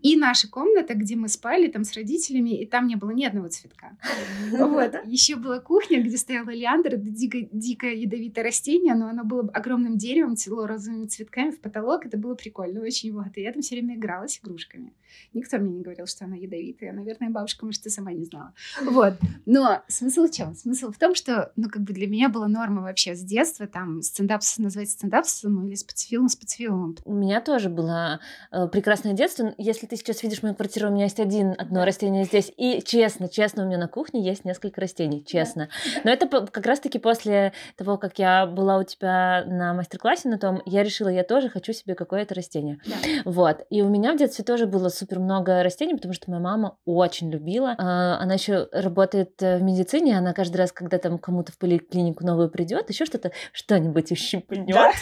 И 0.00 0.16
наша 0.16 0.48
комната, 0.48 0.94
где 0.94 1.16
мы 1.16 1.28
спали, 1.28 1.66
там 1.66 1.82
с 1.82 1.92
родителями, 1.94 2.50
и 2.50 2.66
там 2.66 2.86
не 2.86 2.94
было 2.94 3.10
ни 3.10 3.24
одного 3.24 3.48
цветка. 3.48 3.96
Вот. 4.52 4.94
Еще 5.06 5.34
была 5.34 5.58
кухня, 5.58 6.00
где 6.02 6.16
стояла 6.16 6.50
лиандр, 6.50 6.94
это 6.94 7.10
дико, 7.10 7.38
дико 7.50 7.86
ядовитое 7.88 8.44
растение, 8.44 8.94
но 8.94 9.08
оно 9.08 9.24
было 9.24 9.50
огромным 9.52 9.96
деревом, 9.96 10.36
цвело 10.36 10.68
розовыми 10.68 11.06
цветками 11.06 11.50
в 11.50 11.60
потолок. 11.60 12.06
Это 12.06 12.16
было 12.16 12.36
прикольно 12.36 12.80
очень. 12.82 13.12
Вот. 13.12 13.36
И 13.36 13.40
я 13.40 13.52
там 13.52 13.62
все 13.62 13.74
время 13.74 13.96
играла 13.96 14.28
с 14.28 14.38
игрушками. 14.38 14.92
Никто 15.32 15.58
мне 15.58 15.70
не 15.70 15.82
говорил, 15.82 16.06
что 16.06 16.24
она 16.24 16.36
ядовитая. 16.36 16.92
Наверное, 16.92 17.30
бабушка, 17.30 17.64
может, 17.64 17.84
и 17.86 17.90
сама 17.90 18.12
не 18.12 18.24
знала. 18.24 18.52
Вот. 18.82 19.14
Но 19.44 19.82
смысл 19.88 20.26
в 20.26 20.30
чем? 20.30 20.54
Смысл 20.54 20.92
в 20.92 20.98
том, 20.98 21.14
что, 21.14 21.52
ну, 21.56 21.68
как 21.68 21.82
бы 21.82 21.92
для 21.92 22.06
меня 22.06 22.28
была 22.28 22.48
норма 22.48 22.82
вообще 22.82 23.14
с 23.14 23.22
детства, 23.22 23.66
там, 23.66 24.02
стендап 24.02 24.42
назвать 24.58 24.90
стендапсом, 24.90 25.66
или 25.66 25.74
специфилом, 25.74 26.28
специфилом. 26.28 26.96
У 27.04 27.14
меня 27.14 27.40
тоже 27.40 27.68
было 27.68 28.20
э, 28.52 28.68
прекрасное 28.68 29.12
детство. 29.12 29.54
Если 29.58 29.86
ты 29.86 29.96
сейчас 29.96 30.22
видишь 30.22 30.42
мою 30.42 30.54
квартиру, 30.54 30.88
у 30.88 30.92
меня 30.92 31.04
есть 31.04 31.20
один, 31.20 31.54
одно 31.56 31.84
растение 31.84 32.24
здесь. 32.24 32.52
И 32.56 32.82
честно, 32.84 33.28
честно, 33.28 33.64
у 33.64 33.66
меня 33.66 33.78
на 33.78 33.88
кухне 33.88 34.24
есть 34.24 34.44
несколько 34.44 34.80
растений, 34.80 35.24
честно. 35.24 35.68
Но 36.04 36.10
это 36.10 36.26
как 36.28 36.66
раз-таки 36.66 36.98
после 36.98 37.52
того, 37.76 37.98
как 37.98 38.18
я 38.18 38.46
была 38.46 38.78
у 38.78 38.84
тебя 38.84 39.44
на 39.46 39.74
мастер-классе 39.74 40.28
на 40.28 40.38
том, 40.38 40.62
я 40.66 40.82
решила, 40.82 41.08
я 41.08 41.24
тоже 41.24 41.48
хочу 41.48 41.72
себе 41.72 41.94
какое-то 41.94 42.34
растение. 42.34 42.80
Да. 42.86 42.96
Вот. 43.24 43.66
И 43.70 43.82
у 43.82 43.88
меня 43.88 44.12
в 44.12 44.18
детстве 44.18 44.44
тоже 44.44 44.66
было 44.66 44.88
супер 44.96 45.18
много 45.18 45.62
растений, 45.62 45.94
потому 45.94 46.14
что 46.14 46.30
моя 46.30 46.42
мама 46.42 46.78
очень 46.84 47.30
любила. 47.30 47.74
А, 47.78 48.18
она 48.18 48.34
еще 48.34 48.68
работает 48.72 49.40
в 49.40 49.60
медицине, 49.60 50.18
она 50.18 50.32
каждый 50.32 50.56
раз, 50.56 50.72
когда 50.72 50.98
там 50.98 51.18
кому-то 51.18 51.52
в 51.52 51.58
поликлинику 51.58 52.24
новую 52.24 52.50
придет, 52.50 52.90
еще 52.90 53.04
что-то, 53.04 53.32
что-нибудь 53.52 54.12
ущипнет. 54.12 54.66
Да? 54.66 54.92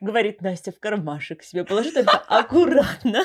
говорит 0.00 0.40
Настя, 0.40 0.72
в 0.72 0.80
кармашек 0.80 1.42
себе 1.42 1.64
положи 1.64 1.92
только 1.92 2.16
аккуратно. 2.28 3.22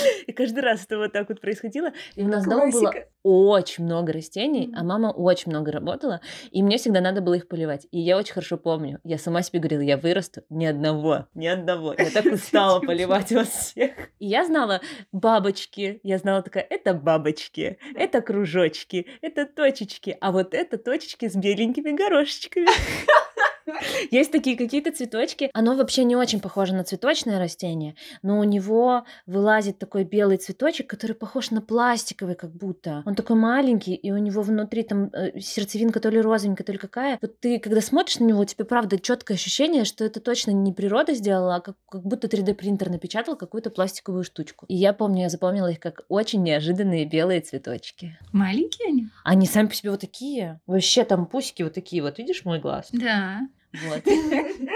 И 0.26 0.32
каждый 0.32 0.60
раз 0.60 0.84
это 0.84 0.98
вот 0.98 1.12
так 1.12 1.28
вот 1.28 1.40
происходило. 1.40 1.92
И 2.14 2.22
у 2.22 2.28
нас 2.28 2.44
дома 2.44 2.70
было 2.70 2.92
очень 3.22 3.84
много 3.84 4.12
растений, 4.12 4.72
а 4.76 4.82
мама 4.82 5.08
очень 5.08 5.50
много 5.50 5.70
работала, 5.70 6.20
и 6.50 6.62
мне 6.62 6.78
всегда 6.78 7.00
надо 7.00 7.20
было 7.20 7.34
их 7.34 7.48
поливать. 7.48 7.86
И 7.90 8.00
я 8.00 8.18
очень 8.18 8.32
хорошо 8.34 8.56
помню, 8.56 8.98
я 9.04 9.18
сама 9.18 9.42
себе 9.42 9.60
говорила, 9.60 9.80
я 9.80 9.96
вырасту 9.96 10.42
ни 10.50 10.64
одного, 10.64 11.26
ни 11.34 11.46
одного. 11.46 11.94
Я 11.96 12.10
так 12.10 12.26
устала 12.32 12.80
поливать 12.80 13.30
вас 13.32 13.48
всех. 13.48 13.92
И 14.18 14.26
я 14.26 14.44
знала 14.44 14.80
бабочки, 15.12 16.00
я 16.02 16.18
знала 16.18 16.42
такая, 16.42 16.66
это 16.68 16.94
бабочки, 16.94 17.78
это 17.94 18.20
кружочки, 18.20 19.06
это 19.20 19.46
точечки, 19.46 20.16
а 20.20 20.32
вот 20.32 20.54
это 20.54 20.78
точечки 20.78 21.28
с 21.28 21.36
беленькими 21.36 21.96
горошечками. 21.96 22.66
Есть 24.10 24.32
такие 24.32 24.56
какие-то 24.56 24.92
цветочки. 24.92 25.50
Оно 25.52 25.74
вообще 25.76 26.04
не 26.04 26.16
очень 26.16 26.40
похоже 26.40 26.74
на 26.74 26.84
цветочное 26.84 27.38
растение, 27.38 27.94
но 28.22 28.38
у 28.38 28.44
него 28.44 29.04
вылазит 29.26 29.78
такой 29.78 30.04
белый 30.04 30.36
цветочек, 30.36 30.88
который 30.88 31.14
похож 31.14 31.50
на 31.50 31.60
пластиковый 31.60 32.34
как 32.34 32.52
будто. 32.52 33.02
Он 33.06 33.14
такой 33.14 33.36
маленький, 33.36 33.94
и 33.94 34.10
у 34.10 34.18
него 34.18 34.42
внутри 34.42 34.82
там 34.82 35.10
э, 35.12 35.38
сердцевинка 35.40 36.00
то 36.00 36.08
ли 36.08 36.20
розовенькая, 36.20 36.64
то 36.64 36.72
ли 36.72 36.78
какая. 36.78 37.18
Вот 37.20 37.38
ты, 37.40 37.58
когда 37.58 37.80
смотришь 37.80 38.18
на 38.18 38.24
него, 38.24 38.40
у 38.40 38.44
тебя 38.44 38.64
правда 38.64 38.98
четкое 38.98 39.36
ощущение, 39.36 39.84
что 39.84 40.04
это 40.04 40.20
точно 40.20 40.50
не 40.50 40.72
природа 40.72 41.14
сделала, 41.14 41.56
а 41.56 41.60
как, 41.60 41.76
как 41.88 42.02
будто 42.02 42.26
3D-принтер 42.26 42.90
напечатал 42.90 43.36
какую-то 43.36 43.70
пластиковую 43.70 44.24
штучку. 44.24 44.66
И 44.68 44.74
я 44.74 44.92
помню, 44.92 45.22
я 45.22 45.28
запомнила 45.28 45.68
их 45.68 45.80
как 45.80 46.02
очень 46.08 46.42
неожиданные 46.42 47.04
белые 47.04 47.40
цветочки. 47.40 48.18
Маленькие 48.32 48.88
они? 48.88 49.08
Они 49.24 49.46
сами 49.46 49.66
по 49.66 49.74
себе 49.74 49.90
вот 49.90 50.00
такие. 50.00 50.60
Вообще 50.66 51.04
там 51.04 51.26
пусики 51.26 51.62
вот 51.62 51.74
такие. 51.74 52.02
Вот 52.02 52.18
видишь 52.18 52.44
мой 52.44 52.58
глаз? 52.58 52.88
Да. 52.92 53.40
Вот. 53.72 54.02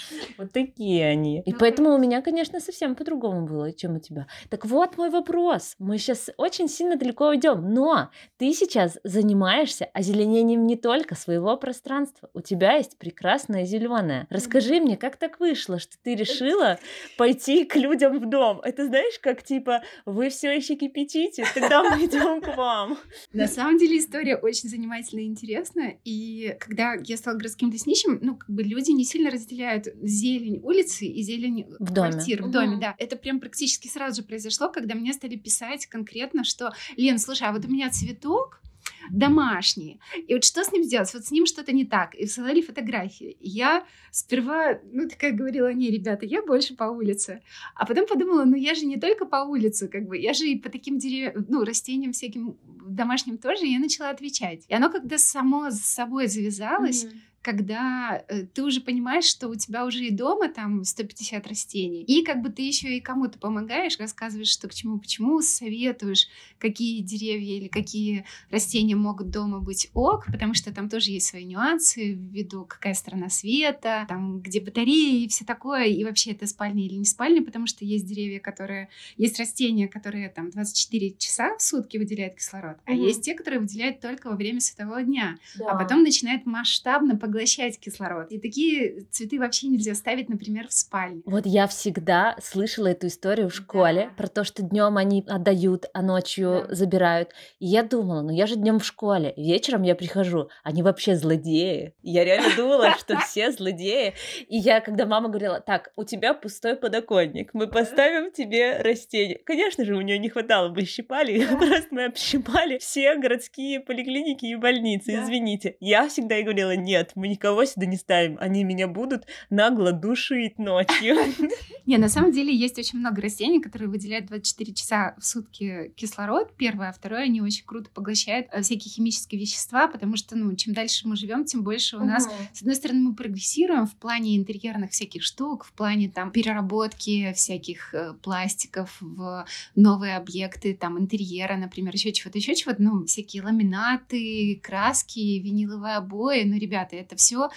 Вот 0.38 0.52
такие 0.52 1.06
они. 1.06 1.42
И 1.44 1.52
поэтому 1.52 1.94
у 1.94 1.98
меня, 1.98 2.22
конечно, 2.22 2.60
совсем 2.60 2.94
по-другому 2.94 3.46
было, 3.46 3.72
чем 3.72 3.96
у 3.96 4.00
тебя. 4.00 4.26
Так 4.48 4.64
вот 4.64 4.96
мой 4.96 5.10
вопрос. 5.10 5.74
Мы 5.78 5.98
сейчас 5.98 6.30
очень 6.36 6.68
сильно 6.68 6.96
далеко 6.96 7.28
уйдем, 7.28 7.72
но 7.72 8.10
ты 8.38 8.52
сейчас 8.52 8.98
занимаешься 9.04 9.84
озеленением 9.92 10.66
не 10.66 10.76
только 10.76 11.14
своего 11.14 11.56
пространства. 11.56 12.28
У 12.34 12.40
тебя 12.40 12.74
есть 12.74 12.98
прекрасное 12.98 13.64
зеленое. 13.64 14.26
Расскажи 14.30 14.80
мне, 14.80 14.96
как 14.96 15.16
так 15.16 15.40
вышло, 15.40 15.78
что 15.78 15.96
ты 16.02 16.14
решила 16.14 16.78
пойти 17.16 17.64
к 17.64 17.76
людям 17.76 18.18
в 18.18 18.28
дом? 18.28 18.60
Это 18.60 18.86
знаешь, 18.86 19.18
как 19.20 19.42
типа 19.42 19.82
вы 20.06 20.30
все 20.30 20.50
еще 20.54 20.76
кипятите, 20.76 21.44
тогда 21.54 21.82
мы 21.82 22.04
идем 22.04 22.40
к 22.40 22.56
вам. 22.56 22.98
На 23.32 23.46
самом 23.46 23.78
деле 23.78 23.98
история 23.98 24.36
очень 24.36 24.68
занимательная 24.68 25.24
и 25.24 25.28
интересная. 25.28 25.98
И 26.04 26.56
когда 26.58 26.94
я 26.94 27.16
стала 27.16 27.36
городским 27.36 27.70
лесничим, 27.70 28.18
ну, 28.22 28.36
как 28.36 28.50
бы 28.50 28.62
люди 28.62 28.90
не 28.90 29.04
сильно 29.04 29.30
разделяют 29.30 29.81
зелень 30.02 30.60
улицы 30.62 31.06
и 31.06 31.22
зелень 31.22 31.66
в 31.78 31.92
квартир 31.92 32.40
доме. 32.40 32.48
в 32.48 32.52
доме, 32.52 32.76
да. 32.80 32.94
Это 32.98 33.16
прям 33.16 33.40
практически 33.40 33.88
сразу 33.88 34.22
же 34.22 34.26
произошло, 34.26 34.68
когда 34.68 34.94
мне 34.94 35.12
стали 35.12 35.36
писать 35.36 35.86
конкретно, 35.86 36.44
что, 36.44 36.72
Лен, 36.96 37.18
слушай, 37.18 37.46
а 37.46 37.52
вот 37.52 37.64
у 37.64 37.68
меня 37.68 37.90
цветок, 37.90 38.62
домашний. 39.10 40.00
И 40.26 40.34
вот 40.34 40.44
что 40.44 40.64
с 40.64 40.72
ним 40.72 40.82
сделать? 40.84 41.12
Вот 41.14 41.24
с 41.24 41.30
ним 41.30 41.46
что-то 41.46 41.72
не 41.72 41.84
так. 41.84 42.14
И 42.14 42.26
всылали 42.26 42.60
фотографии. 42.60 43.36
я 43.40 43.84
сперва, 44.10 44.78
ну, 44.92 45.08
такая 45.08 45.32
говорила, 45.32 45.72
не, 45.72 45.90
ребята, 45.90 46.26
я 46.26 46.42
больше 46.42 46.74
по 46.74 46.84
улице. 46.84 47.42
А 47.74 47.86
потом 47.86 48.06
подумала, 48.06 48.44
ну, 48.44 48.56
я 48.56 48.74
же 48.74 48.84
не 48.86 48.98
только 48.98 49.24
по 49.24 49.44
улице, 49.44 49.88
как 49.88 50.06
бы, 50.06 50.18
я 50.18 50.32
же 50.34 50.48
и 50.48 50.58
по 50.58 50.68
таким 50.68 50.98
деревьям, 50.98 51.46
ну, 51.48 51.64
растениям 51.64 52.12
всяким 52.12 52.58
домашним 52.86 53.38
тоже, 53.38 53.66
я 53.66 53.78
начала 53.78 54.10
отвечать. 54.10 54.64
И 54.68 54.74
оно 54.74 54.90
когда 54.90 55.18
само 55.18 55.70
с 55.70 55.80
собой 55.80 56.26
завязалось, 56.26 57.04
mm-hmm 57.04 57.31
когда 57.42 58.22
э, 58.28 58.44
ты 58.46 58.62
уже 58.62 58.80
понимаешь, 58.80 59.24
что 59.24 59.48
у 59.48 59.54
тебя 59.56 59.84
уже 59.84 60.04
и 60.04 60.10
дома 60.10 60.48
там 60.48 60.84
150 60.84 61.46
растений, 61.46 62.02
и 62.02 62.24
как 62.24 62.40
бы 62.40 62.50
ты 62.50 62.62
еще 62.62 62.96
и 62.96 63.00
кому-то 63.00 63.38
помогаешь, 63.38 63.98
рассказываешь, 63.98 64.48
что 64.48 64.68
к 64.68 64.74
чему, 64.74 64.98
почему, 64.98 65.42
советуешь, 65.42 66.28
какие 66.58 67.02
деревья 67.02 67.56
или 67.56 67.68
какие 67.68 68.24
растения 68.50 68.94
могут 68.94 69.30
дома 69.30 69.58
быть 69.58 69.90
ок, 69.92 70.26
потому 70.26 70.54
что 70.54 70.72
там 70.72 70.88
тоже 70.88 71.10
есть 71.10 71.26
свои 71.26 71.44
нюансы 71.44 72.12
ввиду 72.12 72.64
какая 72.64 72.94
страна 72.94 73.28
света, 73.28 74.06
там 74.08 74.40
где 74.40 74.60
батареи 74.60 75.24
и 75.24 75.28
все 75.28 75.44
такое, 75.44 75.86
и 75.86 76.04
вообще 76.04 76.30
это 76.30 76.46
спальня 76.46 76.84
или 76.84 76.94
не 76.94 77.04
спальня, 77.04 77.42
потому 77.42 77.66
что 77.66 77.84
есть 77.84 78.06
деревья, 78.06 78.38
которые, 78.38 78.88
есть 79.16 79.38
растения, 79.40 79.88
которые 79.88 80.28
там 80.28 80.50
24 80.50 81.16
часа 81.18 81.56
в 81.56 81.62
сутки 81.62 81.96
выделяют 81.96 82.36
кислород, 82.36 82.76
mm-hmm. 82.76 82.82
а 82.86 82.92
есть 82.92 83.22
те, 83.22 83.34
которые 83.34 83.60
выделяют 83.60 84.00
только 84.00 84.30
во 84.30 84.36
время 84.36 84.60
светового 84.60 85.02
дня, 85.02 85.38
да. 85.56 85.72
а 85.72 85.76
потом 85.76 86.04
начинает 86.04 86.46
масштабно 86.46 87.16
поглощать 87.32 87.78
кислород. 87.80 88.30
И 88.30 88.38
такие 88.38 89.06
цветы 89.10 89.38
вообще 89.38 89.68
нельзя 89.68 89.94
ставить, 89.94 90.28
например, 90.28 90.68
в 90.68 90.72
спальне. 90.72 91.22
Вот 91.24 91.46
я 91.46 91.66
всегда 91.66 92.36
слышала 92.42 92.88
эту 92.88 93.06
историю 93.06 93.48
в 93.48 93.54
школе 93.54 94.10
да. 94.10 94.16
про 94.16 94.28
то, 94.28 94.44
что 94.44 94.62
днем 94.62 94.98
они 94.98 95.24
отдают, 95.26 95.86
а 95.94 96.02
ночью 96.02 96.66
да. 96.68 96.74
забирают. 96.74 97.30
И 97.58 97.66
я 97.66 97.82
думала, 97.82 98.20
ну 98.20 98.30
я 98.30 98.46
же 98.46 98.56
днем 98.56 98.78
в 98.78 98.84
школе, 98.84 99.32
вечером 99.36 99.82
я 99.82 99.94
прихожу, 99.94 100.50
они 100.62 100.82
вообще 100.82 101.16
злодеи. 101.16 101.94
Я 102.02 102.24
реально 102.24 102.54
думала, 102.54 102.94
что 102.98 103.18
все 103.26 103.50
злодеи. 103.50 104.12
И 104.48 104.58
я, 104.58 104.80
когда 104.80 105.06
мама 105.06 105.28
говорила, 105.28 105.60
так, 105.60 105.92
у 105.96 106.04
тебя 106.04 106.34
пустой 106.34 106.76
подоконник, 106.76 107.54
мы 107.54 107.66
поставим 107.66 108.30
тебе 108.30 108.76
растение. 108.76 109.40
Конечно 109.44 109.84
же, 109.86 109.96
у 109.96 110.02
нее 110.02 110.18
не 110.18 110.28
хватало 110.28 110.68
бы 110.68 110.84
щипали, 110.84 111.46
просто 111.58 111.88
мы 111.90 112.04
общипали 112.04 112.76
все 112.78 113.16
городские 113.16 113.80
поликлиники 113.80 114.44
и 114.44 114.56
больницы, 114.56 115.14
извините. 115.14 115.76
Я 115.80 116.08
всегда 116.08 116.36
и 116.36 116.42
говорила, 116.42 116.76
нет, 116.76 117.12
мы 117.22 117.28
никого 117.28 117.64
сюда 117.64 117.86
не 117.86 117.96
ставим, 117.96 118.36
они 118.40 118.64
меня 118.64 118.88
будут 118.88 119.26
нагло 119.48 119.92
душить 119.92 120.58
ночью. 120.58 121.16
Не, 121.86 121.98
на 121.98 122.08
самом 122.08 122.32
деле 122.32 122.54
есть 122.54 122.78
очень 122.78 122.98
много 122.98 123.22
растений, 123.22 123.60
которые 123.60 123.88
выделяют 123.88 124.26
24 124.26 124.72
часа 124.72 125.14
в 125.18 125.24
сутки 125.24 125.92
кислород, 125.96 126.52
первое, 126.56 126.90
а 126.90 126.92
второе, 126.92 127.24
они 127.24 127.40
очень 127.40 127.64
круто 127.64 127.90
поглощают 127.92 128.46
э, 128.52 128.62
всякие 128.62 128.92
химические 128.92 129.40
вещества, 129.40 129.88
потому 129.88 130.16
что, 130.16 130.36
ну, 130.36 130.54
чем 130.54 130.74
дальше 130.74 131.08
мы 131.08 131.16
живем, 131.16 131.44
тем 131.44 131.64
больше 131.64 131.96
у 131.96 132.04
нас, 132.04 132.28
с 132.52 132.60
одной 132.60 132.76
стороны, 132.76 133.00
мы 133.00 133.14
прогрессируем 133.14 133.86
в 133.86 133.96
плане 133.96 134.36
интерьерных 134.36 134.90
всяких 134.90 135.22
штук, 135.22 135.64
в 135.64 135.72
плане 135.72 136.08
там 136.08 136.30
переработки 136.30 137.32
всяких 137.34 137.94
э, 137.94 138.14
пластиков 138.22 138.96
в 139.00 139.44
новые 139.74 140.16
объекты, 140.16 140.74
там, 140.74 140.98
интерьера, 140.98 141.56
например, 141.56 141.94
еще 141.94 142.12
чего-то, 142.12 142.38
еще 142.38 142.54
чего-то, 142.54 142.82
ну, 142.82 143.04
всякие 143.06 143.42
ламинаты, 143.42 144.60
краски, 144.62 145.38
виниловые 145.38 145.96
обои, 145.96 146.44
ну, 146.44 146.56
ребята, 146.58 146.96
это 146.96 147.11
это 147.12 147.20
все 147.22 147.50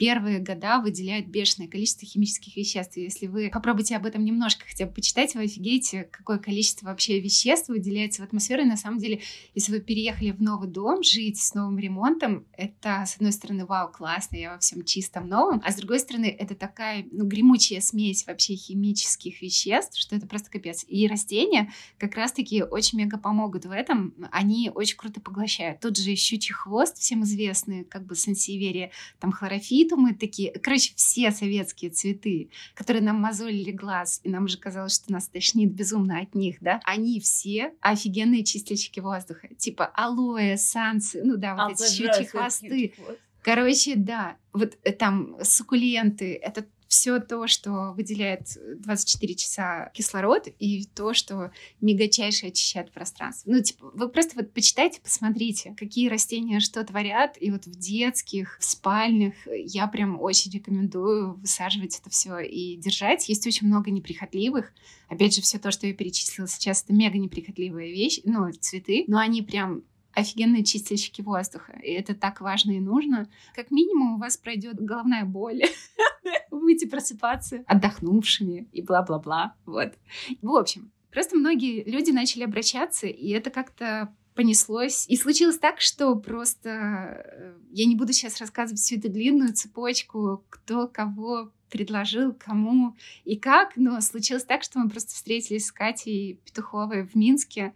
первые 0.00 0.38
года 0.38 0.80
выделяют 0.80 1.26
бешеное 1.26 1.68
количество 1.68 2.08
химических 2.08 2.56
веществ. 2.56 2.96
И 2.96 3.02
если 3.02 3.26
вы 3.26 3.50
попробуйте 3.52 3.96
об 3.96 4.06
этом 4.06 4.24
немножко 4.24 4.64
хотя 4.66 4.86
бы 4.86 4.94
почитать, 4.94 5.34
вы 5.34 5.42
офигеете, 5.42 6.04
какое 6.10 6.38
количество 6.38 6.86
вообще 6.86 7.20
веществ 7.20 7.68
выделяется 7.68 8.22
в 8.22 8.24
атмосферу. 8.24 8.62
И 8.62 8.64
на 8.64 8.78
самом 8.78 8.98
деле, 8.98 9.20
если 9.54 9.72
вы 9.72 9.80
переехали 9.80 10.30
в 10.30 10.40
новый 10.40 10.70
дом, 10.70 11.02
жить 11.02 11.38
с 11.38 11.52
новым 11.52 11.78
ремонтом, 11.78 12.46
это, 12.56 13.04
с 13.06 13.16
одной 13.16 13.32
стороны, 13.32 13.66
вау, 13.66 13.92
классно, 13.92 14.36
я 14.36 14.54
во 14.54 14.58
всем 14.58 14.86
чистом 14.86 15.28
новом, 15.28 15.60
а 15.62 15.70
с 15.70 15.76
другой 15.76 16.00
стороны, 16.00 16.34
это 16.38 16.54
такая, 16.54 17.04
ну, 17.12 17.26
гремучая 17.26 17.82
смесь 17.82 18.26
вообще 18.26 18.54
химических 18.54 19.42
веществ, 19.42 19.98
что 19.98 20.16
это 20.16 20.26
просто 20.26 20.50
капец. 20.50 20.82
И 20.88 21.06
растения 21.08 21.74
как 21.98 22.14
раз-таки 22.14 22.62
очень 22.62 22.96
мега 22.96 23.18
помогут 23.18 23.66
в 23.66 23.70
этом. 23.70 24.14
Они 24.32 24.70
очень 24.74 24.96
круто 24.96 25.20
поглощают. 25.20 25.80
Тот 25.80 25.98
же 25.98 26.14
щучий 26.14 26.54
хвост, 26.54 26.96
всем 26.96 27.24
известный, 27.24 27.84
как 27.84 28.06
бы 28.06 28.14
сансиверия, 28.14 28.92
там 29.18 29.30
хлорофит, 29.30 29.89
мы 29.96 30.14
такие, 30.14 30.52
короче, 30.52 30.92
все 30.96 31.30
советские 31.30 31.90
цветы, 31.90 32.50
которые 32.74 33.02
нам 33.02 33.16
мозолили 33.16 33.70
глаз, 33.70 34.20
и 34.24 34.28
нам 34.28 34.44
уже 34.44 34.58
казалось, 34.58 34.94
что 34.94 35.12
нас 35.12 35.28
тошнит 35.28 35.72
безумно 35.72 36.20
от 36.20 36.34
них, 36.34 36.56
да, 36.60 36.80
они 36.84 37.20
все 37.20 37.72
офигенные 37.80 38.44
чистильщики 38.44 39.00
воздуха, 39.00 39.48
типа 39.56 39.86
алоэ, 39.86 40.56
сансы, 40.56 41.22
ну 41.24 41.36
да, 41.36 41.54
вот 41.54 41.70
а, 41.70 41.72
эти 41.72 41.94
щучьи 41.94 42.26
хвосты. 42.26 42.94
Короче, 43.42 43.94
да, 43.96 44.36
вот 44.52 44.76
э, 44.84 44.92
там 44.92 45.36
суккуленты, 45.42 46.34
это 46.34 46.66
все 46.90 47.20
то, 47.20 47.46
что 47.46 47.92
выделяет 47.92 48.58
24 48.78 49.34
часа 49.36 49.90
кислород, 49.94 50.48
и 50.58 50.86
то, 50.86 51.14
что 51.14 51.52
мегачайше 51.80 52.48
очищает 52.48 52.90
пространство. 52.90 53.48
Ну, 53.48 53.62
типа, 53.62 53.92
вы 53.94 54.08
просто 54.08 54.34
вот 54.34 54.52
почитайте, 54.52 55.00
посмотрите, 55.00 55.76
какие 55.78 56.08
растения 56.08 56.58
что 56.58 56.84
творят, 56.84 57.36
и 57.40 57.52
вот 57.52 57.64
в 57.66 57.78
детских, 57.78 58.58
в 58.58 58.64
спальнях 58.64 59.34
я 59.46 59.86
прям 59.86 60.20
очень 60.20 60.50
рекомендую 60.50 61.34
высаживать 61.34 61.96
это 62.00 62.10
все 62.10 62.40
и 62.40 62.76
держать. 62.76 63.28
Есть 63.28 63.46
очень 63.46 63.68
много 63.68 63.92
неприхотливых. 63.92 64.72
Опять 65.08 65.36
же, 65.36 65.42
все 65.42 65.60
то, 65.60 65.70
что 65.70 65.86
я 65.86 65.94
перечислила 65.94 66.48
сейчас, 66.48 66.82
это 66.82 66.92
мега 66.92 67.18
неприхотливые 67.18 67.92
вещи, 67.92 68.20
ну, 68.24 68.50
цветы, 68.52 69.04
но 69.06 69.18
они 69.18 69.42
прям 69.42 69.84
офигенные 70.12 70.64
чистильщики 70.64 71.22
воздуха. 71.22 71.78
И 71.82 71.90
это 71.92 72.14
так 72.14 72.40
важно 72.40 72.72
и 72.72 72.80
нужно. 72.80 73.28
Как 73.54 73.70
минимум 73.70 74.14
у 74.14 74.18
вас 74.18 74.36
пройдет 74.36 74.80
головная 74.80 75.24
боль. 75.24 75.62
Вы 76.50 76.60
будете 76.60 76.88
просыпаться 76.88 77.62
отдохнувшими 77.66 78.68
и 78.72 78.82
бла-бла-бла. 78.82 79.54
Вот. 79.66 79.94
В 80.42 80.54
общем, 80.54 80.90
просто 81.10 81.36
многие 81.36 81.84
люди 81.84 82.10
начали 82.10 82.42
обращаться, 82.42 83.06
и 83.06 83.30
это 83.30 83.50
как-то 83.50 84.14
понеслось. 84.34 85.06
И 85.08 85.16
случилось 85.16 85.58
так, 85.58 85.80
что 85.80 86.14
просто 86.16 86.70
э, 86.70 87.54
я 87.72 87.86
не 87.86 87.96
буду 87.96 88.12
сейчас 88.12 88.40
рассказывать 88.40 88.80
всю 88.80 88.96
эту 88.96 89.10
длинную 89.10 89.52
цепочку, 89.52 90.44
кто 90.48 90.88
кого 90.88 91.52
предложил, 91.68 92.32
кому 92.32 92.96
и 93.24 93.36
как, 93.36 93.76
но 93.76 94.00
случилось 94.00 94.44
так, 94.44 94.62
что 94.62 94.78
мы 94.78 94.88
просто 94.88 95.14
встретились 95.14 95.66
с 95.66 95.72
Катей 95.72 96.40
Петуховой 96.44 97.06
в 97.06 97.14
Минске, 97.14 97.74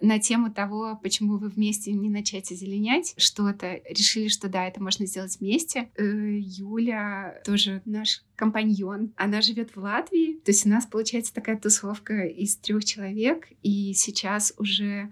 на 0.00 0.18
тему 0.18 0.50
того, 0.52 0.98
почему 1.02 1.38
вы 1.38 1.48
вместе 1.48 1.92
не 1.92 2.10
начать 2.10 2.52
озеленять 2.52 3.14
что-то. 3.16 3.80
Решили, 3.88 4.28
что 4.28 4.48
да, 4.48 4.66
это 4.66 4.82
можно 4.82 5.06
сделать 5.06 5.38
вместе. 5.40 5.90
Э, 5.96 6.04
Юля 6.04 7.40
тоже 7.44 7.82
наш 7.84 8.22
компаньон. 8.34 9.12
Она 9.16 9.40
живет 9.40 9.74
в 9.74 9.80
Латвии. 9.80 10.34
То 10.44 10.50
есть 10.50 10.66
у 10.66 10.68
нас 10.68 10.86
получается 10.86 11.32
такая 11.32 11.58
тусовка 11.58 12.24
из 12.26 12.56
трех 12.56 12.84
человек. 12.84 13.48
И 13.62 13.94
сейчас 13.94 14.52
уже 14.58 15.10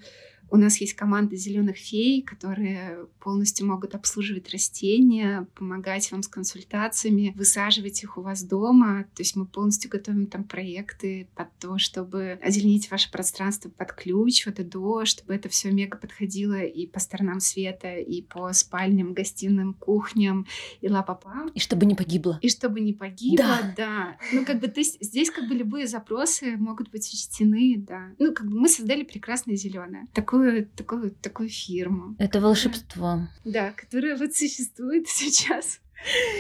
у 0.55 0.57
нас 0.57 0.81
есть 0.81 0.95
команда 0.95 1.35
зеленых 1.35 1.77
фей, 1.77 2.23
которые 2.23 3.09
полностью 3.19 3.67
могут 3.67 3.97
обслуживать 3.97 4.53
растения, 4.53 5.49
помогать 5.57 6.13
вам 6.13 6.23
с 6.23 6.29
консультациями, 6.29 7.35
высаживать 7.37 8.05
их 8.05 8.17
у 8.19 8.21
вас 8.21 8.45
дома. 8.45 9.03
То 9.17 9.23
есть 9.23 9.35
мы 9.35 9.47
полностью 9.47 9.91
готовим 9.91 10.29
там 10.29 10.45
проекты 10.45 11.27
под 11.35 11.49
то, 11.59 11.77
чтобы 11.79 12.39
озеленить 12.41 12.89
ваше 12.89 13.11
пространство 13.11 13.69
под 13.69 13.93
ключ, 13.95 14.47
вот 14.47 14.61
и 14.61 14.63
до, 14.63 15.05
чтобы 15.07 15.35
это 15.35 15.49
все 15.49 15.73
мега 15.73 15.99
подходило 15.99 16.63
и 16.63 16.87
по 16.87 17.01
сторонам 17.01 17.41
света, 17.41 17.97
и 17.97 18.23
по 18.23 18.53
спальням, 18.53 19.13
гостиным, 19.13 19.75
кухням, 19.75 20.47
и 20.81 20.89
ла-па-па. 20.89 21.49
И 21.53 21.59
чтобы 21.59 21.85
не 21.85 21.97
погибло. 21.97 22.39
И 22.43 22.49
чтобы 22.49 22.79
не 22.79 22.93
погибло, 22.93 23.45
да. 23.45 23.75
да. 23.77 24.17
Ну, 24.33 24.45
как 24.45 24.61
бы 24.61 24.69
ты, 24.69 24.85
здесь 24.85 25.33
как 25.33 25.49
бы 25.49 25.55
любые 25.57 25.89
запросы 25.89 26.57
могут 26.57 26.93
быть 26.93 27.13
учтены, 27.13 27.75
да. 27.77 28.11
Ну, 28.21 28.33
как 28.33 28.47
бы 28.47 28.57
мы 28.57 28.69
создали 28.69 29.03
прекрасное 29.03 29.57
зеленое. 29.57 30.07
Такую 30.15 30.44
такую, 30.45 30.67
такую, 30.77 31.11
такую 31.23 31.49
фирму. 31.49 32.17
Это 32.19 32.41
волшебство. 32.41 33.29
Да, 33.45 33.73
которая 33.73 34.17
вот 34.17 34.35
существует 34.35 35.09
сейчас 35.09 35.81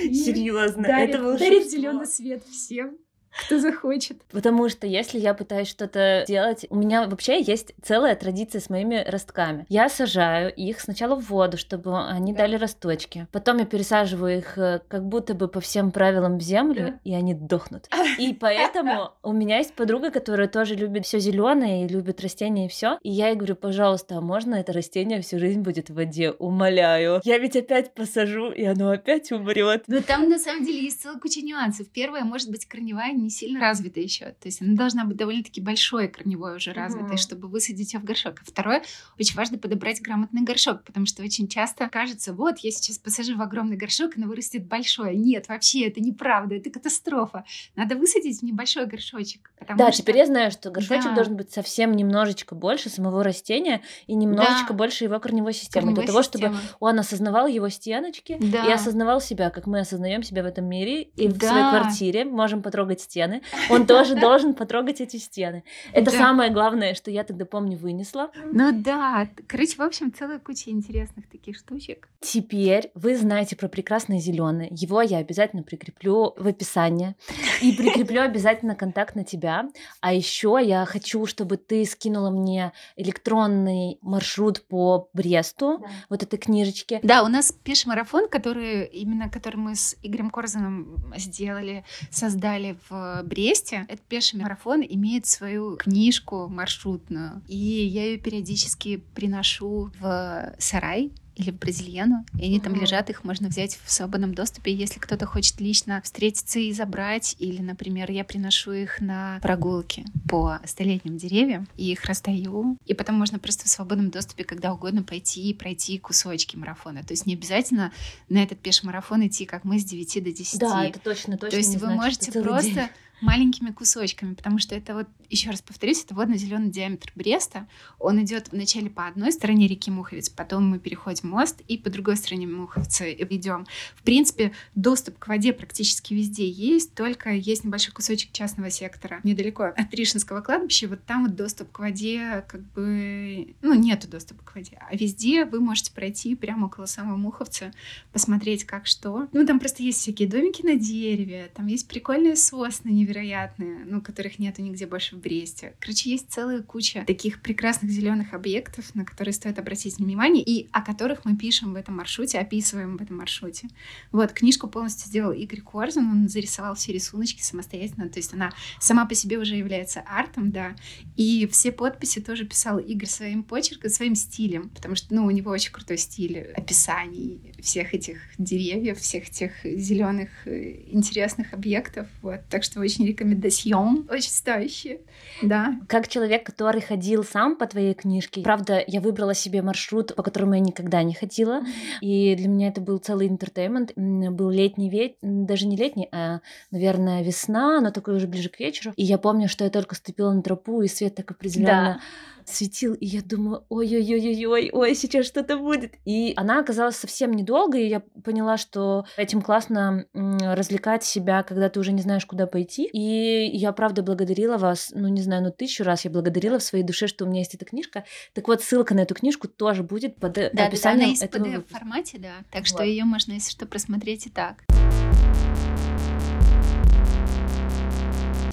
Серьезно, 0.02 0.82
дарит, 0.82 1.10
это 1.14 1.22
волшебство. 1.22 1.48
дарит 1.56 1.70
зеленый 1.70 2.06
свет 2.06 2.44
всем 2.44 2.98
кто 3.40 3.58
захочет. 3.58 4.22
Потому 4.30 4.68
что 4.68 4.86
если 4.86 5.18
я 5.18 5.34
пытаюсь 5.34 5.68
что-то 5.68 6.24
делать, 6.26 6.66
у 6.70 6.76
меня 6.76 7.06
вообще 7.06 7.40
есть 7.40 7.74
целая 7.82 8.14
традиция 8.14 8.60
с 8.60 8.70
моими 8.70 9.04
ростками. 9.06 9.66
Я 9.68 9.88
сажаю 9.88 10.54
их 10.54 10.80
сначала 10.80 11.16
в 11.16 11.28
воду, 11.28 11.56
чтобы 11.56 11.98
они 12.06 12.32
да. 12.32 12.40
дали 12.40 12.56
росточки. 12.56 13.26
Потом 13.32 13.58
я 13.58 13.64
пересаживаю 13.64 14.38
их 14.38 14.58
э, 14.58 14.80
как 14.88 15.06
будто 15.06 15.34
бы 15.34 15.48
по 15.48 15.60
всем 15.60 15.90
правилам 15.90 16.38
в 16.38 16.42
землю, 16.42 16.92
да. 16.92 17.00
и 17.04 17.14
они 17.14 17.34
дохнут. 17.34 17.88
И 18.18 18.32
поэтому 18.32 19.10
у 19.22 19.32
меня 19.32 19.58
есть 19.58 19.74
подруга, 19.74 20.10
которая 20.10 20.48
тоже 20.48 20.74
любит 20.74 21.04
все 21.04 21.18
зеленое 21.18 21.84
и 21.84 21.88
любит 21.88 22.20
растения 22.20 22.66
и 22.66 22.68
все. 22.68 22.98
И 23.02 23.10
я 23.10 23.28
ей 23.28 23.36
говорю, 23.36 23.56
пожалуйста, 23.56 24.18
а 24.18 24.20
можно 24.20 24.54
это 24.54 24.72
растение 24.72 25.20
всю 25.20 25.38
жизнь 25.38 25.60
будет 25.60 25.90
в 25.90 25.94
воде? 25.94 26.30
Умоляю. 26.30 27.20
Я 27.24 27.38
ведь 27.38 27.56
опять 27.56 27.94
посажу, 27.94 28.50
и 28.50 28.64
оно 28.64 28.90
опять 28.90 29.32
умрет. 29.32 29.84
Но 29.86 30.00
там 30.00 30.28
на 30.28 30.38
самом 30.38 30.64
деле 30.64 30.82
есть 30.84 31.02
целая 31.02 31.18
куча 31.18 31.40
нюансов. 31.40 31.88
Первое, 31.88 32.24
может 32.24 32.50
быть, 32.50 32.66
корневая 32.66 33.12
не 33.24 33.30
сильно 33.30 33.60
развита 33.60 34.00
еще. 34.00 34.26
То 34.26 34.46
есть 34.46 34.62
она 34.62 34.74
должна 34.74 35.04
быть 35.04 35.16
довольно-таки 35.16 35.60
большой 35.60 36.08
корневой 36.08 36.56
уже 36.56 36.72
развитой, 36.72 37.16
mm-hmm. 37.16 37.18
чтобы 37.18 37.48
высадить 37.48 37.94
ее 37.94 38.00
в 38.00 38.04
горшок. 38.04 38.34
А 38.40 38.44
второе, 38.44 38.82
очень 39.18 39.36
важно 39.36 39.58
подобрать 39.58 40.00
грамотный 40.00 40.42
горшок, 40.42 40.84
потому 40.84 41.06
что 41.06 41.22
очень 41.22 41.48
часто 41.48 41.88
кажется, 41.88 42.32
вот 42.32 42.58
я 42.58 42.70
сейчас 42.70 42.98
посажу 42.98 43.36
в 43.36 43.42
огромный 43.42 43.76
горшок, 43.76 44.16
она 44.16 44.26
вырастет 44.26 44.66
большое. 44.66 45.16
Нет, 45.16 45.48
вообще 45.48 45.86
это 45.86 46.00
неправда, 46.00 46.54
это 46.54 46.70
катастрофа. 46.70 47.44
Надо 47.76 47.96
высадить 47.96 48.40
в 48.40 48.42
небольшой 48.42 48.86
горшочек. 48.86 49.50
Да, 49.76 49.90
что... 49.90 50.02
теперь 50.02 50.18
я 50.18 50.26
знаю, 50.26 50.50
что 50.50 50.70
горшочек 50.70 51.10
да. 51.10 51.14
должен 51.14 51.36
быть 51.36 51.50
совсем 51.50 51.92
немножечко 51.92 52.54
больше 52.54 52.90
самого 52.90 53.24
растения 53.24 53.82
и 54.06 54.14
немножечко 54.14 54.68
да. 54.68 54.74
больше 54.74 55.04
его 55.04 55.18
корневой 55.18 55.54
системы. 55.54 55.86
Корневой 55.86 56.04
Для 56.04 56.12
того, 56.12 56.22
системы. 56.22 56.56
чтобы 56.56 56.76
он 56.80 56.98
осознавал 56.98 57.46
его 57.46 57.68
стеночки 57.68 58.36
да. 58.40 58.66
и 58.66 58.72
осознавал 58.72 59.20
себя, 59.20 59.50
как 59.50 59.66
мы 59.66 59.80
осознаем 59.80 60.22
себя 60.22 60.42
в 60.42 60.46
этом 60.46 60.66
мире 60.66 61.02
и 61.02 61.28
да. 61.28 61.34
в 61.34 61.38
своей 61.38 61.70
квартире. 61.70 62.24
Можем 62.24 62.62
потрогать 62.62 63.00
стены, 63.14 63.42
он 63.70 63.86
тоже 63.86 64.14
должен 64.20 64.54
потрогать 64.54 65.00
эти 65.00 65.18
стены. 65.18 65.62
Это 65.92 66.10
самое 66.10 66.50
главное, 66.50 66.94
что 66.94 67.10
я 67.10 67.22
тогда, 67.22 67.44
помню, 67.44 67.78
вынесла. 67.78 68.30
Ну 68.52 68.72
да, 68.72 69.28
короче, 69.46 69.76
в 69.76 69.82
общем, 69.82 70.12
целая 70.12 70.40
куча 70.40 70.70
интересных 70.70 71.28
таких 71.28 71.56
штучек. 71.56 72.08
Теперь 72.20 72.90
вы 72.94 73.16
знаете 73.16 73.54
про 73.54 73.68
прекрасное 73.68 74.18
зеленое. 74.18 74.68
Его 74.72 75.00
я 75.02 75.18
обязательно 75.18 75.62
прикреплю 75.62 76.34
в 76.36 76.46
описании. 76.46 77.14
И 77.62 77.72
прикреплю 77.72 78.22
обязательно 78.30 78.74
контакт 78.74 79.14
на 79.14 79.24
тебя. 79.24 79.68
А 80.00 80.12
еще 80.12 80.58
я 80.60 80.84
хочу, 80.84 81.26
чтобы 81.26 81.56
ты 81.56 81.84
скинула 81.84 82.30
мне 82.30 82.72
электронный 82.96 83.98
маршрут 84.02 84.66
по 84.66 85.08
Бресту, 85.12 85.78
да. 85.78 85.88
вот 86.08 86.22
этой 86.22 86.38
книжечке. 86.38 86.98
Да, 87.02 87.22
у 87.22 87.28
нас 87.28 87.52
пеш-марафон, 87.52 88.28
который 88.28 88.86
именно 88.86 89.28
который 89.28 89.56
мы 89.56 89.74
с 89.74 89.96
Игорем 90.02 90.30
Корзаном 90.30 91.12
сделали, 91.16 91.84
создали 92.10 92.76
в 92.88 93.03
Бресте. 93.24 93.86
Этот 93.88 94.06
пеший 94.06 94.40
марафон 94.40 94.82
имеет 94.82 95.26
свою 95.26 95.76
книжку 95.76 96.48
маршрутную, 96.48 97.42
и 97.46 97.56
я 97.56 98.04
ее 98.04 98.18
периодически 98.18 98.98
приношу 99.14 99.90
в 100.00 100.54
сарай 100.58 101.12
или 101.36 101.50
в 101.50 101.58
Бразильяну, 101.58 102.24
и 102.38 102.44
они 102.44 102.58
mm-hmm. 102.58 102.62
там 102.62 102.74
лежат, 102.74 103.10
их 103.10 103.24
можно 103.24 103.48
взять 103.48 103.78
в 103.84 103.90
свободном 103.90 104.34
доступе, 104.34 104.72
если 104.72 105.00
кто-то 105.00 105.26
хочет 105.26 105.60
лично 105.60 106.00
встретиться 106.02 106.58
и 106.58 106.72
забрать, 106.72 107.36
или, 107.38 107.60
например, 107.60 108.10
я 108.10 108.24
приношу 108.24 108.72
их 108.72 109.00
на 109.00 109.38
прогулки 109.42 110.04
по 110.28 110.60
столетним 110.64 111.16
деревьям, 111.16 111.68
и 111.76 111.92
их 111.92 112.04
раздаю, 112.04 112.76
и 112.86 112.94
потом 112.94 113.16
можно 113.16 113.38
просто 113.38 113.64
в 113.64 113.68
свободном 113.68 114.10
доступе 114.10 114.44
когда 114.44 114.72
угодно 114.72 115.02
пойти 115.02 115.50
и 115.50 115.54
пройти 115.54 115.98
кусочки 115.98 116.56
марафона. 116.56 117.02
То 117.02 117.12
есть 117.12 117.26
не 117.26 117.34
обязательно 117.34 117.92
на 118.28 118.42
этот 118.42 118.58
пеш-марафон 118.60 119.26
идти, 119.26 119.44
как 119.44 119.64
мы, 119.64 119.78
с 119.78 119.84
9 119.84 120.24
до 120.24 120.32
10. 120.32 120.60
Да, 120.60 120.84
это 120.84 120.98
точно, 121.00 121.36
точно. 121.36 121.50
То 121.50 121.56
есть 121.56 121.74
вы 121.74 121.86
значит, 121.86 121.96
можете 121.96 122.42
просто... 122.42 122.70
День 122.70 122.88
маленькими 123.20 123.70
кусочками, 123.70 124.34
потому 124.34 124.58
что 124.58 124.74
это 124.74 124.94
вот, 124.94 125.08
еще 125.30 125.50
раз 125.50 125.62
повторюсь, 125.62 126.04
это 126.04 126.14
водно-зеленый 126.14 126.70
диаметр 126.70 127.12
Бреста. 127.14 127.66
Он 127.98 128.22
идет 128.22 128.52
вначале 128.52 128.90
по 128.90 129.06
одной 129.06 129.32
стороне 129.32 129.66
реки 129.66 129.90
Муховец, 129.90 130.28
потом 130.28 130.68
мы 130.68 130.78
переходим 130.78 131.30
мост 131.30 131.60
и 131.68 131.78
по 131.78 131.90
другой 131.90 132.16
стороне 132.16 132.46
Муховца 132.46 133.10
идем. 133.10 133.66
В 133.96 134.02
принципе, 134.02 134.52
доступ 134.74 135.18
к 135.18 135.28
воде 135.28 135.52
практически 135.52 136.14
везде 136.14 136.48
есть, 136.48 136.94
только 136.94 137.30
есть 137.32 137.64
небольшой 137.64 137.94
кусочек 137.94 138.32
частного 138.32 138.70
сектора 138.70 139.20
недалеко 139.22 139.64
от 139.64 139.94
Ришинского 139.94 140.40
кладбища. 140.40 140.88
Вот 140.88 141.04
там 141.04 141.26
вот 141.26 141.36
доступ 141.36 141.72
к 141.72 141.78
воде 141.78 142.44
как 142.48 142.60
бы... 142.72 143.54
Ну, 143.62 143.74
нету 143.74 144.08
доступа 144.08 144.42
к 144.44 144.54
воде. 144.54 144.78
А 144.90 144.96
везде 144.96 145.44
вы 145.44 145.60
можете 145.60 145.92
пройти 145.92 146.34
прямо 146.34 146.66
около 146.66 146.86
самого 146.86 147.16
Муховца, 147.16 147.72
посмотреть, 148.12 148.64
как 148.64 148.86
что. 148.86 149.28
Ну, 149.32 149.46
там 149.46 149.60
просто 149.60 149.82
есть 149.82 150.00
всякие 150.00 150.28
домики 150.28 150.62
на 150.62 150.76
дереве, 150.76 151.50
там 151.54 151.66
есть 151.66 151.88
прикольные 151.88 152.36
сосны 152.36 153.03
невероятные, 153.04 153.84
ну, 153.84 154.00
которых 154.00 154.38
нету 154.38 154.62
нигде 154.62 154.86
больше 154.86 155.16
в 155.16 155.20
Бресте. 155.20 155.74
Короче, 155.78 156.10
есть 156.10 156.30
целая 156.30 156.62
куча 156.62 157.04
таких 157.06 157.40
прекрасных 157.40 157.90
зеленых 157.90 158.34
объектов, 158.34 158.94
на 158.94 159.04
которые 159.04 159.34
стоит 159.34 159.58
обратить 159.58 159.98
внимание, 159.98 160.42
и 160.42 160.68
о 160.72 160.82
которых 160.82 161.24
мы 161.24 161.36
пишем 161.36 161.72
в 161.72 161.76
этом 161.76 161.96
маршруте, 161.96 162.38
описываем 162.38 162.96
в 162.96 163.02
этом 163.02 163.18
маршруте. 163.18 163.68
Вот, 164.12 164.32
книжку 164.32 164.68
полностью 164.68 165.08
сделал 165.08 165.32
Игорь 165.32 165.60
Корзун, 165.60 166.10
он 166.10 166.28
зарисовал 166.28 166.74
все 166.74 166.92
рисуночки 166.92 167.42
самостоятельно, 167.42 168.08
то 168.08 168.18
есть 168.18 168.32
она 168.32 168.52
сама 168.80 169.06
по 169.06 169.14
себе 169.14 169.38
уже 169.38 169.56
является 169.56 170.00
артом, 170.00 170.50
да, 170.50 170.74
и 171.16 171.46
все 171.50 171.72
подписи 171.72 172.20
тоже 172.20 172.44
писал 172.44 172.78
Игорь 172.78 173.08
своим 173.08 173.42
почерком, 173.42 173.90
своим 173.90 174.14
стилем, 174.14 174.70
потому 174.70 174.94
что, 174.94 175.14
ну, 175.14 175.26
у 175.26 175.30
него 175.30 175.50
очень 175.50 175.72
крутой 175.72 175.98
стиль 175.98 176.52
описаний 176.56 177.54
всех 177.60 177.94
этих 177.94 178.18
деревьев, 178.38 178.98
всех 178.98 179.28
этих 179.28 179.52
зеленых 179.64 180.28
э, 180.46 180.82
интересных 180.90 181.52
объектов, 181.52 182.08
вот, 182.22 182.40
так 182.48 182.62
что 182.62 182.80
очень 182.80 182.93
очень 182.94 183.06
рекомендацион, 183.06 184.06
очень 184.10 184.30
стоящие, 184.30 185.00
да. 185.42 185.78
Как 185.88 186.08
человек, 186.08 186.44
который 186.44 186.80
ходил 186.80 187.24
сам 187.24 187.56
по 187.56 187.66
твоей 187.66 187.94
книжке, 187.94 188.42
правда, 188.42 188.82
я 188.86 189.00
выбрала 189.00 189.34
себе 189.34 189.62
маршрут, 189.62 190.14
по 190.14 190.22
которому 190.22 190.54
я 190.54 190.60
никогда 190.60 191.02
не 191.02 191.14
ходила, 191.14 191.62
и 192.00 192.34
для 192.36 192.48
меня 192.48 192.68
это 192.68 192.80
был 192.80 192.98
целый 192.98 193.28
интертеймент. 193.28 193.92
Был 193.96 194.50
летний 194.50 194.88
вечер, 194.90 195.16
даже 195.22 195.66
не 195.66 195.76
летний, 195.76 196.08
а, 196.12 196.40
наверное, 196.70 197.22
весна, 197.22 197.80
но 197.80 197.90
такой 197.90 198.16
уже 198.16 198.26
ближе 198.26 198.48
к 198.48 198.60
вечеру. 198.60 198.92
И 198.96 199.02
я 199.02 199.18
помню, 199.18 199.48
что 199.48 199.64
я 199.64 199.70
только 199.70 199.94
ступила 199.94 200.32
на 200.32 200.42
тропу, 200.42 200.82
и 200.82 200.88
свет 200.88 201.14
так 201.14 201.30
определенно... 201.30 201.98
Да 201.98 202.00
светил, 202.46 202.94
и 202.94 203.06
я 203.06 203.22
думаю, 203.22 203.64
ой-ой-ой-ой, 203.68 204.70
ой, 204.72 204.94
сейчас 204.94 205.26
что-то 205.26 205.56
будет. 205.56 205.94
И 206.04 206.32
она 206.36 206.60
оказалась 206.60 206.96
совсем 206.96 207.32
недолго, 207.32 207.78
и 207.78 207.86
я 207.86 208.00
поняла, 208.22 208.56
что 208.56 209.04
этим 209.16 209.42
классно 209.42 210.06
развлекать 210.12 211.04
себя, 211.04 211.42
когда 211.42 211.68
ты 211.68 211.80
уже 211.80 211.92
не 211.92 212.02
знаешь, 212.02 212.26
куда 212.26 212.46
пойти. 212.46 212.88
И 212.92 213.56
я, 213.56 213.72
правда, 213.72 214.02
благодарила 214.02 214.56
вас, 214.56 214.92
ну, 214.94 215.08
не 215.08 215.22
знаю, 215.22 215.42
ну, 215.42 215.50
тысячу 215.50 215.84
раз 215.84 216.04
я 216.04 216.10
благодарила 216.10 216.58
в 216.58 216.62
своей 216.62 216.84
душе, 216.84 217.06
что 217.06 217.24
у 217.24 217.28
меня 217.28 217.40
есть 217.40 217.54
эта 217.54 217.64
книжка. 217.64 218.04
Так 218.32 218.48
вот, 218.48 218.62
ссылка 218.62 218.94
на 218.94 219.00
эту 219.00 219.14
книжку 219.14 219.48
тоже 219.48 219.82
будет 219.82 220.16
под 220.16 220.34
да, 220.34 220.66
описанием 220.66 220.82
да, 220.82 220.90
она 220.90 221.04
есть 221.04 221.22
этого 221.22 221.46
в 221.46 221.66
формате, 221.66 222.18
да, 222.18 222.34
так 222.50 222.62
вот. 222.62 222.68
что 222.68 222.82
ее 222.82 223.04
можно, 223.04 223.32
если 223.32 223.50
что, 223.50 223.66
просмотреть 223.66 224.26
и 224.26 224.30
так. 224.30 224.64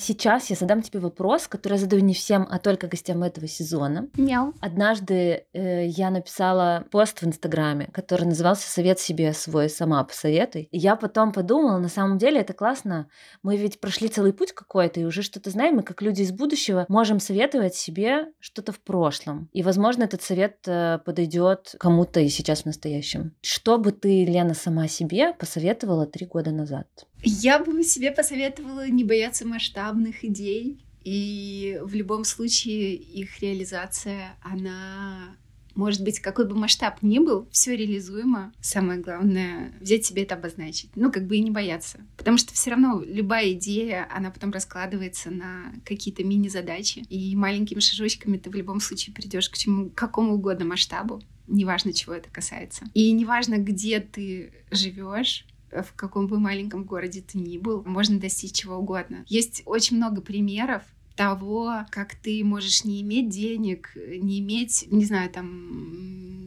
Сейчас 0.01 0.49
я 0.49 0.55
задам 0.55 0.81
тебе 0.81 0.99
вопрос, 0.99 1.47
который 1.47 1.73
я 1.73 1.79
задаю 1.79 2.01
не 2.01 2.15
всем, 2.15 2.47
а 2.49 2.57
только 2.57 2.87
гостям 2.87 3.21
этого 3.21 3.47
сезона. 3.47 4.09
Мяу. 4.17 4.55
Однажды 4.59 5.45
э, 5.53 5.85
я 5.85 6.09
написала 6.09 6.85
пост 6.89 7.21
в 7.21 7.27
Инстаграме, 7.27 7.87
который 7.93 8.25
назывался 8.25 8.67
«Совет 8.67 8.99
себе 8.99 9.31
свой 9.33 9.69
сама 9.69 10.03
посоветуй». 10.03 10.67
И 10.71 10.77
я 10.79 10.95
потом 10.95 11.31
подумала, 11.31 11.77
на 11.77 11.87
самом 11.87 12.17
деле 12.17 12.41
это 12.41 12.53
классно. 12.53 13.09
Мы 13.43 13.57
ведь 13.57 13.79
прошли 13.79 14.07
целый 14.07 14.33
путь 14.33 14.53
какой-то 14.53 14.99
и 14.99 15.03
уже 15.03 15.21
что-то 15.21 15.51
знаем, 15.51 15.79
и 15.79 15.83
как 15.83 16.01
люди 16.01 16.23
из 16.23 16.31
будущего 16.31 16.85
можем 16.89 17.19
советовать 17.19 17.75
себе 17.75 18.25
что-то 18.39 18.71
в 18.71 18.79
прошлом. 18.79 19.49
И, 19.53 19.61
возможно, 19.61 20.05
этот 20.05 20.23
совет 20.23 20.57
э, 20.65 20.97
подойдет 21.05 21.75
кому-то 21.79 22.19
и 22.21 22.29
сейчас 22.29 22.63
в 22.63 22.65
настоящем. 22.65 23.35
Что 23.43 23.77
бы 23.77 23.91
ты, 23.91 24.25
Лена, 24.25 24.55
сама 24.55 24.87
себе 24.87 25.33
посоветовала 25.33 26.07
три 26.07 26.25
года 26.25 26.49
назад? 26.49 26.87
Я 27.23 27.59
бы 27.59 27.83
себе 27.83 28.11
посоветовала 28.11 28.87
не 28.87 29.03
бояться 29.03 29.47
масштабных 29.47 30.23
идей, 30.25 30.83
и 31.03 31.79
в 31.83 31.93
любом 31.95 32.23
случае 32.23 32.95
их 32.95 33.39
реализация, 33.41 34.35
она 34.41 35.35
может 35.75 36.03
быть, 36.03 36.19
какой 36.19 36.47
бы 36.47 36.55
масштаб 36.55 37.01
ни 37.01 37.19
был, 37.19 37.47
все 37.51 37.75
реализуемо. 37.75 38.53
Самое 38.61 38.99
главное 38.99 39.73
взять 39.79 40.05
себе 40.05 40.23
это 40.23 40.35
обозначить. 40.35 40.89
Ну, 40.95 41.11
как 41.11 41.27
бы 41.27 41.37
и 41.37 41.41
не 41.41 41.51
бояться. 41.51 41.99
Потому 42.17 42.37
что 42.37 42.53
все 42.53 42.71
равно 42.71 43.01
любая 43.05 43.53
идея, 43.53 44.07
она 44.13 44.31
потом 44.31 44.51
раскладывается 44.51 45.31
на 45.31 45.73
какие-то 45.85 46.23
мини-задачи. 46.23 47.05
И 47.09 47.35
маленькими 47.35 47.79
шажочками 47.79 48.37
ты 48.37 48.49
в 48.49 48.55
любом 48.55 48.79
случае 48.79 49.15
придешь 49.15 49.49
к 49.49 49.57
чему, 49.57 49.89
к 49.89 49.95
какому 49.95 50.35
угодно 50.35 50.65
масштабу. 50.65 51.21
Неважно, 51.47 51.93
чего 51.93 52.13
это 52.13 52.29
касается. 52.29 52.85
И 52.93 53.11
неважно, 53.11 53.57
где 53.57 53.99
ты 53.99 54.53
живешь, 54.71 55.45
в 55.71 55.93
каком 55.95 56.27
бы 56.27 56.39
маленьком 56.39 56.83
городе 56.83 57.21
ты 57.21 57.37
ни 57.37 57.57
был, 57.57 57.83
можно 57.85 58.19
достичь 58.19 58.53
чего 58.53 58.75
угодно. 58.75 59.25
Есть 59.27 59.63
очень 59.65 59.97
много 59.97 60.21
примеров 60.21 60.83
того, 61.15 61.85
как 61.89 62.15
ты 62.15 62.43
можешь 62.43 62.83
не 62.83 63.01
иметь 63.01 63.29
денег, 63.29 63.91
не 63.95 64.39
иметь, 64.39 64.87
не 64.91 65.05
знаю, 65.05 65.29
там 65.29 66.41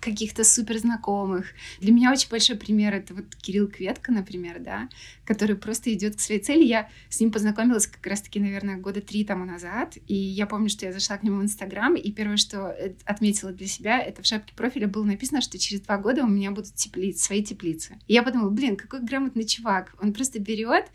каких-то 0.00 0.44
супер 0.44 0.78
знакомых. 0.78 1.52
Для 1.80 1.92
меня 1.92 2.10
очень 2.10 2.28
большой 2.28 2.56
пример 2.56 2.94
это 2.94 3.14
вот 3.14 3.34
Кирилл 3.36 3.68
Кветка, 3.68 4.12
например, 4.12 4.58
да, 4.60 4.88
который 5.24 5.56
просто 5.56 5.92
идет 5.92 6.16
к 6.16 6.20
своей 6.20 6.40
цели. 6.40 6.64
Я 6.64 6.88
с 7.08 7.20
ним 7.20 7.30
познакомилась 7.30 7.86
как 7.86 8.06
раз-таки, 8.06 8.40
наверное, 8.40 8.76
года 8.76 9.00
три 9.00 9.24
тому 9.24 9.44
назад, 9.44 9.96
и 10.06 10.14
я 10.14 10.46
помню, 10.46 10.68
что 10.68 10.86
я 10.86 10.92
зашла 10.92 11.18
к 11.18 11.22
нему 11.22 11.40
в 11.40 11.42
Инстаграм, 11.42 11.94
и 11.94 12.12
первое, 12.12 12.36
что 12.36 12.68
э, 12.68 12.94
отметила 13.04 13.52
для 13.52 13.66
себя, 13.66 14.00
это 14.00 14.22
в 14.22 14.26
шапке 14.26 14.54
профиля 14.54 14.88
было 14.88 15.04
написано, 15.04 15.40
что 15.40 15.58
через 15.58 15.82
два 15.82 15.98
года 15.98 16.24
у 16.24 16.28
меня 16.28 16.50
будут 16.50 16.74
теплицы, 16.74 17.24
свои 17.24 17.42
теплицы. 17.42 17.98
И 18.06 18.14
я 18.14 18.22
подумала, 18.22 18.50
блин, 18.50 18.76
какой 18.76 19.02
грамотный 19.02 19.44
чувак. 19.44 19.94
Он 20.00 20.12
просто 20.12 20.40
берет 20.40 20.86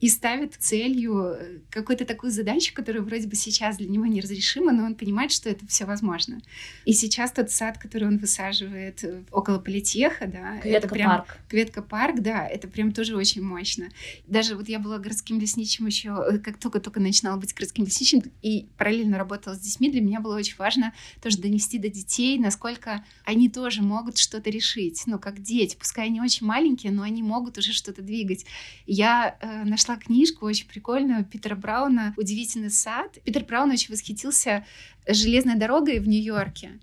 и 0.00 0.08
ставит 0.08 0.54
целью 0.58 1.36
э, 1.38 1.58
какую-то 1.70 2.04
такую 2.04 2.32
задачу, 2.32 2.72
которая 2.74 3.02
вроде 3.02 3.28
бы 3.28 3.36
сейчас 3.36 3.76
для 3.76 3.88
него 3.88 4.06
неразрешима, 4.06 4.72
но 4.72 4.84
он 4.84 4.94
понимает, 4.94 5.30
что 5.30 5.50
это 5.50 5.66
все 5.66 5.84
возможно. 5.84 6.40
И 6.86 6.92
сейчас 6.92 7.32
тот 7.32 7.50
сад, 7.50 7.78
который 7.78 8.08
он 8.08 8.18
высаживает 8.18 9.04
э, 9.04 9.22
около 9.30 9.58
политеха, 9.58 10.26
да, 10.26 10.58
Кветка 10.60 10.78
это 10.78 10.88
прям 10.88 11.10
парк. 11.10 11.36
Кветка 11.48 11.82
парк, 11.82 12.20
да, 12.20 12.46
это 12.46 12.66
прям 12.66 12.92
тоже 12.92 13.14
очень 13.14 13.42
мощно. 13.42 13.88
Даже 14.26 14.56
вот 14.56 14.68
я 14.68 14.78
была 14.78 14.98
городским 14.98 15.38
лесничим 15.38 15.86
еще, 15.86 16.16
э, 16.30 16.38
как 16.38 16.56
только-только 16.56 16.98
начинала 16.98 17.36
быть 17.38 17.54
городским 17.54 17.84
лесничим, 17.84 18.22
и 18.40 18.68
параллельно 18.78 19.18
работала 19.18 19.54
с 19.54 19.60
детьми, 19.60 19.90
для 19.90 20.00
меня 20.00 20.20
было 20.20 20.36
очень 20.36 20.56
важно 20.56 20.94
тоже 21.22 21.38
донести 21.38 21.78
до 21.78 21.90
детей, 21.90 22.38
насколько 22.38 23.04
они 23.24 23.50
тоже 23.50 23.82
могут 23.82 24.16
что-то 24.16 24.48
решить. 24.48 25.02
Ну, 25.06 25.18
как 25.18 25.42
дети, 25.42 25.76
пускай 25.76 26.06
они 26.06 26.22
очень 26.22 26.46
маленькие, 26.46 26.90
но 26.90 27.02
они 27.02 27.22
могут 27.22 27.58
уже 27.58 27.72
что-то 27.72 28.00
двигать. 28.00 28.46
Я 28.86 29.36
э, 29.40 29.64
нашла 29.64 29.89
нашла 29.90 29.96
книжку 29.96 30.46
очень 30.46 30.68
прикольную 30.68 31.24
Питера 31.24 31.56
Брауна 31.56 32.14
«Удивительный 32.16 32.70
сад». 32.70 33.18
Питер 33.24 33.44
Браун 33.44 33.70
очень 33.70 33.92
восхитился 33.92 34.64
железной 35.08 35.56
дорогой 35.56 35.98
в 35.98 36.06
Нью-Йорке. 36.06 36.78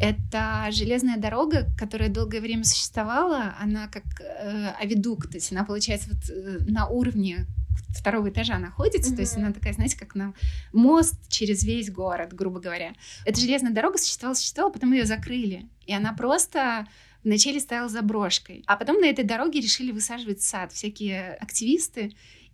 Это 0.00 0.68
железная 0.70 1.16
дорога, 1.16 1.66
которая 1.78 2.08
долгое 2.08 2.40
время 2.40 2.64
существовала. 2.64 3.54
Она 3.60 3.88
как 3.88 4.04
э, 4.20 4.68
авидук, 4.80 5.28
то 5.28 5.34
есть 5.34 5.52
она, 5.52 5.64
получается, 5.64 6.10
вот 6.12 6.30
э, 6.30 6.58
на 6.70 6.86
уровне 6.88 7.46
второго 7.90 8.30
этажа 8.30 8.58
находится, 8.58 9.12
mm-hmm. 9.12 9.16
то 9.16 9.20
есть 9.22 9.36
она 9.36 9.52
такая, 9.52 9.72
знаете, 9.72 9.98
как 9.98 10.14
на 10.14 10.32
мост 10.72 11.16
через 11.28 11.64
весь 11.64 11.90
город, 11.90 12.32
грубо 12.32 12.60
говоря. 12.60 12.92
Эта 13.24 13.40
железная 13.40 13.72
дорога 13.72 13.98
существовала, 13.98 14.34
существовала, 14.34 14.72
потом 14.72 14.92
ее 14.92 15.04
закрыли, 15.04 15.68
и 15.86 15.92
она 15.92 16.12
просто 16.12 16.86
вначале 17.24 17.60
стояла 17.60 17.88
заброшкой, 17.88 18.64
а 18.66 18.76
потом 18.76 19.00
на 19.00 19.06
этой 19.06 19.24
дороге 19.24 19.60
решили 19.60 19.92
высаживать 19.92 20.42
сад 20.42 20.72
всякие 20.72 21.34
активисты, 21.34 22.12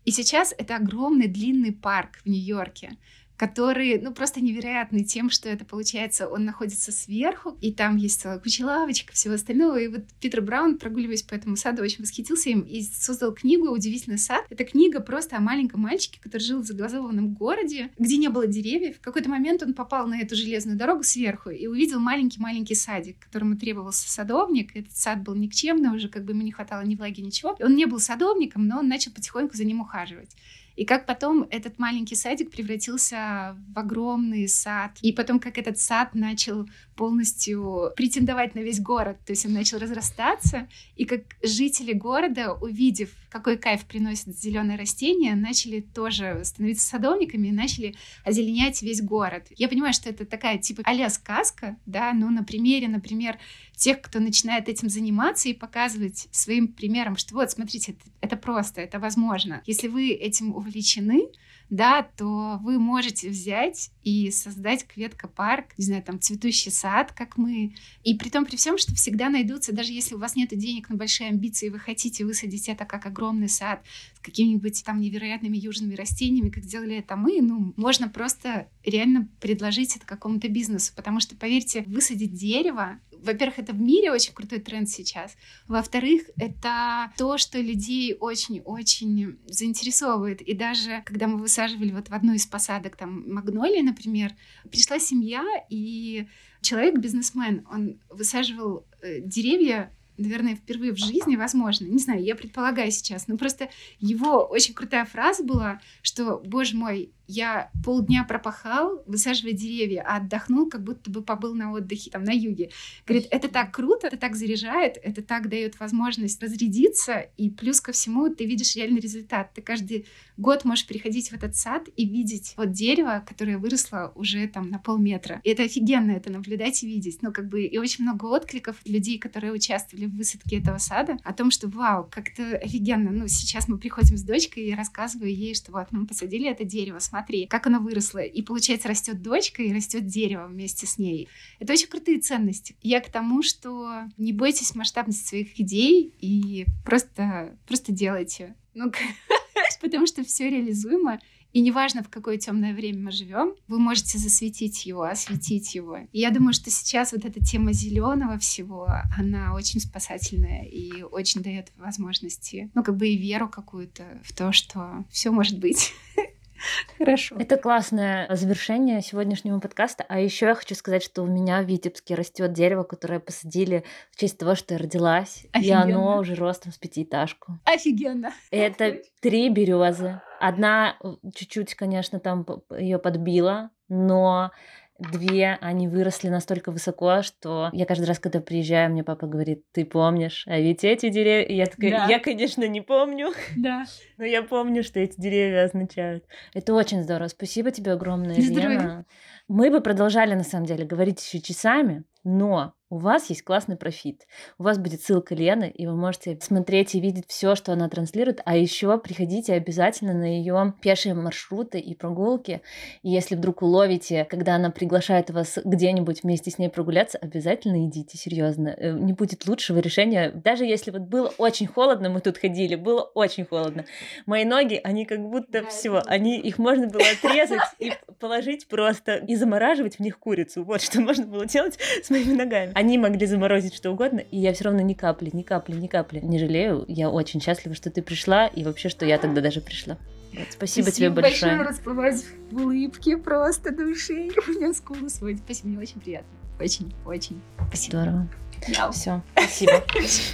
и 0.09 0.11
сейчас 0.11 0.55
это 0.57 0.77
огромный 0.77 1.29
длинный 1.29 1.71
парк 1.71 2.21
в 2.25 2.27
Нью-Йорке, 2.27 2.97
который, 3.39 4.01
ну, 4.01 4.13
просто 4.13 4.41
невероятный 4.41 5.05
тем, 5.05 5.31
что 5.31 5.49
это 5.49 5.65
получается, 5.65 6.29
он 6.29 6.45
находится 6.45 6.91
сверху, 6.91 7.57
и 7.61 7.73
там 7.73 7.97
есть 7.97 8.21
целая 8.21 8.41
куча 8.41 8.63
лавочек, 8.63 9.13
всего 9.13 9.35
остального. 9.35 9.79
И 9.79 9.87
вот 9.87 10.01
Питер 10.21 10.43
Браун, 10.43 10.77
прогуливаясь 10.77 11.23
по 11.23 11.35
этому 11.35 11.57
саду, 11.57 11.83
очень 11.83 12.01
восхитился 12.01 12.51
им 12.51 12.63
и 12.63 12.83
создал 12.83 13.33
книгу 13.33 13.69
«Удивительный 13.69 14.19
сад». 14.19 14.45
Это 14.51 14.65
книга 14.65 14.99
просто 15.01 15.37
о 15.37 15.41
маленьком 15.41 15.83
мальчике, 15.83 16.21
который 16.21 16.43
жил 16.43 16.63
в 16.63 16.67
загазованном 16.67 17.33
городе, 17.33 17.91
где 17.97 18.17
не 18.17 18.29
было 18.29 18.49
деревьев. 18.49 18.97
В 18.97 19.01
какой-то 19.01 19.31
момент 19.31 19.63
он 19.63 19.73
попал 19.73 20.09
на 20.09 20.21
эту 20.21 20.35
железную 20.35 20.77
дорогу 20.77 21.05
сверху 21.05 21.51
и 21.51 21.69
увидел 21.69 22.01
маленький-маленький 22.01 22.75
садик, 22.75 23.21
которому 23.21 23.57
требовался 23.57 24.11
садовник. 24.11 24.75
Этот 24.75 24.97
сад 24.97 25.23
был 25.23 25.37
никчемный, 25.37 25.95
уже 25.95 26.09
как 26.09 26.25
бы 26.25 26.33
ему 26.33 26.43
не 26.43 26.51
хватало 26.51 26.83
ни 26.83 26.97
влаги, 26.97 27.21
ничего. 27.21 27.55
И 27.57 27.63
он 27.63 27.77
не 27.77 27.87
был 27.87 28.01
садовником, 28.01 28.67
но 28.67 28.81
он 28.81 28.89
начал 28.89 29.13
потихоньку 29.13 29.57
за 29.57 29.65
ним 29.65 29.81
ухаживать. 29.81 30.35
И 30.79 30.85
как 30.85 31.07
потом 31.07 31.45
этот 31.51 31.81
маленький 31.81 32.15
садик 32.15 32.53
превратился 32.53 33.57
в 33.75 33.77
огромный 33.77 34.47
сад. 34.47 34.97
И 35.03 35.13
потом, 35.13 35.41
как 35.41 35.59
этот 35.59 35.77
сад 35.81 36.15
начал 36.15 36.69
полностью 36.95 37.91
претендовать 37.97 38.55
на 38.55 38.61
весь 38.61 38.81
город. 38.81 39.19
То 39.27 39.33
есть 39.33 39.45
он 39.45 39.55
начал 39.55 39.79
разрастаться. 39.79 40.69
И 40.95 41.05
как 41.05 41.23
жители 41.43 41.93
города, 41.93 42.55
увидев, 42.55 43.11
какой 43.29 43.57
кайф 43.57 43.87
приносит 43.87 44.39
зеленые 44.39 44.79
растения, 44.79 45.35
начали 45.35 45.81
тоже 45.81 46.43
становиться 46.45 46.89
садовниками 46.89 47.49
и 47.49 47.53
начали 47.53 47.97
озеленять 48.25 48.81
весь 48.81 49.03
город. 49.03 49.47
Я 49.57 49.69
понимаю, 49.69 49.93
что 49.93 50.09
это 50.09 50.25
такая 50.27 50.59
типа 50.59 50.83
а 50.85 51.11
сказка, 51.11 51.77
да, 51.87 52.13
но 52.13 52.31
на 52.31 52.45
примере, 52.45 52.89
например, 52.89 53.39
тех, 53.77 54.01
кто 54.01 54.19
начинает 54.19 54.69
этим 54.69 54.89
заниматься 54.89 55.49
и 55.49 55.55
показывать 55.55 56.29
своим 56.33 56.69
примером, 56.69 57.17
что 57.17 57.35
вот, 57.35 57.51
смотрите, 57.51 57.93
это, 57.93 58.11
это 58.21 58.37
просто, 58.37 58.81
это 58.81 58.99
возможно. 58.99 59.63
Если 59.67 59.89
вы 59.89 60.11
этим 60.11 60.55
увлечены, 60.69 61.29
да, 61.71 62.03
то 62.03 62.59
вы 62.63 62.79
можете 62.79 63.29
взять 63.29 63.91
и 64.03 64.31
создать 64.31 64.87
кветка-парк, 64.87 65.67
не 65.77 65.85
знаю, 65.85 66.03
там, 66.03 66.19
цветущий 66.19 66.71
сад, 66.71 67.13
как 67.13 67.37
мы. 67.37 67.75
И 68.05 68.15
при 68.15 68.31
том, 68.31 68.47
при 68.47 68.57
всем, 68.57 68.79
что 68.79 68.95
всегда 68.95 69.29
найдутся, 69.29 69.75
даже 69.75 69.93
если 69.93 70.15
у 70.15 70.19
вас 70.19 70.35
нет 70.35 70.49
денег 70.51 70.89
на 70.89 70.97
большие 70.97 71.29
амбиции, 71.29 71.69
вы 71.69 71.79
хотите 71.79 72.25
высадить 72.25 72.69
это 72.69 72.87
как 72.87 73.05
огромный 73.05 73.51
сад 73.51 73.83
с 74.17 74.21
какими-нибудь 74.21 74.83
там 74.85 75.01
невероятными 75.01 75.59
южными 75.59 75.95
растениями, 75.95 76.49
как 76.49 76.65
сделали 76.65 76.97
это 76.97 77.17
мы, 77.17 77.43
ну, 77.43 77.75
можно 77.77 78.09
просто 78.09 78.69
реально 78.85 79.29
предложить 79.41 79.97
это 79.97 80.07
какому-то 80.07 80.49
бизнесу, 80.49 80.93
потому 80.97 81.21
что, 81.21 81.37
поверьте, 81.37 81.83
высадить 81.83 82.33
дерево 82.33 82.99
во-первых, 83.23 83.59
это 83.59 83.73
в 83.73 83.81
мире 83.81 84.13
очень 84.13 84.33
крутой 84.33 84.61
тренд 84.61 84.89
сейчас. 84.89 85.37
Во-вторых, 85.67 86.23
это 86.37 87.13
то, 87.17 87.39
что 87.39 87.61
людей 87.61 88.17
очень-очень 88.19 89.39
заинтересовывает. 89.47 90.41
И 90.41 90.55
даже 90.55 91.03
когда 91.05 91.27
мы 91.27 91.39
высаживали 91.39 91.93
вот 91.93 92.09
в 92.09 92.15
одну 92.15 92.35
из 92.35 92.47
посадок, 92.47 92.97
там, 92.97 93.33
магнолии, 93.33 93.83
например, 93.83 94.33
пришла 94.71 94.99
семья, 94.99 95.45
и 95.69 96.27
человек-бизнесмен, 96.61 97.67
он 97.71 98.01
высаживал 98.11 98.87
э, 99.03 99.21
деревья 99.21 99.93
наверное, 100.19 100.57
впервые 100.57 100.93
в 100.93 100.99
жизни, 100.99 101.37
возможно, 101.37 101.87
не 101.87 101.99
знаю, 101.99 102.23
я 102.23 102.35
предполагаю 102.35 102.91
сейчас, 102.91 103.29
но 103.29 103.37
просто 103.37 103.71
его 104.01 104.45
очень 104.45 104.75
крутая 104.75 105.05
фраза 105.05 105.45
была, 105.45 105.81
что, 106.03 106.43
боже 106.45 106.77
мой, 106.77 107.13
я 107.29 107.71
полдня 107.85 108.25
пропахал, 108.25 109.03
высаживая 109.07 109.53
деревья, 109.53 110.03
а 110.07 110.17
отдохнул, 110.17 110.69
как 110.69 110.83
будто 110.83 111.11
бы 111.11 111.23
побыл 111.23 111.55
на 111.55 111.73
отдыхе 111.73 112.11
там 112.11 112.25
на 112.25 112.33
юге. 112.33 112.71
Говорит, 113.07 113.29
это 113.31 113.49
так 113.49 113.73
круто, 113.73 114.07
это 114.07 114.17
так 114.17 114.35
заряжает, 114.35 114.99
это 115.03 115.23
так 115.23 115.49
дает 115.49 115.79
возможность 115.79 116.43
разрядиться, 116.43 117.27
и 117.37 117.51
плюс 117.51 117.81
ко 117.81 117.93
всему 117.93 118.35
ты 118.35 118.47
видишь 118.47 118.75
реальный 118.77 119.01
результат. 119.01 119.53
Ты 119.55 119.61
каждый 119.61 120.07
год 120.39 120.65
можешь 120.65 120.87
приходить 120.87 121.29
в 121.29 121.35
этот 121.35 121.55
сад 121.55 121.89
и 121.97 122.07
видеть 122.07 122.55
вот 122.57 122.73
дерево, 122.73 123.23
которое 123.27 123.59
выросло 123.59 124.13
уже 124.15 124.47
там 124.49 124.71
на 124.71 124.79
полметра. 124.79 125.41
И 125.45 125.51
это 125.51 125.65
офигенно, 125.65 126.13
это 126.13 126.31
наблюдать 126.31 126.83
и 126.83 126.87
видеть. 126.87 127.19
Ну, 127.23 127.33
как 127.33 127.49
бы, 127.49 127.65
и 127.65 127.77
очень 127.77 128.05
много 128.05 128.25
откликов 128.25 128.77
людей, 128.87 129.19
которые 129.19 129.53
участвовали 129.53 130.07
в 130.07 130.17
высадке 130.17 130.59
этого 130.59 130.79
сада, 130.79 131.19
о 131.25 131.35
том, 131.35 131.51
что 131.51 131.69
вау, 131.69 132.09
как-то 132.11 132.57
офигенно. 132.57 133.11
Ну, 133.11 133.29
сейчас 133.29 133.69
мы 133.69 133.77
приходим 133.77 134.17
с 134.17 134.23
дочкой 134.23 134.65
и 134.65 134.75
рассказываю 134.75 135.35
ей, 135.35 135.55
что 135.55 135.73
вот 135.73 135.89
мы 135.91 136.07
посадили 136.07 136.49
это 136.49 136.65
дерево, 136.65 137.01
смотри, 137.01 137.18
смотри, 137.19 137.47
как 137.47 137.67
оно 137.67 137.81
выросло. 137.81 138.19
И 138.19 138.43
получается, 138.43 138.89
растет 138.89 139.23
дочка 139.23 139.63
и 139.63 139.73
растет 139.73 140.07
дерево 140.07 140.47
вместе 140.47 140.87
с 140.87 140.99
ней. 140.99 141.29
Это 141.59 141.73
очень 141.73 141.89
крутые 141.89 142.21
ценности. 142.21 142.77
Я 142.81 143.01
к 143.01 143.11
тому, 143.11 143.43
что 143.43 144.05
не 144.17 144.33
бойтесь 144.33 144.75
масштабности 144.75 145.27
своих 145.27 145.61
идей 145.61 146.15
и 146.21 146.67
просто, 146.85 147.57
просто 147.67 147.93
делайте. 147.93 148.55
Ну, 148.75 148.93
потому 149.81 150.07
что 150.07 150.25
все 150.25 150.49
реализуемо. 150.49 151.19
И 151.53 151.61
неважно, 151.61 152.03
в 152.03 152.11
какое 152.11 152.37
темное 152.37 152.75
время 152.75 153.05
мы 153.05 153.11
живем, 153.11 153.55
вы 153.69 153.79
можете 153.79 154.19
засветить 154.19 154.85
его, 154.85 155.03
осветить 155.03 155.75
его. 155.75 155.97
И 156.13 156.21
я 156.21 156.31
думаю, 156.31 156.53
что 156.53 156.71
сейчас 156.71 157.13
вот 157.13 157.25
эта 157.25 157.43
тема 157.43 157.73
зеленого 157.73 158.39
всего, 158.39 158.87
она 159.17 159.55
очень 159.55 159.81
спасательная 159.81 160.65
и 160.65 161.03
очень 161.03 161.43
дает 161.43 161.73
возможности, 161.79 162.71
ну, 162.75 162.85
как 162.85 162.97
бы 162.97 163.09
и 163.09 163.17
веру 163.17 163.49
какую-то 163.49 164.21
в 164.25 164.35
то, 164.35 164.53
что 164.53 165.07
все 165.11 165.31
может 165.31 165.59
быть. 165.59 165.95
Хорошо. 166.99 167.37
Это 167.39 167.57
классное 167.57 168.35
завершение 168.35 169.01
сегодняшнего 169.03 169.59
подкаста. 169.61 170.05
А 170.09 170.21
еще 170.21 170.47
я 170.47 170.55
хочу 170.55 170.75
сказать, 170.75 171.03
что 171.03 171.23
у 171.23 171.27
меня 171.27 171.63
в 171.63 171.67
Витебске 171.67 172.15
растет 172.15 172.53
дерево, 172.53 172.83
которое 172.83 173.21
посадили 173.21 173.85
в 174.11 174.17
честь 174.17 174.39
того, 174.39 174.55
что 174.55 174.75
я 174.75 174.81
родилась. 174.81 175.47
Офигенно. 175.53 175.89
И 175.89 175.93
оно 175.93 176.19
уже 176.19 176.35
ростом 176.35 176.73
с 176.73 176.79
пятиэтажку. 176.79 177.59
Офигенно. 177.65 178.33
Это 178.51 179.01
три 179.21 179.49
березы. 179.51 180.21
Одна 180.41 180.97
э, 181.03 181.15
чуть-чуть, 181.35 181.75
конечно, 181.75 182.21
там 182.21 182.47
ее 182.71 182.99
подбила, 182.99 183.71
но 183.89 184.53
две, 184.99 185.59
они 185.61 185.89
выросли 185.89 186.29
настолько 186.29 186.73
высоко, 186.73 187.23
что 187.23 187.71
я 187.73 187.87
каждый 187.87 188.05
раз, 188.05 188.19
когда 188.19 188.41
приезжаю, 188.41 188.91
мне 188.91 189.05
папа 189.05 189.27
говорит, 189.27 189.65
ты 189.73 189.85
помнишь, 189.85 190.45
а 190.47 190.59
ведь 190.59 190.85
эти 190.85 191.09
деревья... 191.09 191.47
И 191.47 191.55
я 191.55 191.67
такая, 191.67 191.91
да. 191.91 192.07
я, 192.07 192.19
конечно, 192.19 192.67
не 192.67 192.81
помню, 192.81 193.33
да. 193.57 193.85
но 194.19 194.25
я 194.25 194.43
помню, 194.43 194.83
что 194.83 195.01
эти 195.01 195.21
деревья 195.21 195.65
означают. 195.65 196.25
Это 196.55 196.75
очень 196.75 197.03
здорово. 197.03 197.29
Спасибо 197.29 197.71
тебе 197.71 197.93
огромное, 197.93 198.37
Лена. 198.37 199.07
Мы 199.47 199.71
бы 199.71 199.81
продолжали, 199.81 200.35
на 200.35 200.45
самом 200.45 200.67
деле, 200.67 200.85
говорить 200.85 201.25
еще 201.25 201.41
часами, 201.41 202.05
но 202.23 202.75
у 202.91 202.99
вас 202.99 203.29
есть 203.29 203.43
классный 203.43 203.77
профит. 203.77 204.27
У 204.59 204.63
вас 204.63 204.79
будет 204.79 205.03
ссылка 205.03 205.35
Лены, 205.35 205.71
и 205.75 205.87
вы 205.87 205.95
можете 205.95 206.39
смотреть 206.41 206.95
и 206.95 207.01
видеть 207.01 207.25
все, 207.29 207.55
что 207.55 207.73
она 207.73 207.89
транслирует. 207.89 208.41
А 208.45 208.57
еще 208.57 208.99
приходите 208.99 209.53
обязательно 209.53 210.15
на 210.15 210.25
ее 210.25 210.75
пешие 210.81 211.15
маршруты 211.15 211.79
и 211.79 211.95
прогулки. 211.95 212.63
И 213.03 213.11
если 213.11 213.35
вдруг 213.35 213.63
уловите, 213.63 214.25
когда 214.25 214.55
она 214.55 214.71
приглашает 214.71 215.31
вас 215.31 215.59
где-нибудь 215.63 216.23
вместе 216.23 216.51
с 216.51 216.59
ней 216.59 216.71
прогуляться, 216.71 217.19
обязательно 217.19 217.87
идите, 217.87 218.17
серьезно. 218.17 218.69
Э, 218.69 218.93
не 218.93 219.13
будет 219.13 219.47
лучшего 219.47 219.79
решения. 219.81 220.31
Даже 220.33 220.65
если 220.65 220.91
вот 220.91 221.03
было 221.03 221.33
очень 221.37 221.67
холодно, 221.67 222.09
мы 222.09 222.21
тут 222.21 222.39
ходили, 222.39 222.75
было 222.75 223.03
очень 223.03 223.45
холодно. 223.45 223.85
Мои 224.25 224.45
ноги, 224.45 224.81
они 224.83 225.05
как 225.05 225.21
будто 225.21 225.63
да, 225.63 225.69
все, 225.69 226.03
они 226.07 226.39
их 226.41 226.59
можно 226.59 226.87
было 226.87 227.03
отрезать 227.23 227.61
и 227.79 227.93
положить 228.19 228.67
просто 228.67 229.17
и 229.17 229.37
замораживать 229.37 229.97
в 229.97 230.01
них 230.01 230.19
курицу. 230.19 230.65
Вот 230.65 230.81
что 230.81 231.01
можно 231.01 231.27
было 231.27 231.45
делать 231.45 231.79
с 232.03 232.09
моими 232.09 232.33
ногами. 232.33 232.73
Они 232.79 232.97
могли 232.97 233.27
заморозить 233.27 233.75
что 233.75 233.91
угодно, 233.91 234.21
и 234.21 234.39
я 234.39 234.53
все 234.53 234.67
равно 234.67 234.83
ни 234.83 234.95
капли, 234.95 235.31
ни 235.33 235.43
капли, 235.43 235.75
ни 235.75 235.89
капли 235.89 236.21
не 236.21 236.39
жалею. 236.39 236.85
Я 236.87 237.11
очень 237.11 237.41
счастлива, 237.41 237.75
что 237.75 237.91
ты 237.91 238.03
пришла, 238.03 238.47
и 238.47 238.63
вообще, 238.63 238.89
что 238.89 239.05
я 239.05 239.19
тогда 239.19 239.41
даже 239.41 239.61
пришла. 239.61 239.99
Вот, 240.33 240.47
спасибо, 240.49 240.85
спасибо 240.85 240.91
тебе 240.93 241.11
большое. 241.11 241.57
большое. 241.57 241.69
расплываюсь 241.69 242.25
в 242.53 242.57
улыбке 242.57 243.17
просто 243.17 243.75
души. 243.75 244.31
У 244.47 244.51
меня 244.53 244.73
скулы 244.75 245.11
сводят. 245.11 245.41
Спасибо, 245.41 245.71
мне 245.71 245.79
очень 245.81 246.01
приятно. 246.01 246.29
Очень, 246.61 246.95
очень. 247.05 247.43
Спасибо. 247.67 247.97
Здорово. 247.97 248.29
Мяу. 248.69 248.93
Все, 248.93 249.23
спасибо. 249.33 249.85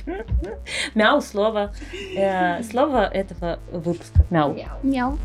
Мяу 0.95 1.22
слово. 1.22 1.74
Э, 2.14 2.62
слово 2.62 3.07
этого 3.07 3.59
выпуска. 3.72 4.26
Мяу. 4.28 4.55
Мяу. 4.82 5.18